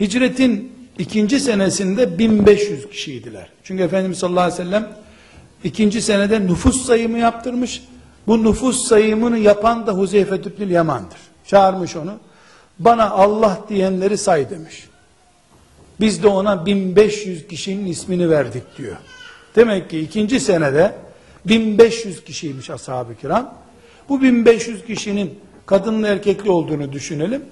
hicretin 0.00 0.72
ikinci 0.98 1.40
senesinde 1.40 2.18
1500 2.18 2.88
kişiydiler. 2.88 3.48
Çünkü 3.62 3.82
Efendimiz 3.82 4.18
sallallahu 4.18 4.44
aleyhi 4.44 4.60
ve 4.60 4.64
sellem 4.64 4.88
ikinci 5.64 6.02
senede 6.02 6.40
nüfus 6.40 6.86
sayımı 6.86 7.18
yaptırmış. 7.18 7.82
Bu 8.26 8.44
nüfus 8.44 8.88
sayımını 8.88 9.38
yapan 9.38 9.86
da 9.86 9.92
Huzeyfe 9.92 10.42
Tübnül 10.42 10.70
Yaman'dır. 10.70 11.18
Çağırmış 11.46 11.96
onu. 11.96 12.14
Bana 12.78 13.10
Allah 13.10 13.58
diyenleri 13.68 14.18
say 14.18 14.50
demiş. 14.50 14.88
Biz 16.00 16.22
de 16.22 16.28
ona 16.28 16.66
1500 16.66 17.48
kişinin 17.48 17.86
ismini 17.86 18.30
verdik 18.30 18.62
diyor. 18.78 18.96
Demek 19.56 19.90
ki 19.90 20.00
ikinci 20.00 20.40
senede 20.40 20.94
1500 21.44 22.24
kişiymiş 22.24 22.70
ashab-ı 22.70 23.14
kiram. 23.20 23.54
Bu 24.08 24.22
1500 24.22 24.84
kişinin 24.84 25.38
kadınlı 25.66 26.06
erkekli 26.06 26.50
olduğunu 26.50 26.92
düşünelim. 26.92 27.42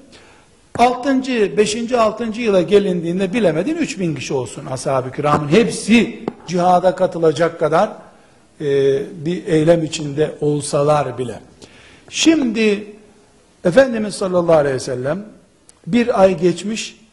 6. 0.78 1.22
5. 1.56 1.92
6. 1.92 2.40
yıla 2.40 2.62
gelindiğinde 2.62 3.32
bilemedin 3.32 3.76
3000 3.76 4.14
kişi 4.14 4.34
olsun 4.34 4.66
ashab-ı 4.66 5.12
kiramın 5.12 5.48
hepsi 5.48 6.24
cihada 6.46 6.94
katılacak 6.94 7.60
kadar 7.60 7.90
e, 8.60 8.64
bir 9.24 9.46
eylem 9.46 9.84
içinde 9.84 10.34
olsalar 10.40 11.18
bile. 11.18 11.40
Şimdi 12.08 12.86
Efendimiz 13.64 14.14
sallallahu 14.14 14.56
aleyhi 14.56 14.74
ve 14.74 14.80
sellem 14.80 15.24
bir 15.86 16.22
ay 16.22 16.40
geçmiş 16.40 17.03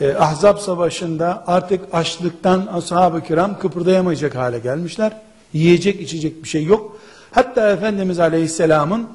e, 0.00 0.14
Ahzab 0.14 0.58
savaşında 0.58 1.44
artık 1.46 1.80
açlıktan 1.92 2.66
ashab-ı 2.72 3.22
kiram 3.22 3.58
kıpırdayamayacak 3.58 4.34
hale 4.34 4.58
gelmişler. 4.58 5.12
Yiyecek 5.52 6.00
içecek 6.00 6.42
bir 6.42 6.48
şey 6.48 6.64
yok. 6.64 6.96
Hatta 7.30 7.70
Efendimiz 7.70 8.20
aleyhisselamın 8.20 9.08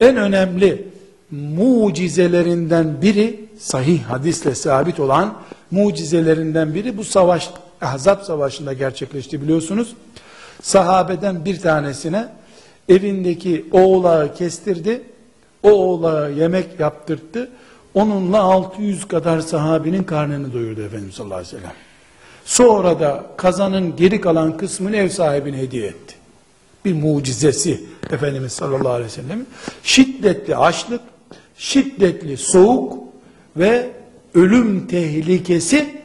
en 0.00 0.16
önemli 0.16 0.88
mucizelerinden 1.30 3.02
biri 3.02 3.48
sahih 3.58 4.02
hadisle 4.02 4.54
sabit 4.54 5.00
olan 5.00 5.34
mucizelerinden 5.70 6.74
biri 6.74 6.96
bu 6.96 7.04
savaş 7.04 7.50
Ahzab 7.80 8.22
savaşında 8.22 8.72
gerçekleşti 8.72 9.42
biliyorsunuz. 9.42 9.94
Sahabeden 10.62 11.44
bir 11.44 11.60
tanesine 11.60 12.28
evindeki 12.88 13.66
oğlağı 13.72 14.34
kestirdi. 14.34 15.02
O 15.62 15.70
oğlağı 15.70 16.32
yemek 16.32 16.80
yaptırttı. 16.80 17.48
Onunla 17.94 18.38
600 18.38 19.08
kadar 19.08 19.40
sahabinin 19.40 20.04
karnını 20.04 20.52
doyurdu 20.52 20.82
Efendimiz 20.82 21.14
sallallahu 21.14 21.38
aleyhi 21.38 21.56
ve 21.56 21.60
sellem. 21.60 21.74
Sonra 22.44 23.00
da 23.00 23.26
kazanın 23.36 23.96
geri 23.96 24.20
kalan 24.20 24.56
kısmını 24.56 24.96
ev 24.96 25.08
sahibine 25.08 25.58
hediye 25.58 25.86
etti. 25.86 26.14
Bir 26.84 26.94
mucizesi 26.94 27.84
Efendimiz 28.10 28.52
sallallahu 28.52 28.88
aleyhi 28.88 29.10
ve 29.10 29.14
sellem. 29.22 29.46
Şiddetli 29.82 30.56
açlık, 30.56 31.00
şiddetli 31.56 32.36
soğuk 32.36 32.98
ve 33.56 33.90
ölüm 34.34 34.86
tehlikesi 34.86 35.98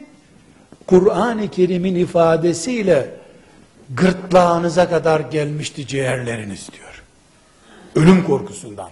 Kur'an-ı 0.86 1.48
Kerim'in 1.48 1.94
ifadesiyle 1.94 3.10
gırtlağınıza 3.90 4.90
kadar 4.90 5.20
gelmişti 5.20 5.86
ciğerleriniz 5.86 6.68
diyor. 6.72 7.02
Ölüm 7.94 8.24
korkusundan. 8.24 8.90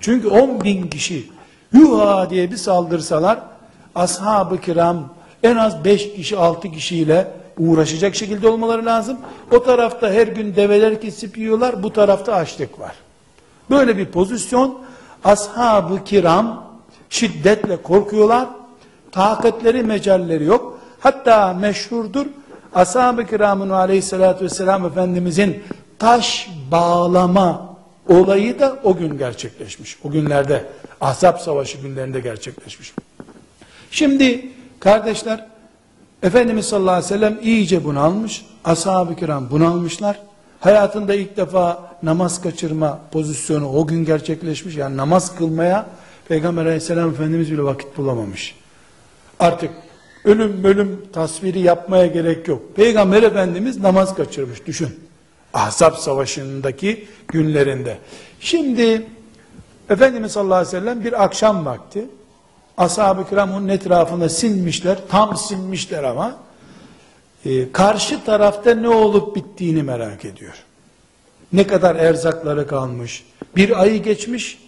Çünkü 0.00 0.28
10 0.28 0.64
bin 0.64 0.88
kişi 0.88 1.26
yuha 1.72 2.30
diye 2.30 2.50
bir 2.50 2.56
saldırsalar 2.56 3.38
ashab-ı 3.94 4.60
kiram 4.60 5.08
en 5.42 5.56
az 5.56 5.84
5 5.84 6.14
kişi 6.14 6.36
6 6.36 6.70
kişiyle 6.70 7.32
uğraşacak 7.58 8.14
şekilde 8.14 8.48
olmaları 8.48 8.86
lazım. 8.86 9.18
O 9.52 9.62
tarafta 9.62 10.10
her 10.10 10.26
gün 10.26 10.56
develer 10.56 11.00
kesip 11.00 11.38
yiyorlar, 11.38 11.82
bu 11.82 11.92
tarafta 11.92 12.34
açlık 12.34 12.80
var. 12.80 12.94
Böyle 13.70 13.96
bir 13.96 14.06
pozisyon 14.06 14.78
ashab-ı 15.24 16.04
kiram 16.04 16.64
şiddetle 17.10 17.82
korkuyorlar. 17.82 18.48
Takatleri 19.12 19.82
mecalleri 19.82 20.44
yok. 20.44 20.78
Hatta 21.00 21.52
meşhurdur. 21.52 22.26
Ashab-ı 22.74 23.26
kiramın 23.26 23.70
aleyhissalatü 23.70 24.44
vesselam 24.44 24.86
Efendimizin 24.86 25.62
taş 25.98 26.50
bağlama 26.70 27.71
olayı 28.08 28.60
da 28.60 28.78
o 28.84 28.96
gün 28.96 29.18
gerçekleşmiş. 29.18 29.98
O 30.04 30.10
günlerde 30.10 30.64
Ahzab 31.00 31.38
Savaşı 31.38 31.78
günlerinde 31.78 32.20
gerçekleşmiş. 32.20 32.94
Şimdi 33.90 34.48
kardeşler 34.80 35.46
Efendimiz 36.22 36.66
sallallahu 36.66 36.94
aleyhi 36.94 37.14
ve 37.14 37.18
sellem 37.18 37.38
iyice 37.42 37.84
bunalmış. 37.84 38.46
Ashab-ı 38.64 39.16
kiram 39.16 39.50
bunalmışlar. 39.50 40.18
Hayatında 40.60 41.14
ilk 41.14 41.36
defa 41.36 41.96
namaz 42.02 42.42
kaçırma 42.42 43.00
pozisyonu 43.12 43.68
o 43.68 43.86
gün 43.86 44.04
gerçekleşmiş. 44.04 44.76
Yani 44.76 44.96
namaz 44.96 45.36
kılmaya 45.36 45.86
Peygamber 46.28 46.62
aleyhisselam 46.62 47.10
Efendimiz 47.10 47.52
bile 47.52 47.62
vakit 47.62 47.96
bulamamış. 47.96 48.54
Artık 49.40 49.70
ölüm 50.24 50.64
ölüm 50.64 51.00
tasviri 51.12 51.60
yapmaya 51.60 52.06
gerek 52.06 52.48
yok. 52.48 52.76
Peygamber 52.76 53.22
Efendimiz 53.22 53.78
namaz 53.80 54.14
kaçırmış 54.14 54.66
düşün. 54.66 55.00
Ahzab 55.54 55.94
savaşındaki 55.94 57.08
günlerinde. 57.28 57.98
Şimdi 58.40 59.06
Efendimiz 59.90 60.32
sallallahu 60.32 60.54
aleyhi 60.54 60.76
ve 60.76 60.80
sellem 60.80 61.04
bir 61.04 61.24
akşam 61.24 61.64
vakti 61.64 62.04
ashab-ı 62.76 63.28
kiram 63.28 63.52
onun 63.52 63.68
etrafında 63.68 64.28
sinmişler. 64.28 64.98
Tam 65.08 65.36
sinmişler 65.36 66.04
ama 66.04 66.36
e, 67.46 67.72
karşı 67.72 68.24
tarafta 68.24 68.74
ne 68.74 68.88
olup 68.88 69.36
bittiğini 69.36 69.82
merak 69.82 70.24
ediyor. 70.24 70.54
Ne 71.52 71.66
kadar 71.66 71.96
erzakları 71.96 72.66
kalmış. 72.66 73.24
Bir 73.56 73.82
ayı 73.82 74.02
geçmiş. 74.02 74.58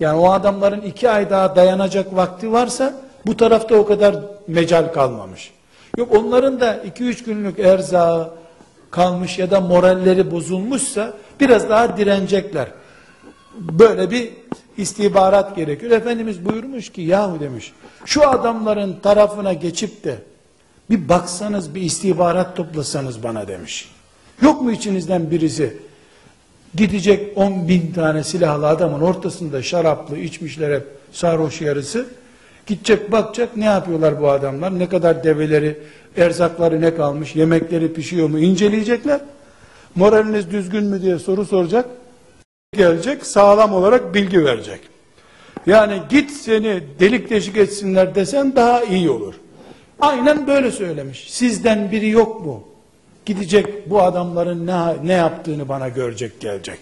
Yani 0.00 0.18
o 0.18 0.30
adamların 0.30 0.80
iki 0.80 1.10
ay 1.10 1.30
daha 1.30 1.56
dayanacak 1.56 2.16
vakti 2.16 2.52
varsa 2.52 2.94
bu 3.26 3.36
tarafta 3.36 3.74
o 3.74 3.86
kadar 3.86 4.16
mecal 4.46 4.92
kalmamış. 4.92 5.50
Yok 5.96 6.14
onların 6.14 6.60
da 6.60 6.74
iki 6.76 7.04
üç 7.04 7.24
günlük 7.24 7.58
erzağı 7.58 8.30
kalmış 8.90 9.38
ya 9.38 9.50
da 9.50 9.60
moralleri 9.60 10.30
bozulmuşsa 10.30 11.14
biraz 11.40 11.68
daha 11.68 11.96
direnecekler. 11.96 12.68
Böyle 13.54 14.10
bir 14.10 14.30
istihbarat 14.76 15.56
gerekiyor. 15.56 15.92
Efendimiz 15.92 16.44
buyurmuş 16.44 16.92
ki 16.92 17.00
yahu 17.00 17.40
demiş 17.40 17.72
şu 18.04 18.28
adamların 18.28 19.00
tarafına 19.02 19.52
geçip 19.52 20.04
de 20.04 20.18
bir 20.90 21.08
baksanız 21.08 21.74
bir 21.74 21.82
istihbarat 21.82 22.56
toplasanız 22.56 23.22
bana 23.22 23.48
demiş. 23.48 23.90
Yok 24.42 24.62
mu 24.62 24.72
içinizden 24.72 25.30
birisi 25.30 25.76
gidecek 26.74 27.38
on 27.38 27.68
bin 27.68 27.92
tane 27.92 28.24
silahlı 28.24 28.66
adamın 28.66 29.00
ortasında 29.00 29.62
şaraplı 29.62 30.18
içmişler 30.18 30.74
hep 30.74 30.86
sarhoş 31.12 31.60
yarısı 31.60 32.06
gidecek 32.66 33.12
bakacak 33.12 33.56
ne 33.56 33.64
yapıyorlar 33.64 34.20
bu 34.20 34.30
adamlar 34.30 34.78
ne 34.78 34.88
kadar 34.88 35.24
develeri 35.24 35.78
erzakları 36.16 36.80
ne 36.80 36.94
kalmış 36.94 37.36
yemekleri 37.36 37.92
pişiyor 37.92 38.28
mu 38.28 38.38
inceleyecekler 38.38 39.20
moraliniz 39.94 40.50
düzgün 40.50 40.84
mü 40.84 41.02
diye 41.02 41.18
soru 41.18 41.44
soracak 41.44 41.88
gelecek 42.72 43.26
sağlam 43.26 43.74
olarak 43.74 44.14
bilgi 44.14 44.44
verecek 44.44 44.80
yani 45.66 46.02
git 46.10 46.30
seni 46.30 46.82
delik 47.00 47.30
deşik 47.30 47.56
etsinler 47.56 48.14
desen 48.14 48.56
daha 48.56 48.82
iyi 48.82 49.10
olur 49.10 49.34
Aynen 50.00 50.46
böyle 50.46 50.70
söylemiş. 50.70 51.26
Sizden 51.28 51.92
biri 51.92 52.08
yok 52.08 52.46
mu? 52.46 52.64
Gidecek 53.26 53.90
bu 53.90 54.02
adamların 54.02 54.66
ne, 54.66 55.06
ne 55.06 55.12
yaptığını 55.12 55.68
bana 55.68 55.88
görecek 55.88 56.40
gelecek. 56.40 56.78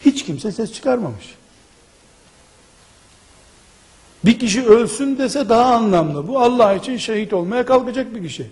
Hiç 0.00 0.24
kimse 0.24 0.52
ses 0.52 0.72
çıkarmamış. 0.72 1.34
Bir 4.24 4.38
kişi 4.38 4.66
ölsün 4.66 5.18
dese 5.18 5.48
daha 5.48 5.74
anlamlı. 5.74 6.28
Bu 6.28 6.40
Allah 6.40 6.74
için 6.74 6.96
şehit 6.96 7.32
olmaya 7.32 7.66
kalkacak 7.66 8.14
bir 8.14 8.22
kişi. 8.22 8.46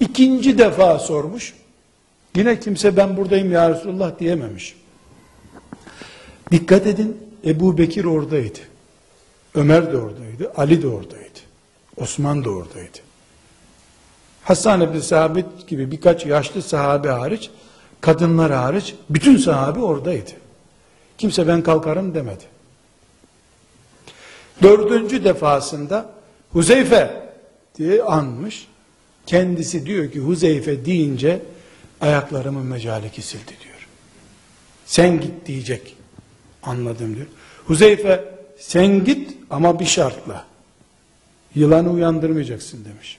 İkinci 0.00 0.58
defa 0.58 0.98
sormuş. 0.98 1.54
Yine 2.36 2.60
kimse 2.60 2.96
ben 2.96 3.16
buradayım 3.16 3.52
ya 3.52 3.70
Resulullah 3.70 4.18
diyememiş. 4.18 4.76
Dikkat 6.52 6.86
edin 6.86 7.16
Ebu 7.44 7.78
Bekir 7.78 8.04
oradaydı. 8.04 8.58
Ömer 9.54 9.92
de 9.92 9.96
oradaydı. 9.96 10.52
Ali 10.56 10.82
de 10.82 10.88
oradaydı. 10.88 11.38
Osman 11.96 12.44
da 12.44 12.50
oradaydı. 12.50 12.98
Hasan 14.44 14.80
ibn 14.80 14.98
Sabit 14.98 15.46
gibi 15.66 15.90
birkaç 15.90 16.26
yaşlı 16.26 16.62
sahabe 16.62 17.08
hariç, 17.08 17.50
kadınlar 18.00 18.52
hariç 18.52 18.94
bütün 19.10 19.36
sahabe 19.36 19.80
oradaydı. 19.80 20.30
Kimse 21.18 21.48
ben 21.48 21.62
kalkarım 21.62 22.14
demedi. 22.14 22.44
Dördüncü 24.62 25.24
defasında 25.24 26.10
Huzeyfe 26.52 27.30
diye 27.78 28.02
anmış. 28.02 28.66
Kendisi 29.26 29.86
diyor 29.86 30.12
ki 30.12 30.20
Huzeyfe 30.20 30.84
deyince 30.84 31.42
ayaklarımın 32.00 32.66
mecali 32.66 33.10
kesildi 33.10 33.52
diyor. 33.64 33.88
Sen 34.86 35.20
git 35.20 35.46
diyecek. 35.46 35.96
Anladım 36.62 37.16
diyor. 37.16 37.26
Huzeyfe 37.66 38.24
sen 38.58 39.04
git 39.04 39.36
ama 39.50 39.80
bir 39.80 39.84
şartla. 39.84 40.44
Yılanı 41.54 41.90
uyandırmayacaksın 41.90 42.84
demiş. 42.84 43.18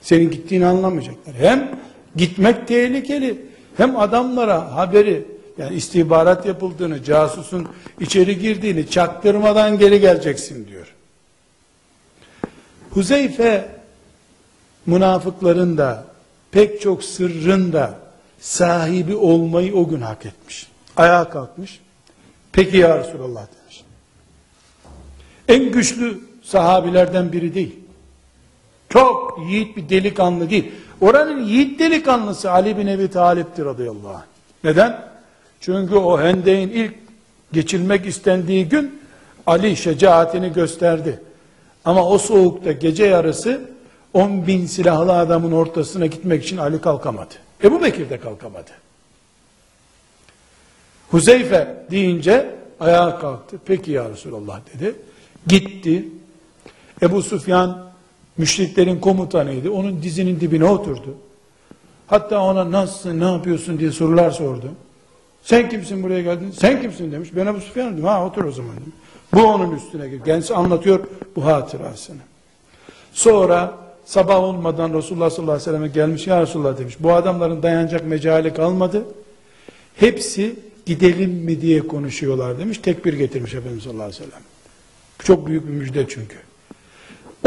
Senin 0.00 0.30
gittiğini 0.30 0.66
anlamayacaklar. 0.66 1.34
Hem 1.34 1.80
gitmek 2.16 2.68
tehlikeli 2.68 3.46
hem 3.76 3.96
adamlara 3.96 4.74
haberi 4.76 5.24
yani 5.58 5.76
istihbarat 5.76 6.46
yapıldığını, 6.46 7.04
casusun 7.04 7.68
içeri 8.00 8.38
girdiğini 8.38 8.90
çaktırmadan 8.90 9.78
geri 9.78 10.00
geleceksin 10.00 10.68
diyor. 10.68 10.94
Huzeyfe 12.90 13.68
münafıkların 14.86 15.78
da 15.78 16.04
pek 16.50 16.80
çok 16.80 17.04
sırrın 17.04 17.72
da 17.72 17.98
sahibi 18.40 19.16
olmayı 19.16 19.74
o 19.74 19.88
gün 19.88 20.00
hak 20.00 20.26
etmiş. 20.26 20.66
Ayağa 20.96 21.30
kalkmış. 21.30 21.80
Peki 22.52 22.76
ya 22.76 22.98
Resulallah 22.98 23.46
demiş. 23.62 23.84
En 25.48 25.72
güçlü 25.72 26.20
sahabilerden 26.42 27.32
biri 27.32 27.54
değil. 27.54 27.76
Çok 28.88 29.38
yiğit 29.48 29.76
bir 29.76 29.88
delikanlı 29.88 30.50
değil. 30.50 30.72
Oranın 31.00 31.44
yiğit 31.44 31.78
delikanlısı 31.78 32.50
Ali 32.50 32.78
bin 32.78 32.86
Ebi 32.86 33.10
Talip'tir 33.10 33.64
radıyallahu 33.64 34.08
anh. 34.08 34.22
Neden? 34.64 35.07
Çünkü 35.60 35.94
o 35.94 36.20
hendeğin 36.20 36.68
ilk 36.68 36.94
geçilmek 37.52 38.06
istendiği 38.06 38.68
gün 38.68 39.00
Ali 39.46 39.76
şecaatini 39.76 40.52
gösterdi. 40.52 41.20
Ama 41.84 42.08
o 42.08 42.18
soğukta 42.18 42.72
gece 42.72 43.04
yarısı 43.04 43.60
10 44.14 44.46
bin 44.46 44.66
silahlı 44.66 45.12
adamın 45.12 45.52
ortasına 45.52 46.06
gitmek 46.06 46.44
için 46.44 46.56
Ali 46.56 46.80
kalkamadı. 46.80 47.34
Ebu 47.64 47.82
Bekir 47.82 48.10
de 48.10 48.20
kalkamadı. 48.20 48.70
Huzeyfe 51.10 51.84
deyince 51.90 52.54
ayağa 52.80 53.18
kalktı. 53.18 53.56
Peki 53.66 53.90
ya 53.90 54.10
Resulallah 54.10 54.60
dedi. 54.74 54.94
Gitti. 55.46 56.08
Ebu 57.02 57.22
Sufyan 57.22 57.90
müşriklerin 58.38 59.00
komutanıydı. 59.00 59.70
Onun 59.70 60.02
dizinin 60.02 60.40
dibine 60.40 60.64
oturdu. 60.64 61.14
Hatta 62.06 62.40
ona 62.40 62.72
nasılsın, 62.72 63.20
ne 63.20 63.24
yapıyorsun 63.24 63.78
diye 63.78 63.90
sorular 63.90 64.30
sordu. 64.30 64.72
Sen 65.42 65.68
kimsin 65.68 66.02
buraya 66.02 66.22
geldin? 66.22 66.50
Sen 66.50 66.82
kimsin 66.82 67.12
demiş. 67.12 67.30
Ben 67.36 67.46
Ebu 67.46 67.60
Sufyan 67.60 67.92
dedim. 67.92 68.04
Ha 68.04 68.26
otur 68.26 68.44
o 68.44 68.52
zaman 68.52 68.72
dedim. 68.72 68.92
Bu 69.34 69.42
onun 69.42 69.76
üstüne 69.76 70.08
gir. 70.08 70.24
Kendisi 70.24 70.54
anlatıyor 70.54 71.00
bu 71.36 71.44
hatırasını. 71.44 72.20
Sonra 73.12 73.74
sabah 74.04 74.40
olmadan 74.40 74.94
Resulullah 74.94 75.30
sallallahu 75.30 75.52
aleyhi 75.52 75.70
ve 75.70 75.72
selleme 75.72 75.88
gelmiş 75.88 76.26
ya 76.26 76.42
Resulullah 76.42 76.78
demiş. 76.78 76.96
Bu 77.00 77.12
adamların 77.12 77.62
dayanacak 77.62 78.06
mecali 78.06 78.54
kalmadı. 78.54 79.04
Hepsi 79.96 80.56
gidelim 80.86 81.30
mi 81.30 81.60
diye 81.60 81.86
konuşuyorlar 81.86 82.58
demiş. 82.58 82.78
Tekbir 82.78 83.12
getirmiş 83.12 83.54
Efendimiz 83.54 83.84
sallallahu 83.84 84.02
aleyhi 84.02 84.22
ve 84.22 84.24
sellem. 84.26 84.42
Çok 85.18 85.46
büyük 85.46 85.66
bir 85.66 85.72
müjde 85.72 86.08
çünkü. 86.08 86.36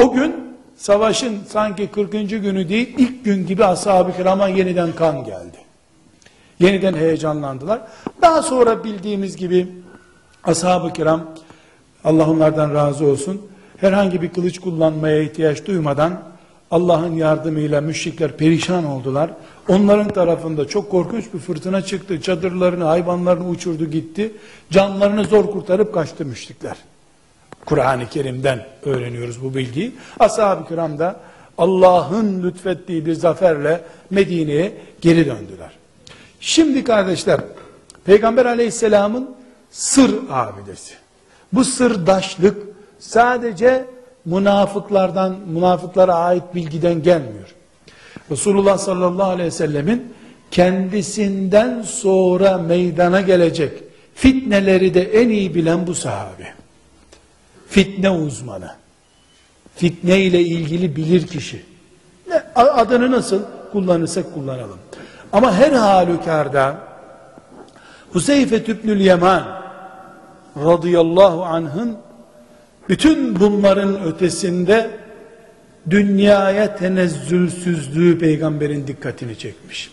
O 0.01 0.13
gün 0.13 0.35
savaşın 0.77 1.39
sanki 1.49 1.87
40. 1.87 2.11
günü 2.11 2.69
değil 2.69 2.95
ilk 2.97 3.25
gün 3.25 3.47
gibi 3.47 3.65
ashab-ı 3.65 4.17
kirama 4.17 4.47
yeniden 4.47 4.91
kan 4.91 5.25
geldi. 5.25 5.57
Yeniden 6.62 6.93
heyecanlandılar. 6.93 7.82
Daha 8.22 8.41
sonra 8.41 8.84
bildiğimiz 8.84 9.38
gibi 9.38 9.68
ashab-ı 10.43 10.93
kiram 10.93 11.24
Allah 12.03 12.30
onlardan 12.30 12.74
razı 12.74 13.05
olsun 13.05 13.41
herhangi 13.78 14.22
bir 14.22 14.30
kılıç 14.30 14.59
kullanmaya 14.59 15.22
ihtiyaç 15.22 15.66
duymadan 15.66 16.22
Allah'ın 16.72 17.16
yardımıyla 17.16 17.82
müşrikler 17.82 18.38
perişan 18.38 18.86
oldular. 18.86 19.30
Onların 19.68 20.07
tarafında 20.07 20.68
çok 20.68 20.91
korkunç 20.91 21.34
bir 21.34 21.39
fırtına 21.39 21.82
çıktı. 21.82 22.22
Çadırlarını, 22.22 22.84
hayvanlarını 22.84 23.47
uçurdu 23.47 23.86
gitti. 23.86 24.32
Canlarını 24.72 25.24
zor 25.24 25.51
kurtarıp 25.51 25.93
kaçtı 25.93 26.26
müşrikler. 26.26 26.78
Kur'an-ı 27.66 28.09
Kerim'den 28.09 28.66
öğreniyoruz 28.86 29.43
bu 29.43 29.55
bilgiyi. 29.55 29.95
Ashab-ı 30.20 30.68
kiram 30.68 30.99
da 30.99 31.20
Allah'ın 31.57 32.43
lütfettiği 32.43 33.05
bir 33.05 33.14
zaferle 33.14 33.82
Medine'ye 34.09 34.74
geri 35.01 35.26
döndüler. 35.26 35.80
Şimdi 36.41 36.83
kardeşler, 36.83 37.39
Peygamber 38.05 38.45
aleyhisselamın 38.45 39.29
sır 39.71 40.15
abidesi. 40.29 40.93
Bu 41.53 41.63
sırdaşlık 41.63 42.57
sadece 42.99 43.85
münafıklardan, 44.25 45.35
münafıklara 45.47 46.15
ait 46.15 46.43
bilgiden 46.55 47.03
gelmiyor. 47.03 47.55
Resulullah 48.31 48.77
sallallahu 48.77 49.29
aleyhi 49.29 49.47
ve 49.47 49.51
sellemin 49.51 50.13
kendisinden 50.51 51.81
sonra 51.81 52.57
meydana 52.57 53.21
gelecek 53.21 53.83
fitneleri 54.15 54.93
de 54.93 55.01
en 55.21 55.29
iyi 55.29 55.55
bilen 55.55 55.87
bu 55.87 55.95
sahabe. 55.95 56.53
Fitne 57.69 58.09
uzmanı. 58.09 58.71
Fitne 59.75 60.21
ile 60.21 60.41
ilgili 60.41 60.95
bilir 60.95 61.27
kişi. 61.27 61.65
Adını 62.55 63.11
nasıl 63.11 63.41
kullanırsak 63.71 64.33
kullanalım. 64.33 64.79
Ama 65.34 65.53
her 65.53 65.71
halükarda 65.71 66.75
Huzeyfe 68.13 68.63
tübnül 68.63 68.99
Yaman 68.99 69.43
radıyallahu 70.57 71.43
anh'ın 71.43 71.97
bütün 72.89 73.39
bunların 73.39 74.03
ötesinde 74.03 74.91
dünyaya 75.89 76.75
tenezzülsüzlüğü 76.75 78.19
peygamberin 78.19 78.88
dikkatini 78.88 79.38
çekmiş. 79.38 79.91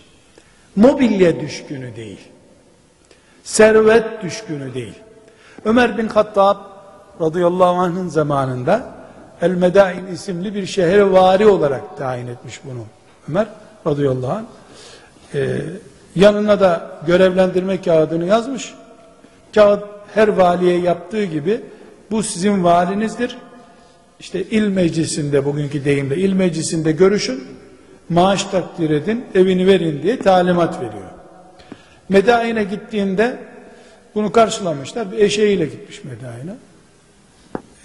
Mobilya 0.75 1.39
düşkünü 1.39 1.95
değil. 1.95 2.19
Servet 3.43 4.23
düşkünü 4.23 4.73
değil. 4.73 4.93
Ömer 5.65 5.97
bin 5.97 6.07
Hattab 6.07 6.57
radıyallahu 7.21 7.75
anh'ın 7.75 8.07
zamanında 8.07 8.83
El 9.41 9.51
Medain 9.51 10.05
isimli 10.07 10.55
bir 10.55 10.65
şehre 10.65 11.11
vari 11.11 11.47
olarak 11.47 11.97
tayin 11.97 12.27
etmiş 12.27 12.59
bunu. 12.63 12.83
Ömer 13.29 13.47
radıyallahu 13.87 14.31
anh. 14.31 14.45
Ee, 15.35 15.57
yanına 16.15 16.59
da 16.59 17.01
görevlendirme 17.07 17.81
kağıdını 17.81 18.25
yazmış. 18.25 18.73
Kağıt 19.55 19.83
her 20.13 20.27
valiye 20.27 20.79
yaptığı 20.79 21.25
gibi 21.25 21.61
bu 22.11 22.23
sizin 22.23 22.63
valinizdir. 22.63 23.37
İşte 24.19 24.43
il 24.43 24.67
meclisinde 24.67 25.45
bugünkü 25.45 25.85
deyimle 25.85 26.17
il 26.17 26.33
meclisinde 26.33 26.91
görüşün. 26.91 27.43
Maaş 28.09 28.43
takdir 28.43 28.89
edin, 28.89 29.25
evini 29.35 29.67
verin 29.67 30.03
diye 30.03 30.19
talimat 30.19 30.77
veriyor. 30.77 31.09
Medain'e 32.09 32.63
gittiğinde 32.63 33.37
bunu 34.15 34.31
karşılamışlar. 34.31 35.11
Bir 35.11 35.17
eşeğiyle 35.17 35.65
gitmiş 35.65 36.01
Medain'e. 36.03 36.55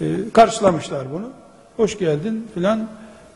Ee, 0.01 0.29
karşılamışlar 0.33 1.11
bunu. 1.13 1.29
Hoş 1.77 1.99
geldin 1.99 2.47
filan. 2.53 2.87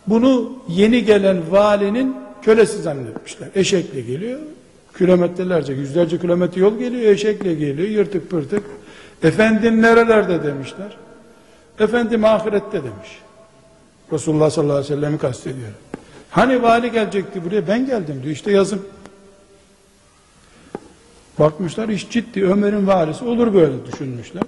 Bunu 0.08 0.54
yeni 0.68 1.06
gelen 1.06 1.52
valinin 1.52 2.16
kölesi 2.42 2.82
zannetmişler. 2.82 3.50
Eşekle 3.56 4.02
geliyor. 4.02 4.40
Kilometrelerce, 4.98 5.74
yüzlerce 5.74 6.20
kilometre 6.20 6.62
yol 6.62 6.80
geliyor. 6.80 7.12
Eşekle 7.12 7.54
geliyor. 7.54 7.88
Yırtık 7.88 8.30
pırtık. 8.30 8.64
Efendin 9.24 9.82
nerelerde 9.82 10.44
demişler. 10.44 10.98
Efendim 11.80 12.26
ahirette 12.26 12.78
demiş. 12.78 13.20
Resulullah 14.12 14.50
sallallahu 14.50 14.78
aleyhi 14.78 14.94
ve 14.94 14.96
sellem'i 14.96 15.18
kastediyor. 15.18 15.72
Hani 16.30 16.64
vali 16.64 16.92
gelecekti 16.92 17.46
buraya 17.46 17.68
ben 17.68 17.86
geldim 17.86 18.20
diyor. 18.24 18.34
İşte 18.34 18.52
yazım. 18.52 18.86
Bakmışlar 21.40 21.90
iş 21.90 22.10
ciddi. 22.10 22.46
Ömer'in 22.46 22.88
valisi 22.88 23.26
olur 23.26 23.54
böyle 23.54 23.86
düşünmüşler. 23.86 24.44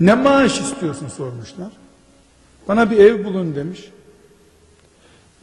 Ne 0.00 0.14
maaş 0.14 0.60
istiyorsun 0.60 1.08
sormuşlar. 1.08 1.68
Bana 2.68 2.90
bir 2.90 2.98
ev 2.98 3.24
bulun 3.24 3.54
demiş. 3.54 3.90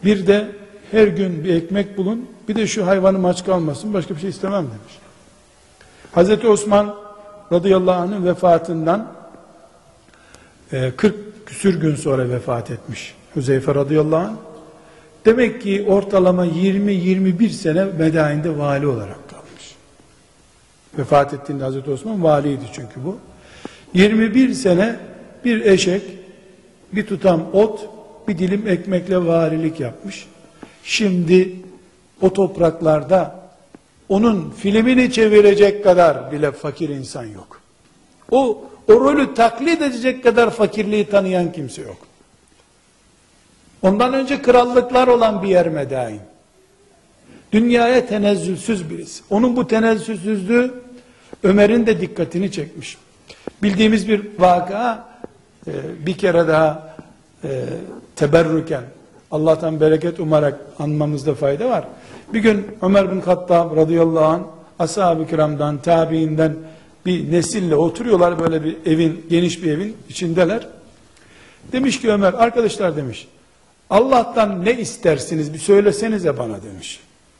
Bir 0.06 0.28
de 0.28 0.48
her 0.92 1.08
gün 1.08 1.44
bir 1.44 1.56
ekmek 1.56 1.98
bulun. 1.98 2.26
Bir 2.48 2.56
de 2.56 2.68
şu 2.68 2.88
hayvanım 2.88 3.26
aç 3.26 3.46
kalmasın. 3.46 3.94
Başka 3.94 4.16
bir 4.16 4.20
şey 4.20 4.30
istemem 4.30 4.64
demiş. 4.64 5.00
Hazreti 6.12 6.48
Osman 6.48 6.96
radıyallahu 7.52 8.02
anh'ın 8.02 8.26
vefatından 8.26 9.14
e, 10.74 10.92
40 10.98 11.16
küsür 11.46 11.82
gün 11.82 11.96
sonra 11.96 12.30
vefat 12.30 12.72
etmiş. 12.72 13.16
Hüzeyfe 13.36 13.76
radıyallahu 13.76 14.26
anh. 14.26 14.36
Demek 15.26 15.62
ki 15.62 15.86
ortalama 15.90 16.46
20-21 16.46 17.50
sene 17.50 17.86
Medain'de 17.86 18.58
vali 18.58 18.88
olarak 18.88 19.30
kalmış. 19.30 19.76
Vefat 20.98 21.34
ettiğinde 21.34 21.64
Hazreti 21.64 21.92
Osman 21.92 22.24
valiydi 22.24 22.64
çünkü 22.74 23.04
bu. 23.06 23.18
21 23.94 24.54
sene 24.54 25.00
bir 25.46 25.66
eşek, 25.66 26.04
bir 26.94 27.08
tutam 27.08 27.46
ot, 27.54 27.90
bir 28.28 28.38
dilim 28.38 28.68
ekmekle 28.68 29.26
valilik 29.26 29.80
yapmış. 29.80 30.28
Şimdi 30.84 31.56
o 32.22 32.34
topraklarda 32.34 33.40
onun 34.10 34.50
filmini 34.50 35.12
çevirecek 35.12 35.84
kadar 35.84 36.32
bile 36.32 36.52
fakir 36.52 36.90
insan 36.90 37.26
yok. 37.26 37.62
O, 38.32 38.66
o 38.88 38.94
rolü 38.94 39.34
taklit 39.34 39.82
edecek 39.82 40.24
kadar 40.24 40.50
fakirliği 40.50 41.06
tanıyan 41.06 41.52
kimse 41.52 41.82
yok. 41.82 41.98
Ondan 43.82 44.14
önce 44.14 44.42
krallıklar 44.42 45.08
olan 45.08 45.44
bir 45.44 45.48
yer 45.48 45.70
Medain. 45.70 46.22
Dünyaya 47.52 48.06
tenezzülsüz 48.06 48.90
birisi. 48.90 49.24
Onun 49.30 49.56
bu 49.56 49.68
tenezzülsüzlüğü 49.68 50.74
Ömer'in 51.44 51.88
de 51.88 52.02
dikkatini 52.02 52.52
çekmiş. 52.52 52.98
Bildiğimiz 53.64 54.08
bir 54.08 54.28
vaka 54.40 55.10
e, 55.68 55.72
bir 56.06 56.18
kere 56.18 56.48
daha 56.48 56.96
e, 57.44 57.66
teberrüken 58.16 58.84
Allah'tan 59.32 59.80
bereket 59.80 60.20
umarak 60.20 60.60
anmamızda 60.80 61.36
fayda 61.36 61.70
var. 61.70 61.88
Bir 62.34 62.40
gün 62.40 62.68
Ömer 62.82 63.12
bin 63.12 63.22
Hattab 63.22 63.78
radıyallahu 63.78 64.26
anh 64.26 64.42
ashab-ı 64.80 65.28
kiramdan, 65.28 65.82
tabiinden 65.82 66.56
bir 67.06 67.32
nesille 67.32 67.76
oturuyorlar 67.76 68.40
böyle 68.40 68.64
bir 68.64 68.78
evin, 68.86 69.26
geniş 69.30 69.64
bir 69.64 69.72
evin 69.72 69.98
içindeler. 70.10 70.68
Demiş 71.72 72.02
ki 72.02 72.12
Ömer, 72.12 72.34
arkadaşlar 72.34 72.96
demiş, 72.96 73.28
Allah'tan 73.90 74.66
ne 74.66 74.80
istersiniz 74.80 75.54
bir 75.54 75.60
söylesenize 75.60 76.38
bana 76.38 76.64
demiş. 76.64 77.00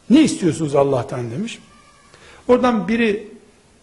Ne 0.10 0.22
istiyorsunuz 0.22 0.76
Allah'tan 0.76 1.32
demiş. 1.32 1.60
Oradan 2.48 2.88
biri 2.88 3.28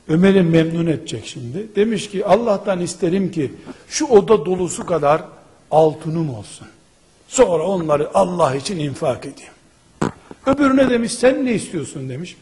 Ömer'i 0.09 0.43
memnun 0.43 0.87
edecek 0.87 1.27
şimdi. 1.27 1.67
Demiş 1.77 2.11
ki 2.11 2.27
Allah'tan 2.27 2.81
isterim 2.81 3.31
ki 3.31 3.53
şu 3.89 4.07
oda 4.07 4.47
dolusu 4.47 4.87
kadar 4.87 5.23
altınım 5.71 6.35
olsun. 6.35 6.69
Sonra 7.29 7.63
onları 7.63 8.11
Allah 8.15 8.55
için 8.55 8.79
infak 8.79 9.27
edeyim. 9.27 9.53
Öbürüne 10.47 10.91
demiş 10.91 11.13
sen 11.13 11.45
ne 11.45 11.53
istiyorsun 11.53 12.09
demiş. 12.09 12.37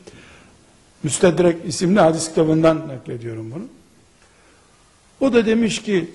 Müstedrek 1.02 1.56
isimli 1.66 2.00
hadis 2.00 2.28
kitabından 2.28 2.88
naklediyorum 2.88 3.50
bunu. 3.50 3.64
O 5.20 5.32
da 5.32 5.46
demiş 5.46 5.82
ki 5.82 6.10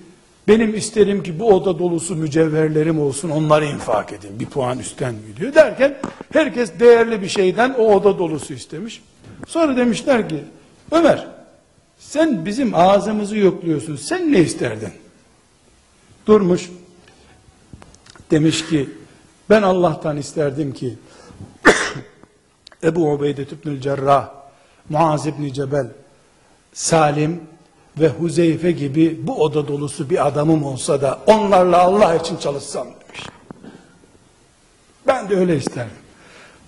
benim 0.47 0.75
isterim 0.75 1.23
ki 1.23 1.39
bu 1.39 1.53
oda 1.53 1.79
dolusu 1.79 2.15
mücevherlerim 2.15 2.99
olsun 2.99 3.29
onları 3.29 3.65
infak 3.65 4.13
edin. 4.13 4.39
Bir 4.39 4.45
puan 4.45 4.79
üstten 4.79 5.15
gidiyor 5.27 5.53
derken 5.53 5.97
herkes 6.33 6.79
değerli 6.79 7.21
bir 7.21 7.27
şeyden 7.27 7.75
o 7.77 7.93
oda 7.95 8.19
dolusu 8.19 8.53
istemiş. 8.53 9.01
Sonra 9.47 9.77
demişler 9.77 10.29
ki 10.29 10.43
Ömer 10.91 11.27
sen 11.99 12.45
bizim 12.45 12.75
ağzımızı 12.75 13.37
yokluyorsun 13.37 13.95
sen 13.95 14.33
ne 14.33 14.39
isterdin? 14.39 14.91
Durmuş 16.27 16.69
demiş 18.31 18.69
ki 18.69 18.89
ben 19.49 19.61
Allah'tan 19.61 20.17
isterdim 20.17 20.73
ki 20.73 20.97
Ebu 22.83 23.11
Ubeyde 23.11 23.41
İbnül 23.41 23.81
Cerrah 23.81 24.29
Muaz 24.89 25.27
İbni 25.27 25.53
Cebel 25.53 25.87
Salim 26.73 27.41
ve 27.99 28.07
Huzeyfe 28.07 28.71
gibi 28.71 29.19
bu 29.23 29.43
oda 29.43 29.67
dolusu 29.67 30.09
bir 30.09 30.27
adamım 30.27 30.63
olsa 30.63 31.01
da 31.01 31.19
onlarla 31.27 31.77
Allah 31.77 32.15
için 32.15 32.37
çalışsam 32.37 32.87
demiş. 32.87 33.27
Ben 35.07 35.29
de 35.29 35.35
öyle 35.35 35.57
isterdim. 35.57 35.91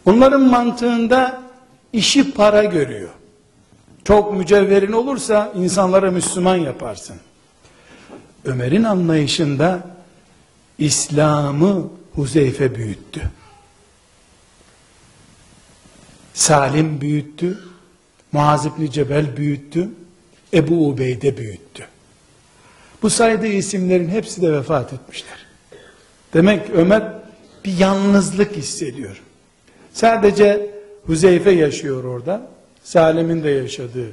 Onların 0.05 0.41
mantığında 0.41 1.41
işi 1.93 2.31
para 2.31 2.63
görüyor. 2.63 3.09
Çok 4.03 4.33
mücevherin 4.33 4.91
olursa 4.91 5.53
insanlara 5.55 6.11
Müslüman 6.11 6.55
yaparsın. 6.55 7.15
Ömer'in 8.45 8.83
anlayışında 8.83 9.79
İslam'ı 10.77 11.89
Huzeyfe 12.15 12.75
büyüttü. 12.75 13.21
Salim 16.33 17.01
büyüttü. 17.01 17.59
Muaz 18.31 18.65
İbni 18.65 18.91
Cebel 18.91 19.37
büyüttü. 19.37 19.89
Ebu 20.53 20.87
Ubeyde 20.87 21.37
büyüttü. 21.37 21.87
Bu 23.01 23.09
saydığı 23.09 23.47
isimlerin 23.47 24.09
hepsi 24.09 24.41
de 24.41 24.53
vefat 24.53 24.93
etmişler. 24.93 25.45
Demek 26.33 26.69
Ömer 26.73 27.03
bir 27.65 27.77
yalnızlık 27.77 28.55
hissediyor. 28.55 29.21
Sadece 29.93 30.69
Huzeyfe 31.05 31.51
yaşıyor 31.51 32.03
orada. 32.03 32.47
Salim'in 32.83 33.43
de 33.43 33.49
yaşadığı 33.49 34.07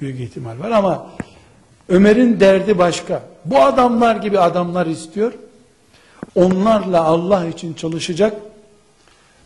büyük 0.00 0.20
ihtimal 0.20 0.58
var 0.58 0.70
ama 0.70 1.10
Ömer'in 1.88 2.40
derdi 2.40 2.78
başka. 2.78 3.22
Bu 3.44 3.62
adamlar 3.62 4.16
gibi 4.16 4.38
adamlar 4.38 4.86
istiyor. 4.86 5.32
Onlarla 6.34 7.04
Allah 7.04 7.46
için 7.46 7.74
çalışacak. 7.74 8.36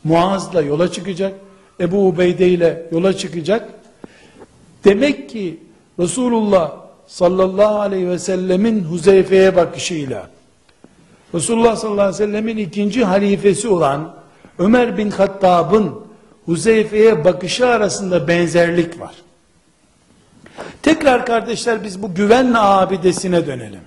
Muaz'la 0.05 0.63
yola 0.63 0.93
çıkacak. 0.93 1.35
Ebu 1.81 2.09
Ubeyde 2.09 2.49
ile 2.49 2.87
yola 2.93 3.17
çıkacak. 3.17 3.69
Demek 4.85 5.31
ki 5.31 5.61
Resulullah 5.99 6.73
sallallahu 7.07 7.81
aleyhi 7.81 8.09
ve 8.09 8.19
sellemin 8.19 8.85
Huzeyfe'ye 8.85 9.57
bakışıyla 9.57 10.31
Resulullah 11.35 11.77
sallallahu 11.77 12.01
aleyhi 12.01 12.23
ve 12.23 12.27
sellemin 12.27 12.57
ikinci 12.57 13.05
halifesi 13.05 13.69
olan 13.69 14.15
Ömer 14.59 14.99
bin 14.99 15.11
Hattab'ın 15.11 15.95
Huzeyfe'ye 16.47 17.25
bakışı 17.25 17.67
arasında 17.67 18.29
benzerlik 18.29 19.01
var. 19.01 19.15
Tekrar 20.83 21.27
kardeşler 21.27 21.85
biz 21.85 22.03
bu 22.03 22.15
güven 22.15 22.53
abidesine 22.57 23.47
dönelim. 23.47 23.81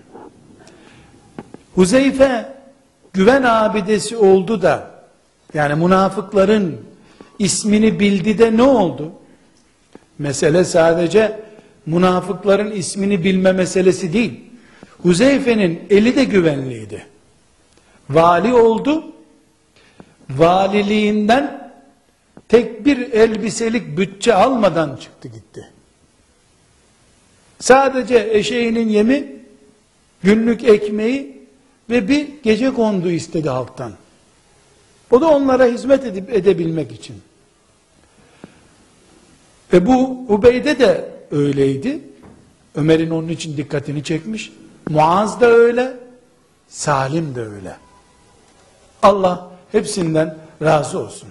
Huzeyfe 1.76 2.59
güven 3.14 3.44
abidesi 3.44 4.18
oldu 4.18 4.62
da 4.62 4.92
yani 5.54 5.84
münafıkların 5.84 6.78
ismini 7.40 8.00
bildi 8.00 8.38
de 8.38 8.58
ne 8.58 8.64
oldu? 8.64 9.12
Mesele 10.20 10.66
sadece 10.66 11.40
münafıkların 11.86 12.72
ismini 12.72 13.24
bilme 13.24 13.52
meselesi 13.52 14.14
değil. 14.14 14.40
Huzeyfe'nin 15.02 15.82
eli 15.90 16.16
de 16.16 16.24
güvenliydi. 16.24 17.06
Vali 18.10 18.54
oldu. 18.54 19.04
Valiliğinden 20.30 21.72
tek 22.50 22.86
bir 22.86 23.12
elbiselik 23.12 23.98
bütçe 23.98 24.34
almadan 24.34 24.96
çıktı 24.96 25.28
gitti. 25.28 25.70
Sadece 27.60 28.30
eşeğinin 28.32 28.90
yemi, 28.90 29.36
günlük 30.24 30.64
ekmeği 30.64 31.39
ve 31.90 32.08
bir 32.08 32.28
gece 32.44 32.74
kondu 32.74 33.10
istedi 33.10 33.50
halktan. 33.50 33.92
O 35.12 35.22
da 35.22 35.28
onlara 35.28 35.66
hizmet 35.66 36.06
edip 36.06 36.34
edebilmek 36.34 36.92
için. 36.92 37.22
Ve 39.74 39.86
bu 39.86 40.26
Ubeyde 40.28 40.80
de 40.80 41.12
öyleydi. 41.32 42.00
Ömer'in 42.76 43.10
onun 43.10 43.28
için 43.28 43.58
dikkatini 43.58 44.04
çekmiş. 44.04 44.52
Muaz 44.90 45.42
da 45.42 45.46
öyle, 45.46 45.98
Salim 46.68 47.36
de 47.36 47.42
öyle. 47.42 47.78
Allah 49.04 49.52
hepsinden 49.72 50.38
razı 50.62 51.00
olsun. 51.00 51.30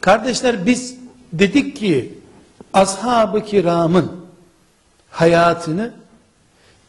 Kardeşler 0.00 0.66
biz 0.66 0.96
dedik 1.32 1.76
ki 1.76 2.18
ashab-ı 2.72 3.44
kiramın 3.44 4.12
hayatını 5.10 5.94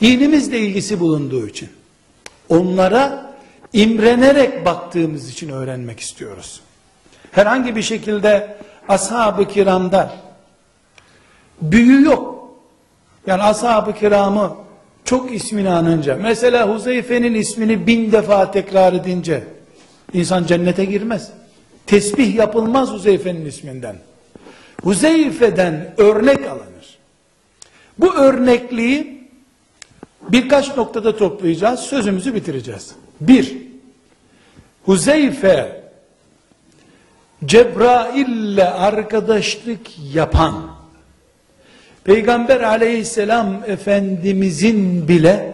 dinimizle 0.01 0.60
ilgisi 0.60 0.99
bulunduğu 0.99 1.47
için 1.47 1.70
onlara 2.54 3.34
imrenerek 3.74 4.66
baktığımız 4.66 5.30
için 5.30 5.49
öğrenmek 5.49 5.99
istiyoruz. 5.99 6.62
Herhangi 7.32 7.76
bir 7.76 7.82
şekilde 7.82 8.58
ashab-ı 8.88 9.47
kiramda 9.47 10.14
büyü 11.62 12.06
yok. 12.06 12.49
Yani 13.28 13.43
ashab-ı 13.43 13.93
kiramı 13.93 14.56
çok 15.06 15.34
ismini 15.34 15.70
anınca, 15.70 16.18
mesela 16.22 16.70
Huzeyfe'nin 16.70 17.34
ismini 17.34 17.88
bin 17.88 18.12
defa 18.12 18.51
tekrar 18.51 18.93
edince, 18.93 19.43
insan 20.14 20.43
cennete 20.43 20.86
girmez. 20.86 21.32
Tesbih 21.88 22.36
yapılmaz 22.36 22.89
Huzeyfe'nin 22.89 23.45
isminden. 23.45 23.95
Huzeyfe'den 24.84 25.93
örnek 25.97 26.47
alınır. 26.47 26.97
Bu 27.99 28.14
örnekliği 28.16 29.22
birkaç 30.30 30.78
noktada 30.78 31.17
toplayacağız, 31.17 31.80
sözümüzü 31.80 32.36
bitireceğiz. 32.36 32.91
Bir, 33.21 33.57
Huzeyfe 34.86 35.84
Cebrail'le 37.45 38.74
arkadaşlık 38.78 39.82
yapan 40.13 40.84
Peygamber 42.03 42.61
aleyhisselam 42.61 43.63
efendimizin 43.67 45.07
bile 45.07 45.53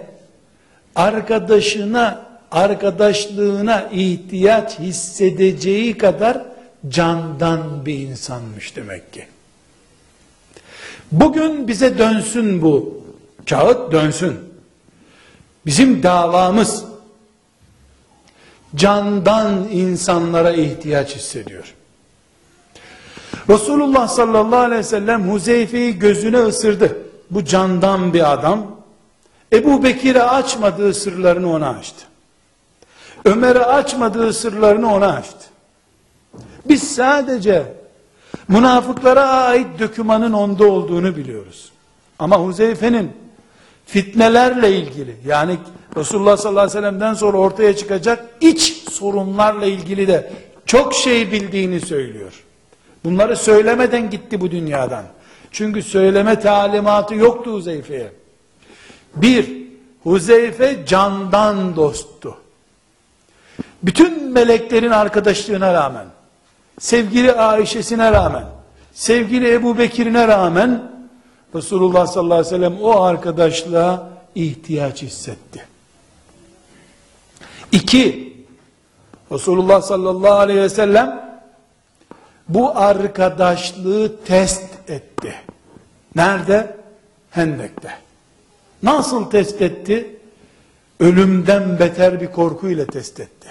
arkadaşına 0.96 2.26
arkadaşlığına 2.52 3.90
ihtiyaç 3.92 4.80
hissedeceği 4.80 5.98
kadar 5.98 6.42
candan 6.90 7.86
bir 7.86 8.00
insanmış 8.00 8.76
demek 8.76 9.14
ki. 9.14 9.24
Bugün 11.12 11.68
bize 11.68 11.98
dönsün 11.98 12.62
bu 12.62 13.04
kağıt 13.50 13.92
dönsün. 13.92 14.49
Bizim 15.66 16.04
davamız 16.04 16.86
candan 18.76 19.68
insanlara 19.72 20.52
ihtiyaç 20.52 21.16
hissediyor. 21.16 21.76
Resulullah 23.50 24.08
sallallahu 24.08 24.60
aleyhi 24.60 24.80
ve 24.80 24.84
sellem 24.84 25.32
Huzeyfe'yi 25.32 26.00
gözüne 26.00 26.38
ısırdı. 26.38 26.98
Bu 27.32 27.46
candan 27.46 28.14
bir 28.14 28.34
adam. 28.34 28.68
Ebu 29.54 29.84
Bekir'e 29.84 30.24
açmadığı 30.24 30.94
sırlarını 30.94 31.54
ona 31.54 31.70
açtı. 31.70 32.06
Ömer'e 33.26 33.66
açmadığı 33.66 34.34
sırlarını 34.34 34.94
ona 34.94 35.08
açtı. 35.08 35.46
Biz 36.66 36.96
sadece 36.96 37.74
münafıklara 38.48 39.24
ait 39.24 39.80
dökümanın 39.80 40.34
onda 40.34 40.72
olduğunu 40.72 41.16
biliyoruz. 41.16 41.72
Ama 42.20 42.38
Huzeyfe'nin 42.40 43.12
fitnelerle 43.90 44.78
ilgili 44.78 45.16
yani 45.26 45.58
Resulullah 45.98 46.38
sallallahu 46.38 46.64
aleyhi 46.64 46.78
ve 46.78 46.82
sellem'den 46.82 47.14
sonra 47.14 47.38
ortaya 47.38 47.76
çıkacak 47.76 48.26
iç 48.42 48.90
sorunlarla 48.92 49.66
ilgili 49.66 50.08
de 50.08 50.32
çok 50.66 50.94
şey 50.94 51.32
bildiğini 51.32 51.82
söylüyor. 51.82 52.44
Bunları 53.04 53.36
söylemeden 53.36 54.10
gitti 54.10 54.42
bu 54.42 54.52
dünyadan. 54.52 55.04
Çünkü 55.52 55.84
söyleme 55.84 56.40
talimatı 56.40 57.16
yoktu 57.16 57.54
Huzeyfe'ye. 57.54 58.12
Bir, 59.16 59.50
Huzeyfe 60.04 60.86
candan 60.86 61.76
dosttu. 61.76 62.38
Bütün 63.84 64.32
meleklerin 64.32 64.92
arkadaşlığına 64.92 65.74
rağmen, 65.74 66.06
sevgili 66.80 67.34
Ayşe'sine 67.34 68.12
rağmen, 68.12 68.46
sevgili 68.94 69.54
Ebu 69.54 69.78
Bekir'ine 69.78 70.28
rağmen, 70.28 70.92
Resulullah 71.56 72.08
sallallahu 72.08 72.38
aleyhi 72.38 72.54
ve 72.54 72.58
sellem 72.58 72.82
o 72.82 73.02
arkadaşlığa 73.02 74.10
ihtiyaç 74.36 75.02
hissetti. 75.02 75.66
İki, 77.72 78.34
Resulullah 79.32 79.82
sallallahu 79.82 80.34
aleyhi 80.34 80.62
ve 80.62 80.70
sellem 80.70 81.40
bu 82.50 82.78
arkadaşlığı 82.78 84.24
test 84.26 84.90
etti. 84.90 85.36
Nerede? 86.16 86.78
Hendek'te. 87.32 87.92
Nasıl 88.84 89.30
test 89.30 89.62
etti? 89.62 90.16
Ölümden 91.00 91.80
beter 91.80 92.22
bir 92.22 92.32
korkuyla 92.32 92.86
test 92.86 93.20
etti. 93.20 93.48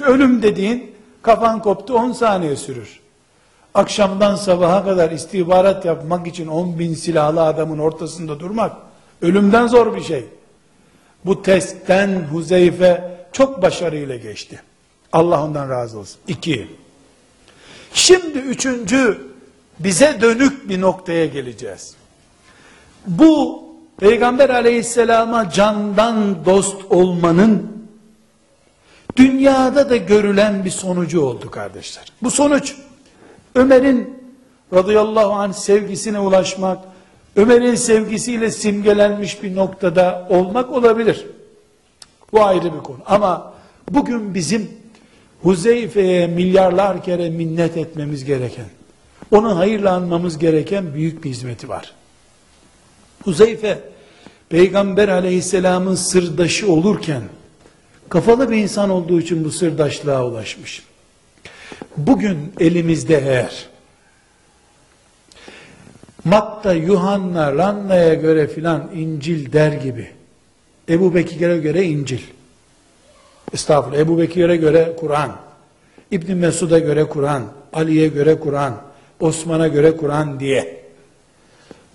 Ölüm 0.00 0.42
dediğin 0.42 0.94
kafan 1.22 1.62
koptu 1.62 1.94
10 1.94 2.12
saniye 2.12 2.56
sürür. 2.56 3.00
Akşamdan 3.74 4.36
sabaha 4.36 4.84
kadar 4.84 5.10
istihbarat 5.10 5.84
yapmak 5.84 6.26
için 6.26 6.46
10 6.46 6.78
bin 6.78 6.94
silahlı 6.94 7.42
adamın 7.42 7.78
ortasında 7.78 8.40
durmak 8.40 8.76
ölümden 9.22 9.66
zor 9.66 9.96
bir 9.96 10.02
şey. 10.02 10.24
Bu 11.24 11.42
testten 11.42 12.26
Huzeyfe 12.32 13.18
çok 13.32 13.62
başarıyla 13.62 14.16
geçti. 14.16 14.62
Allah 15.12 15.44
ondan 15.44 15.70
razı 15.70 15.98
olsun. 15.98 16.20
İki. 16.28 16.66
Şimdi 17.94 18.38
üçüncü 18.38 19.28
bize 19.78 20.18
dönük 20.20 20.68
bir 20.68 20.80
noktaya 20.80 21.26
geleceğiz. 21.26 21.94
Bu 23.06 23.64
Peygamber 24.00 24.50
aleyhisselama 24.50 25.50
candan 25.50 26.44
dost 26.44 26.76
olmanın 26.90 27.72
dünyada 29.16 29.90
da 29.90 29.96
görülen 29.96 30.64
bir 30.64 30.70
sonucu 30.70 31.20
oldu 31.20 31.50
kardeşler. 31.50 32.12
Bu 32.22 32.30
sonuç 32.30 32.74
Ömer'in 33.54 34.18
radıyallahu 34.74 35.32
anh 35.32 35.52
sevgisine 35.52 36.20
ulaşmak, 36.20 36.78
Ömer'in 37.36 37.74
sevgisiyle 37.74 38.50
simgelenmiş 38.50 39.42
bir 39.42 39.56
noktada 39.56 40.26
olmak 40.30 40.70
olabilir. 40.70 41.26
Bu 42.32 42.44
ayrı 42.44 42.64
bir 42.64 42.78
konu. 42.78 42.98
Ama 43.06 43.52
bugün 43.90 44.34
bizim 44.34 44.70
Huzeyfe'ye 45.42 46.26
milyarlar 46.26 47.04
kere 47.04 47.30
minnet 47.30 47.76
etmemiz 47.76 48.24
gereken, 48.24 48.66
onu 49.30 49.58
hayırla 49.58 49.92
anmamız 49.92 50.38
gereken 50.38 50.94
büyük 50.94 51.24
bir 51.24 51.30
hizmeti 51.30 51.68
var. 51.68 51.94
Huzeyfe, 53.24 53.78
Peygamber 54.48 55.08
aleyhisselamın 55.08 55.94
sırdaşı 55.94 56.72
olurken, 56.72 57.22
kafalı 58.08 58.50
bir 58.50 58.56
insan 58.56 58.90
olduğu 58.90 59.20
için 59.20 59.44
bu 59.44 59.50
sırdaşlığa 59.50 60.26
ulaşmış. 60.26 60.82
Bugün 61.96 62.52
elimizde 62.60 63.16
eğer, 63.26 63.68
Matta, 66.24 66.72
Yuhanna, 66.72 67.52
Ranna'ya 67.52 68.14
göre 68.14 68.46
filan 68.46 68.90
İncil 68.94 69.52
der 69.52 69.72
gibi, 69.72 70.10
Ebu 70.88 71.14
Bekir'e 71.14 71.58
göre 71.58 71.84
İncil, 71.84 72.20
Estağfurullah, 73.52 73.98
Ebu 73.98 74.18
Bekir'e 74.18 74.56
göre 74.56 74.96
Kur'an, 75.00 75.36
İbn 76.10 76.32
Mesud'a 76.32 76.78
göre 76.78 77.04
Kur'an, 77.04 77.42
Ali'ye 77.72 78.08
göre 78.08 78.40
Kur'an, 78.40 78.82
Osman'a 79.20 79.68
göre 79.68 79.96
Kur'an 79.96 80.40
diye, 80.40 80.84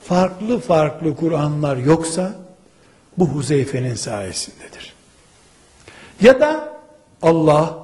farklı 0.03 0.59
farklı 0.59 1.15
Kur'anlar 1.15 1.77
yoksa, 1.77 2.33
bu 3.17 3.27
Huzeyfe'nin 3.27 3.95
sayesindedir. 3.95 4.93
Ya 6.21 6.39
da 6.39 6.73
Allah 7.21 7.79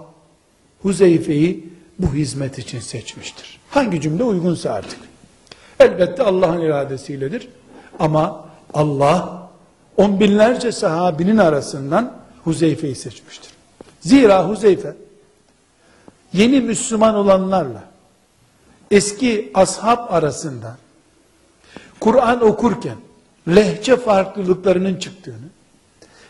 Huzeyfe'yi 0.82 1.70
bu 2.00 2.14
hizmet 2.14 2.60
için 2.60 2.80
seçmiştir. 2.80 3.60
Hangi 3.70 4.02
cümle 4.02 4.24
uygunsa 4.24 4.72
artık. 4.72 5.00
Elbette 5.80 6.24
Allah'ın 6.24 6.62
iradesiyledir. 6.62 7.50
Ama 8.00 8.50
Allah 8.74 9.50
on 9.98 10.20
binlerce 10.20 10.72
sahabinin 10.72 11.38
arasından 11.38 12.14
Huzeyfe'yi 12.44 12.96
seçmiştir. 12.96 13.52
Zira 14.02 14.50
Huzeyfe 14.50 14.96
yeni 16.34 16.62
Müslüman 16.62 17.16
olanlarla 17.16 17.84
eski 18.92 19.52
ashab 19.54 20.14
arasında 20.14 20.78
Kur'an 22.00 22.42
okurken 22.42 22.98
lehçe 23.48 23.98
farklılıklarının 23.98 24.96
çıktığını, 24.96 25.50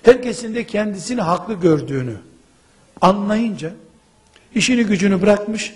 herkesin 0.03 0.55
de 0.55 0.67
kendisini 0.67 1.21
haklı 1.21 1.53
gördüğünü 1.53 2.15
anlayınca 3.01 3.71
işini 4.55 4.83
gücünü 4.83 5.21
bırakmış 5.21 5.73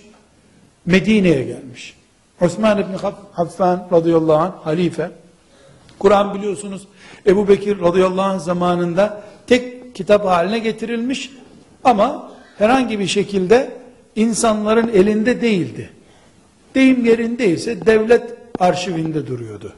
Medine'ye 0.86 1.44
gelmiş. 1.44 1.98
Osman 2.42 2.80
İbni 2.80 2.96
Affan 3.38 3.88
radıyallahu 3.92 4.38
anh 4.38 4.52
halife 4.64 5.12
Kur'an 6.00 6.34
biliyorsunuz 6.34 6.88
Ebu 7.28 7.48
Bekir 7.48 7.80
radıyallahu 7.82 8.22
anh 8.22 8.40
zamanında 8.40 9.24
tek 9.48 9.96
kitap 9.96 10.26
haline 10.26 10.60
getirilmiş 10.60 11.32
ama 11.84 12.32
herhangi 12.58 13.00
bir 13.00 13.08
şekilde 13.08 13.72
insanların 14.16 14.88
elinde 14.88 15.42
değildi. 15.42 15.90
Deyim 16.76 17.06
yerindeyse 17.06 17.86
devlet 17.86 18.24
arşivinde 18.60 19.28
duruyordu. 19.28 19.74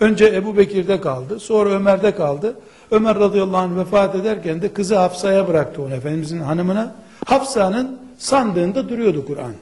Önce 0.00 0.26
Ebu 0.26 0.56
Bekir'de 0.56 1.00
kaldı, 1.00 1.40
sonra 1.40 1.70
Ömer'de 1.70 2.14
kaldı. 2.14 2.56
Ömer 2.90 3.18
radıyallahu 3.18 3.56
anh 3.56 3.76
vefat 3.76 4.14
ederken 4.14 4.62
de 4.62 4.72
kızı 4.72 4.96
Hafsa'ya 4.96 5.48
bıraktı 5.48 5.82
onu 5.82 5.94
Efendimizin 5.94 6.40
hanımına. 6.40 6.94
Hafsa'nın 7.24 7.98
sandığında 8.18 8.88
duruyordu 8.88 9.26
Kur'an. 9.26 9.52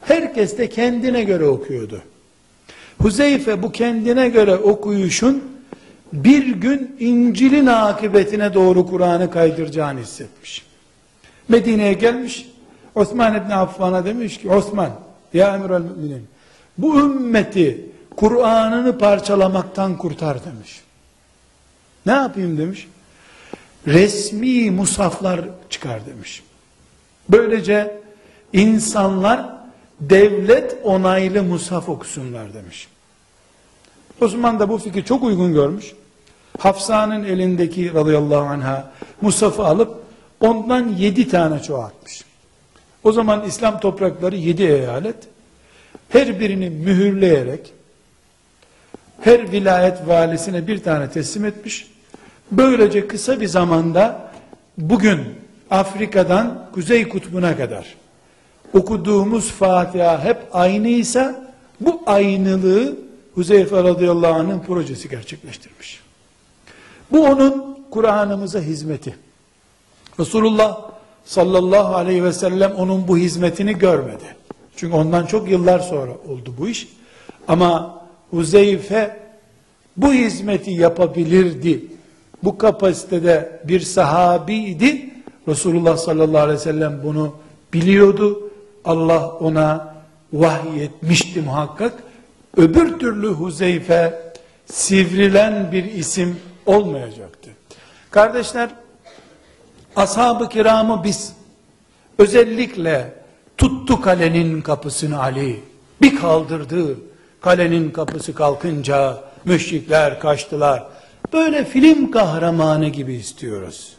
Herkes 0.00 0.58
de 0.58 0.68
kendine 0.68 1.24
göre 1.24 1.44
okuyordu. 1.44 2.02
Huzeyfe 2.98 3.62
bu 3.62 3.72
kendine 3.72 4.28
göre 4.28 4.56
okuyuşun 4.56 5.44
bir 6.12 6.46
gün 6.46 6.96
İncil'in 7.00 7.66
akıbetine 7.66 8.54
doğru 8.54 8.86
Kur'an'ı 8.86 9.30
kaydıracağını 9.30 10.00
hissetmiş. 10.00 10.66
Medine'ye 11.48 11.92
gelmiş. 11.92 12.48
Osman 12.94 13.34
İbni 13.34 13.54
Affan'a 13.54 14.04
demiş 14.04 14.38
ki 14.38 14.50
Osman 14.50 14.90
ya 15.32 15.54
emrel 15.54 15.80
müminin 15.80 16.26
bu 16.78 17.00
ümmeti 17.00 17.86
Kur'an'ını 18.16 18.98
parçalamaktan 18.98 19.98
kurtar 19.98 20.44
demiş. 20.44 20.80
Ne 22.06 22.12
yapayım 22.12 22.58
demiş. 22.58 22.88
Resmi 23.86 24.70
musaflar 24.70 25.40
çıkar 25.70 26.06
demiş. 26.06 26.42
Böylece 27.28 28.00
insanlar 28.52 29.58
devlet 30.00 30.76
onaylı 30.84 31.42
musaf 31.42 31.88
okusunlar 31.88 32.54
demiş. 32.54 32.88
Osman 34.20 34.60
da 34.60 34.68
bu 34.68 34.78
fikri 34.78 35.04
çok 35.04 35.22
uygun 35.22 35.52
görmüş. 35.54 35.92
Hafsa'nın 36.58 37.24
elindeki 37.24 37.94
radıyallahu 37.94 38.44
anha 38.44 38.90
musafı 39.20 39.62
alıp 39.64 40.08
Ondan 40.40 40.88
yedi 40.88 41.28
tane 41.28 41.62
çoğaltmış. 41.62 42.24
O 43.04 43.12
zaman 43.12 43.44
İslam 43.44 43.80
toprakları 43.80 44.36
yedi 44.36 44.62
eyalet. 44.62 45.16
Her 46.08 46.40
birini 46.40 46.70
mühürleyerek 46.70 47.72
her 49.20 49.52
vilayet 49.52 50.08
valisine 50.08 50.66
bir 50.66 50.82
tane 50.82 51.10
teslim 51.10 51.44
etmiş. 51.44 51.90
Böylece 52.52 53.06
kısa 53.06 53.40
bir 53.40 53.46
zamanda 53.46 54.32
bugün 54.78 55.20
Afrika'dan 55.70 56.68
Kuzey 56.72 57.08
Kutbu'na 57.08 57.56
kadar 57.56 57.94
okuduğumuz 58.74 59.50
Fatiha 59.50 60.24
hep 60.24 60.36
aynıysa 60.52 61.48
bu 61.80 62.02
aynılığı 62.06 62.96
Huzeyfe 63.34 63.76
radıyallahu 63.76 64.34
anh'ın 64.34 64.60
projesi 64.60 65.08
gerçekleştirmiş. 65.08 66.00
Bu 67.12 67.24
onun 67.24 67.78
Kur'an'ımıza 67.90 68.60
hizmeti. 68.60 69.16
Resulullah 70.20 70.80
sallallahu 71.24 71.94
aleyhi 71.94 72.24
ve 72.24 72.32
sellem 72.32 72.72
onun 72.72 73.08
bu 73.08 73.18
hizmetini 73.18 73.78
görmedi. 73.78 74.36
Çünkü 74.76 74.94
ondan 74.94 75.26
çok 75.26 75.50
yıllar 75.50 75.80
sonra 75.80 76.12
oldu 76.12 76.54
bu 76.58 76.68
iş. 76.68 76.88
Ama 77.48 78.00
Huzeyfe 78.30 79.16
bu 79.96 80.12
hizmeti 80.12 80.70
yapabilirdi. 80.70 81.84
Bu 82.44 82.58
kapasitede 82.58 83.60
bir 83.64 83.80
sahabiydi. 83.80 85.10
Resulullah 85.48 85.96
sallallahu 85.96 86.42
aleyhi 86.42 86.58
ve 86.58 86.62
sellem 86.62 87.00
bunu 87.04 87.34
biliyordu. 87.72 88.50
Allah 88.84 89.28
ona 89.28 89.94
vahiy 90.32 90.84
etmişti 90.84 91.40
muhakkak. 91.40 91.92
Öbür 92.56 92.98
türlü 92.98 93.28
Huzeyfe 93.28 94.32
sivrilen 94.66 95.72
bir 95.72 95.84
isim 95.84 96.40
olmayacaktı. 96.66 97.50
Kardeşler, 98.10 98.70
ashab-ı 99.96 100.48
kiramı 100.48 101.04
biz 101.04 101.32
özellikle 102.18 103.14
tuttu 103.58 104.00
kalenin 104.00 104.60
kapısını 104.60 105.20
Ali, 105.20 105.60
bir 106.02 106.16
kaldırdı, 106.16 106.96
kalenin 107.40 107.90
kapısı 107.90 108.34
kalkınca 108.34 109.24
müşrikler 109.44 110.20
kaçtılar. 110.20 110.86
Böyle 111.32 111.64
film 111.64 112.10
kahramanı 112.10 112.88
gibi 112.88 113.14
istiyoruz. 113.14 113.97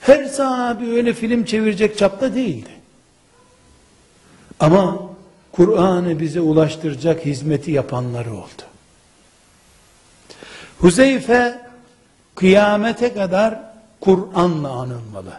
Her 0.00 0.24
sahabi 0.24 0.90
öyle 0.90 1.12
film 1.12 1.44
çevirecek 1.44 1.98
çapta 1.98 2.34
değildi. 2.34 2.70
Ama 4.60 4.98
Kur'an'ı 5.52 6.20
bize 6.20 6.40
ulaştıracak 6.40 7.26
hizmeti 7.26 7.70
yapanları 7.70 8.34
oldu. 8.34 8.62
Huzeyfe 10.78 11.60
kıyamete 12.34 13.14
kadar 13.14 13.60
Kur'an'la 14.00 14.70
anılmalı. 14.70 15.32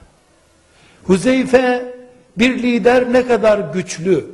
Huzeyfe 1.04 1.96
bir 2.38 2.64
lider 2.64 3.14
ne 3.14 3.28
kadar 3.28 3.60
güçlü, 3.60 4.26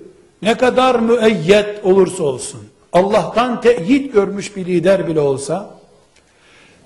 ne 0.42 0.58
kadar 0.58 1.00
müeyyet 1.00 1.86
olursa 1.86 2.24
olsun, 2.24 2.68
Allah'tan 2.94 3.62
teyit 3.62 4.14
görmüş 4.14 4.56
bir 4.56 4.66
lider 4.66 5.08
bile 5.08 5.20
olsa, 5.20 5.77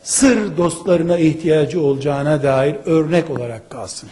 sır 0.03 0.57
dostlarına 0.57 1.17
ihtiyacı 1.17 1.81
olacağına 1.81 2.43
dair 2.43 2.75
örnek 2.85 3.29
olarak 3.29 3.69
kalsın. 3.69 4.09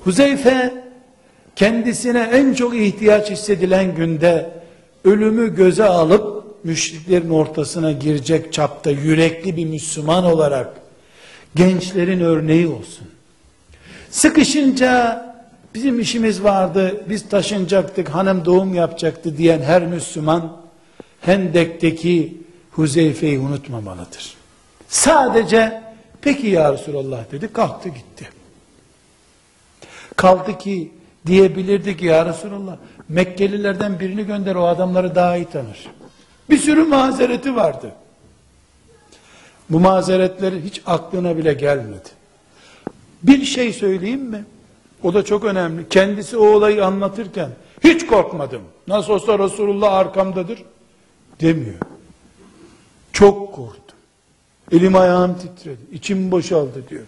Huzeyfe, 0.00 0.74
kendisine 1.56 2.30
en 2.32 2.54
çok 2.54 2.76
ihtiyaç 2.76 3.30
hissedilen 3.30 3.94
günde, 3.94 4.50
ölümü 5.04 5.54
göze 5.54 5.84
alıp, 5.84 6.42
müşriklerin 6.64 7.30
ortasına 7.30 7.92
girecek 7.92 8.52
çapta 8.52 8.90
yürekli 8.90 9.56
bir 9.56 9.64
Müslüman 9.64 10.24
olarak, 10.24 10.68
gençlerin 11.54 12.20
örneği 12.20 12.68
olsun. 12.68 13.08
Sıkışınca 14.10 15.22
bizim 15.74 16.00
işimiz 16.00 16.44
vardı, 16.44 17.04
biz 17.08 17.28
taşınacaktık, 17.28 18.08
hanım 18.08 18.44
doğum 18.44 18.74
yapacaktı 18.74 19.38
diyen 19.38 19.62
her 19.62 19.86
Müslüman 19.86 20.56
Hendek'teki 21.20 22.42
Huzeyfe'yi 22.70 23.38
unutmamalıdır. 23.38 24.41
Sadece 24.92 25.82
peki 26.20 26.46
ya 26.46 26.72
Resulallah 26.72 27.32
dedi, 27.32 27.52
kalktı 27.52 27.88
gitti. 27.88 28.28
Kaldı 30.16 30.58
ki 30.58 30.92
diyebilirdi 31.26 31.96
ki 31.96 32.06
ya 32.06 32.26
Resulallah 32.26 32.76
Mekkelilerden 33.08 34.00
birini 34.00 34.26
gönder 34.26 34.54
o 34.54 34.66
adamları 34.66 35.14
daha 35.14 35.36
iyi 35.36 35.44
tanır. 35.44 35.86
Bir 36.50 36.58
sürü 36.58 36.84
mazereti 36.84 37.56
vardı. 37.56 37.92
Bu 39.70 39.80
mazeretleri 39.80 40.64
hiç 40.64 40.82
aklına 40.86 41.36
bile 41.36 41.52
gelmedi. 41.54 42.08
Bir 43.22 43.44
şey 43.44 43.72
söyleyeyim 43.72 44.22
mi? 44.22 44.44
O 45.02 45.14
da 45.14 45.24
çok 45.24 45.44
önemli. 45.44 45.88
Kendisi 45.88 46.36
o 46.36 46.46
olayı 46.46 46.86
anlatırken 46.86 47.50
hiç 47.84 48.06
korkmadım. 48.06 48.62
Nasıl 48.88 49.12
olsa 49.12 49.38
Resulullah 49.38 49.92
arkamdadır 49.92 50.64
demiyor. 51.40 51.78
Çok 53.12 53.54
korktum. 53.54 53.81
Elim 54.72 54.96
ayağım 54.96 55.38
titredi. 55.38 55.80
İçim 55.92 56.30
boşaldı 56.30 56.88
diyor. 56.88 57.06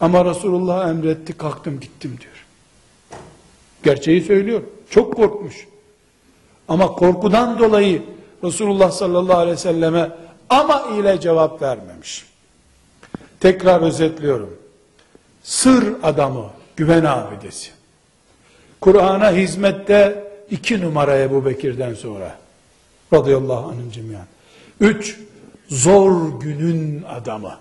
Ama 0.00 0.24
Resulullah 0.24 0.88
emretti 0.88 1.32
kalktım 1.32 1.80
gittim 1.80 2.18
diyor. 2.20 2.46
Gerçeği 3.82 4.22
söylüyor. 4.22 4.62
Çok 4.90 5.16
korkmuş. 5.16 5.66
Ama 6.68 6.86
korkudan 6.86 7.58
dolayı 7.58 8.02
Resulullah 8.44 8.90
sallallahu 8.90 9.38
aleyhi 9.38 9.56
ve 9.56 9.60
selleme 9.60 10.10
ama 10.50 10.82
ile 11.00 11.20
cevap 11.20 11.62
vermemiş. 11.62 12.26
Tekrar 13.40 13.80
özetliyorum. 13.80 14.58
Sır 15.42 15.94
adamı, 16.02 16.50
güven 16.76 17.04
abidesi. 17.04 17.70
Kur'an'a 18.80 19.32
hizmette 19.32 20.24
iki 20.50 20.80
numaraya 20.80 21.24
Ebu 21.24 21.44
Bekir'den 21.44 21.94
sonra. 21.94 22.38
Radıyallahu 23.12 23.68
anhüm 23.68 23.90
cimiyan. 23.90 24.26
Üç, 24.80 25.18
zor 25.68 26.40
günün 26.40 27.02
adamı. 27.02 27.54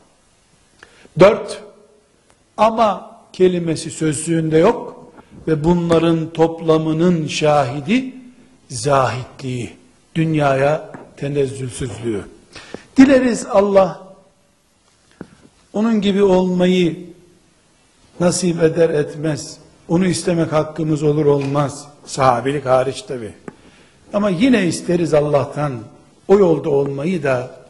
Dört, 1.20 1.64
ama 2.58 3.18
kelimesi 3.34 3.92
sözlüğünde 3.92 4.58
yok 4.58 5.12
ve 5.48 5.64
bunların 5.64 6.30
toplamının 6.34 7.28
şahidi 7.28 8.14
zahitliği, 8.70 9.74
dünyaya 10.16 10.92
tenezzülsüzlüğü. 11.18 12.22
Dileriz 12.98 13.46
Allah 13.46 14.08
onun 15.74 16.02
gibi 16.02 16.24
olmayı 16.24 17.00
nasip 18.20 18.64
eder 18.64 18.90
etmez. 18.90 19.58
Onu 19.88 20.06
istemek 20.06 20.52
hakkımız 20.52 21.04
olur 21.04 21.26
olmaz. 21.26 21.88
Sahabilik 22.06 22.66
hariç 22.66 23.02
tabi. 23.02 23.34
Ama 24.14 24.30
yine 24.30 24.68
isteriz 24.68 25.14
Allah'tan 25.14 25.74
o 26.28 26.40
yolda 26.40 26.70
olmayı 26.70 27.24
da 27.24 27.67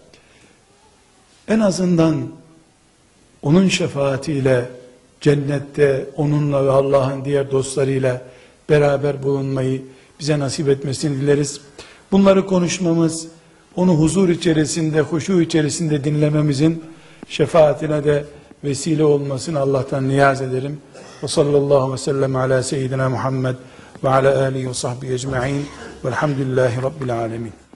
en 1.47 1.59
azından 1.59 2.15
onun 3.41 3.67
şefaatiyle 3.67 4.69
cennette 5.21 6.05
onunla 6.15 6.65
ve 6.65 6.71
Allah'ın 6.71 7.25
diğer 7.25 7.51
dostlarıyla 7.51 8.21
beraber 8.69 9.23
bulunmayı 9.23 9.81
bize 10.19 10.39
nasip 10.39 10.69
etmesini 10.69 11.21
dileriz. 11.21 11.61
Bunları 12.11 12.45
konuşmamız, 12.45 13.27
onu 13.75 13.93
huzur 13.93 14.29
içerisinde, 14.29 15.01
huşu 15.01 15.41
içerisinde 15.41 16.03
dinlememizin 16.03 16.83
şefaatine 17.27 18.03
de 18.03 18.25
vesile 18.63 19.03
olmasını 19.03 19.59
Allah'tan 19.59 20.07
niyaz 20.07 20.41
ederim. 20.41 20.81
Ve 21.23 21.27
sallallahu 21.27 21.93
ve 21.93 21.97
sellem 21.97 22.35
ala 22.35 22.63
seyyidina 22.63 23.09
Muhammed 23.09 23.55
ve 24.03 24.09
ala 24.09 24.43
alihi 24.43 24.69
ve 24.69 24.73
sahbihi 24.73 25.13
ecma'in 25.13 25.65
velhamdülillahi 26.05 26.81
rabbil 26.81 27.19
alemin. 27.19 27.66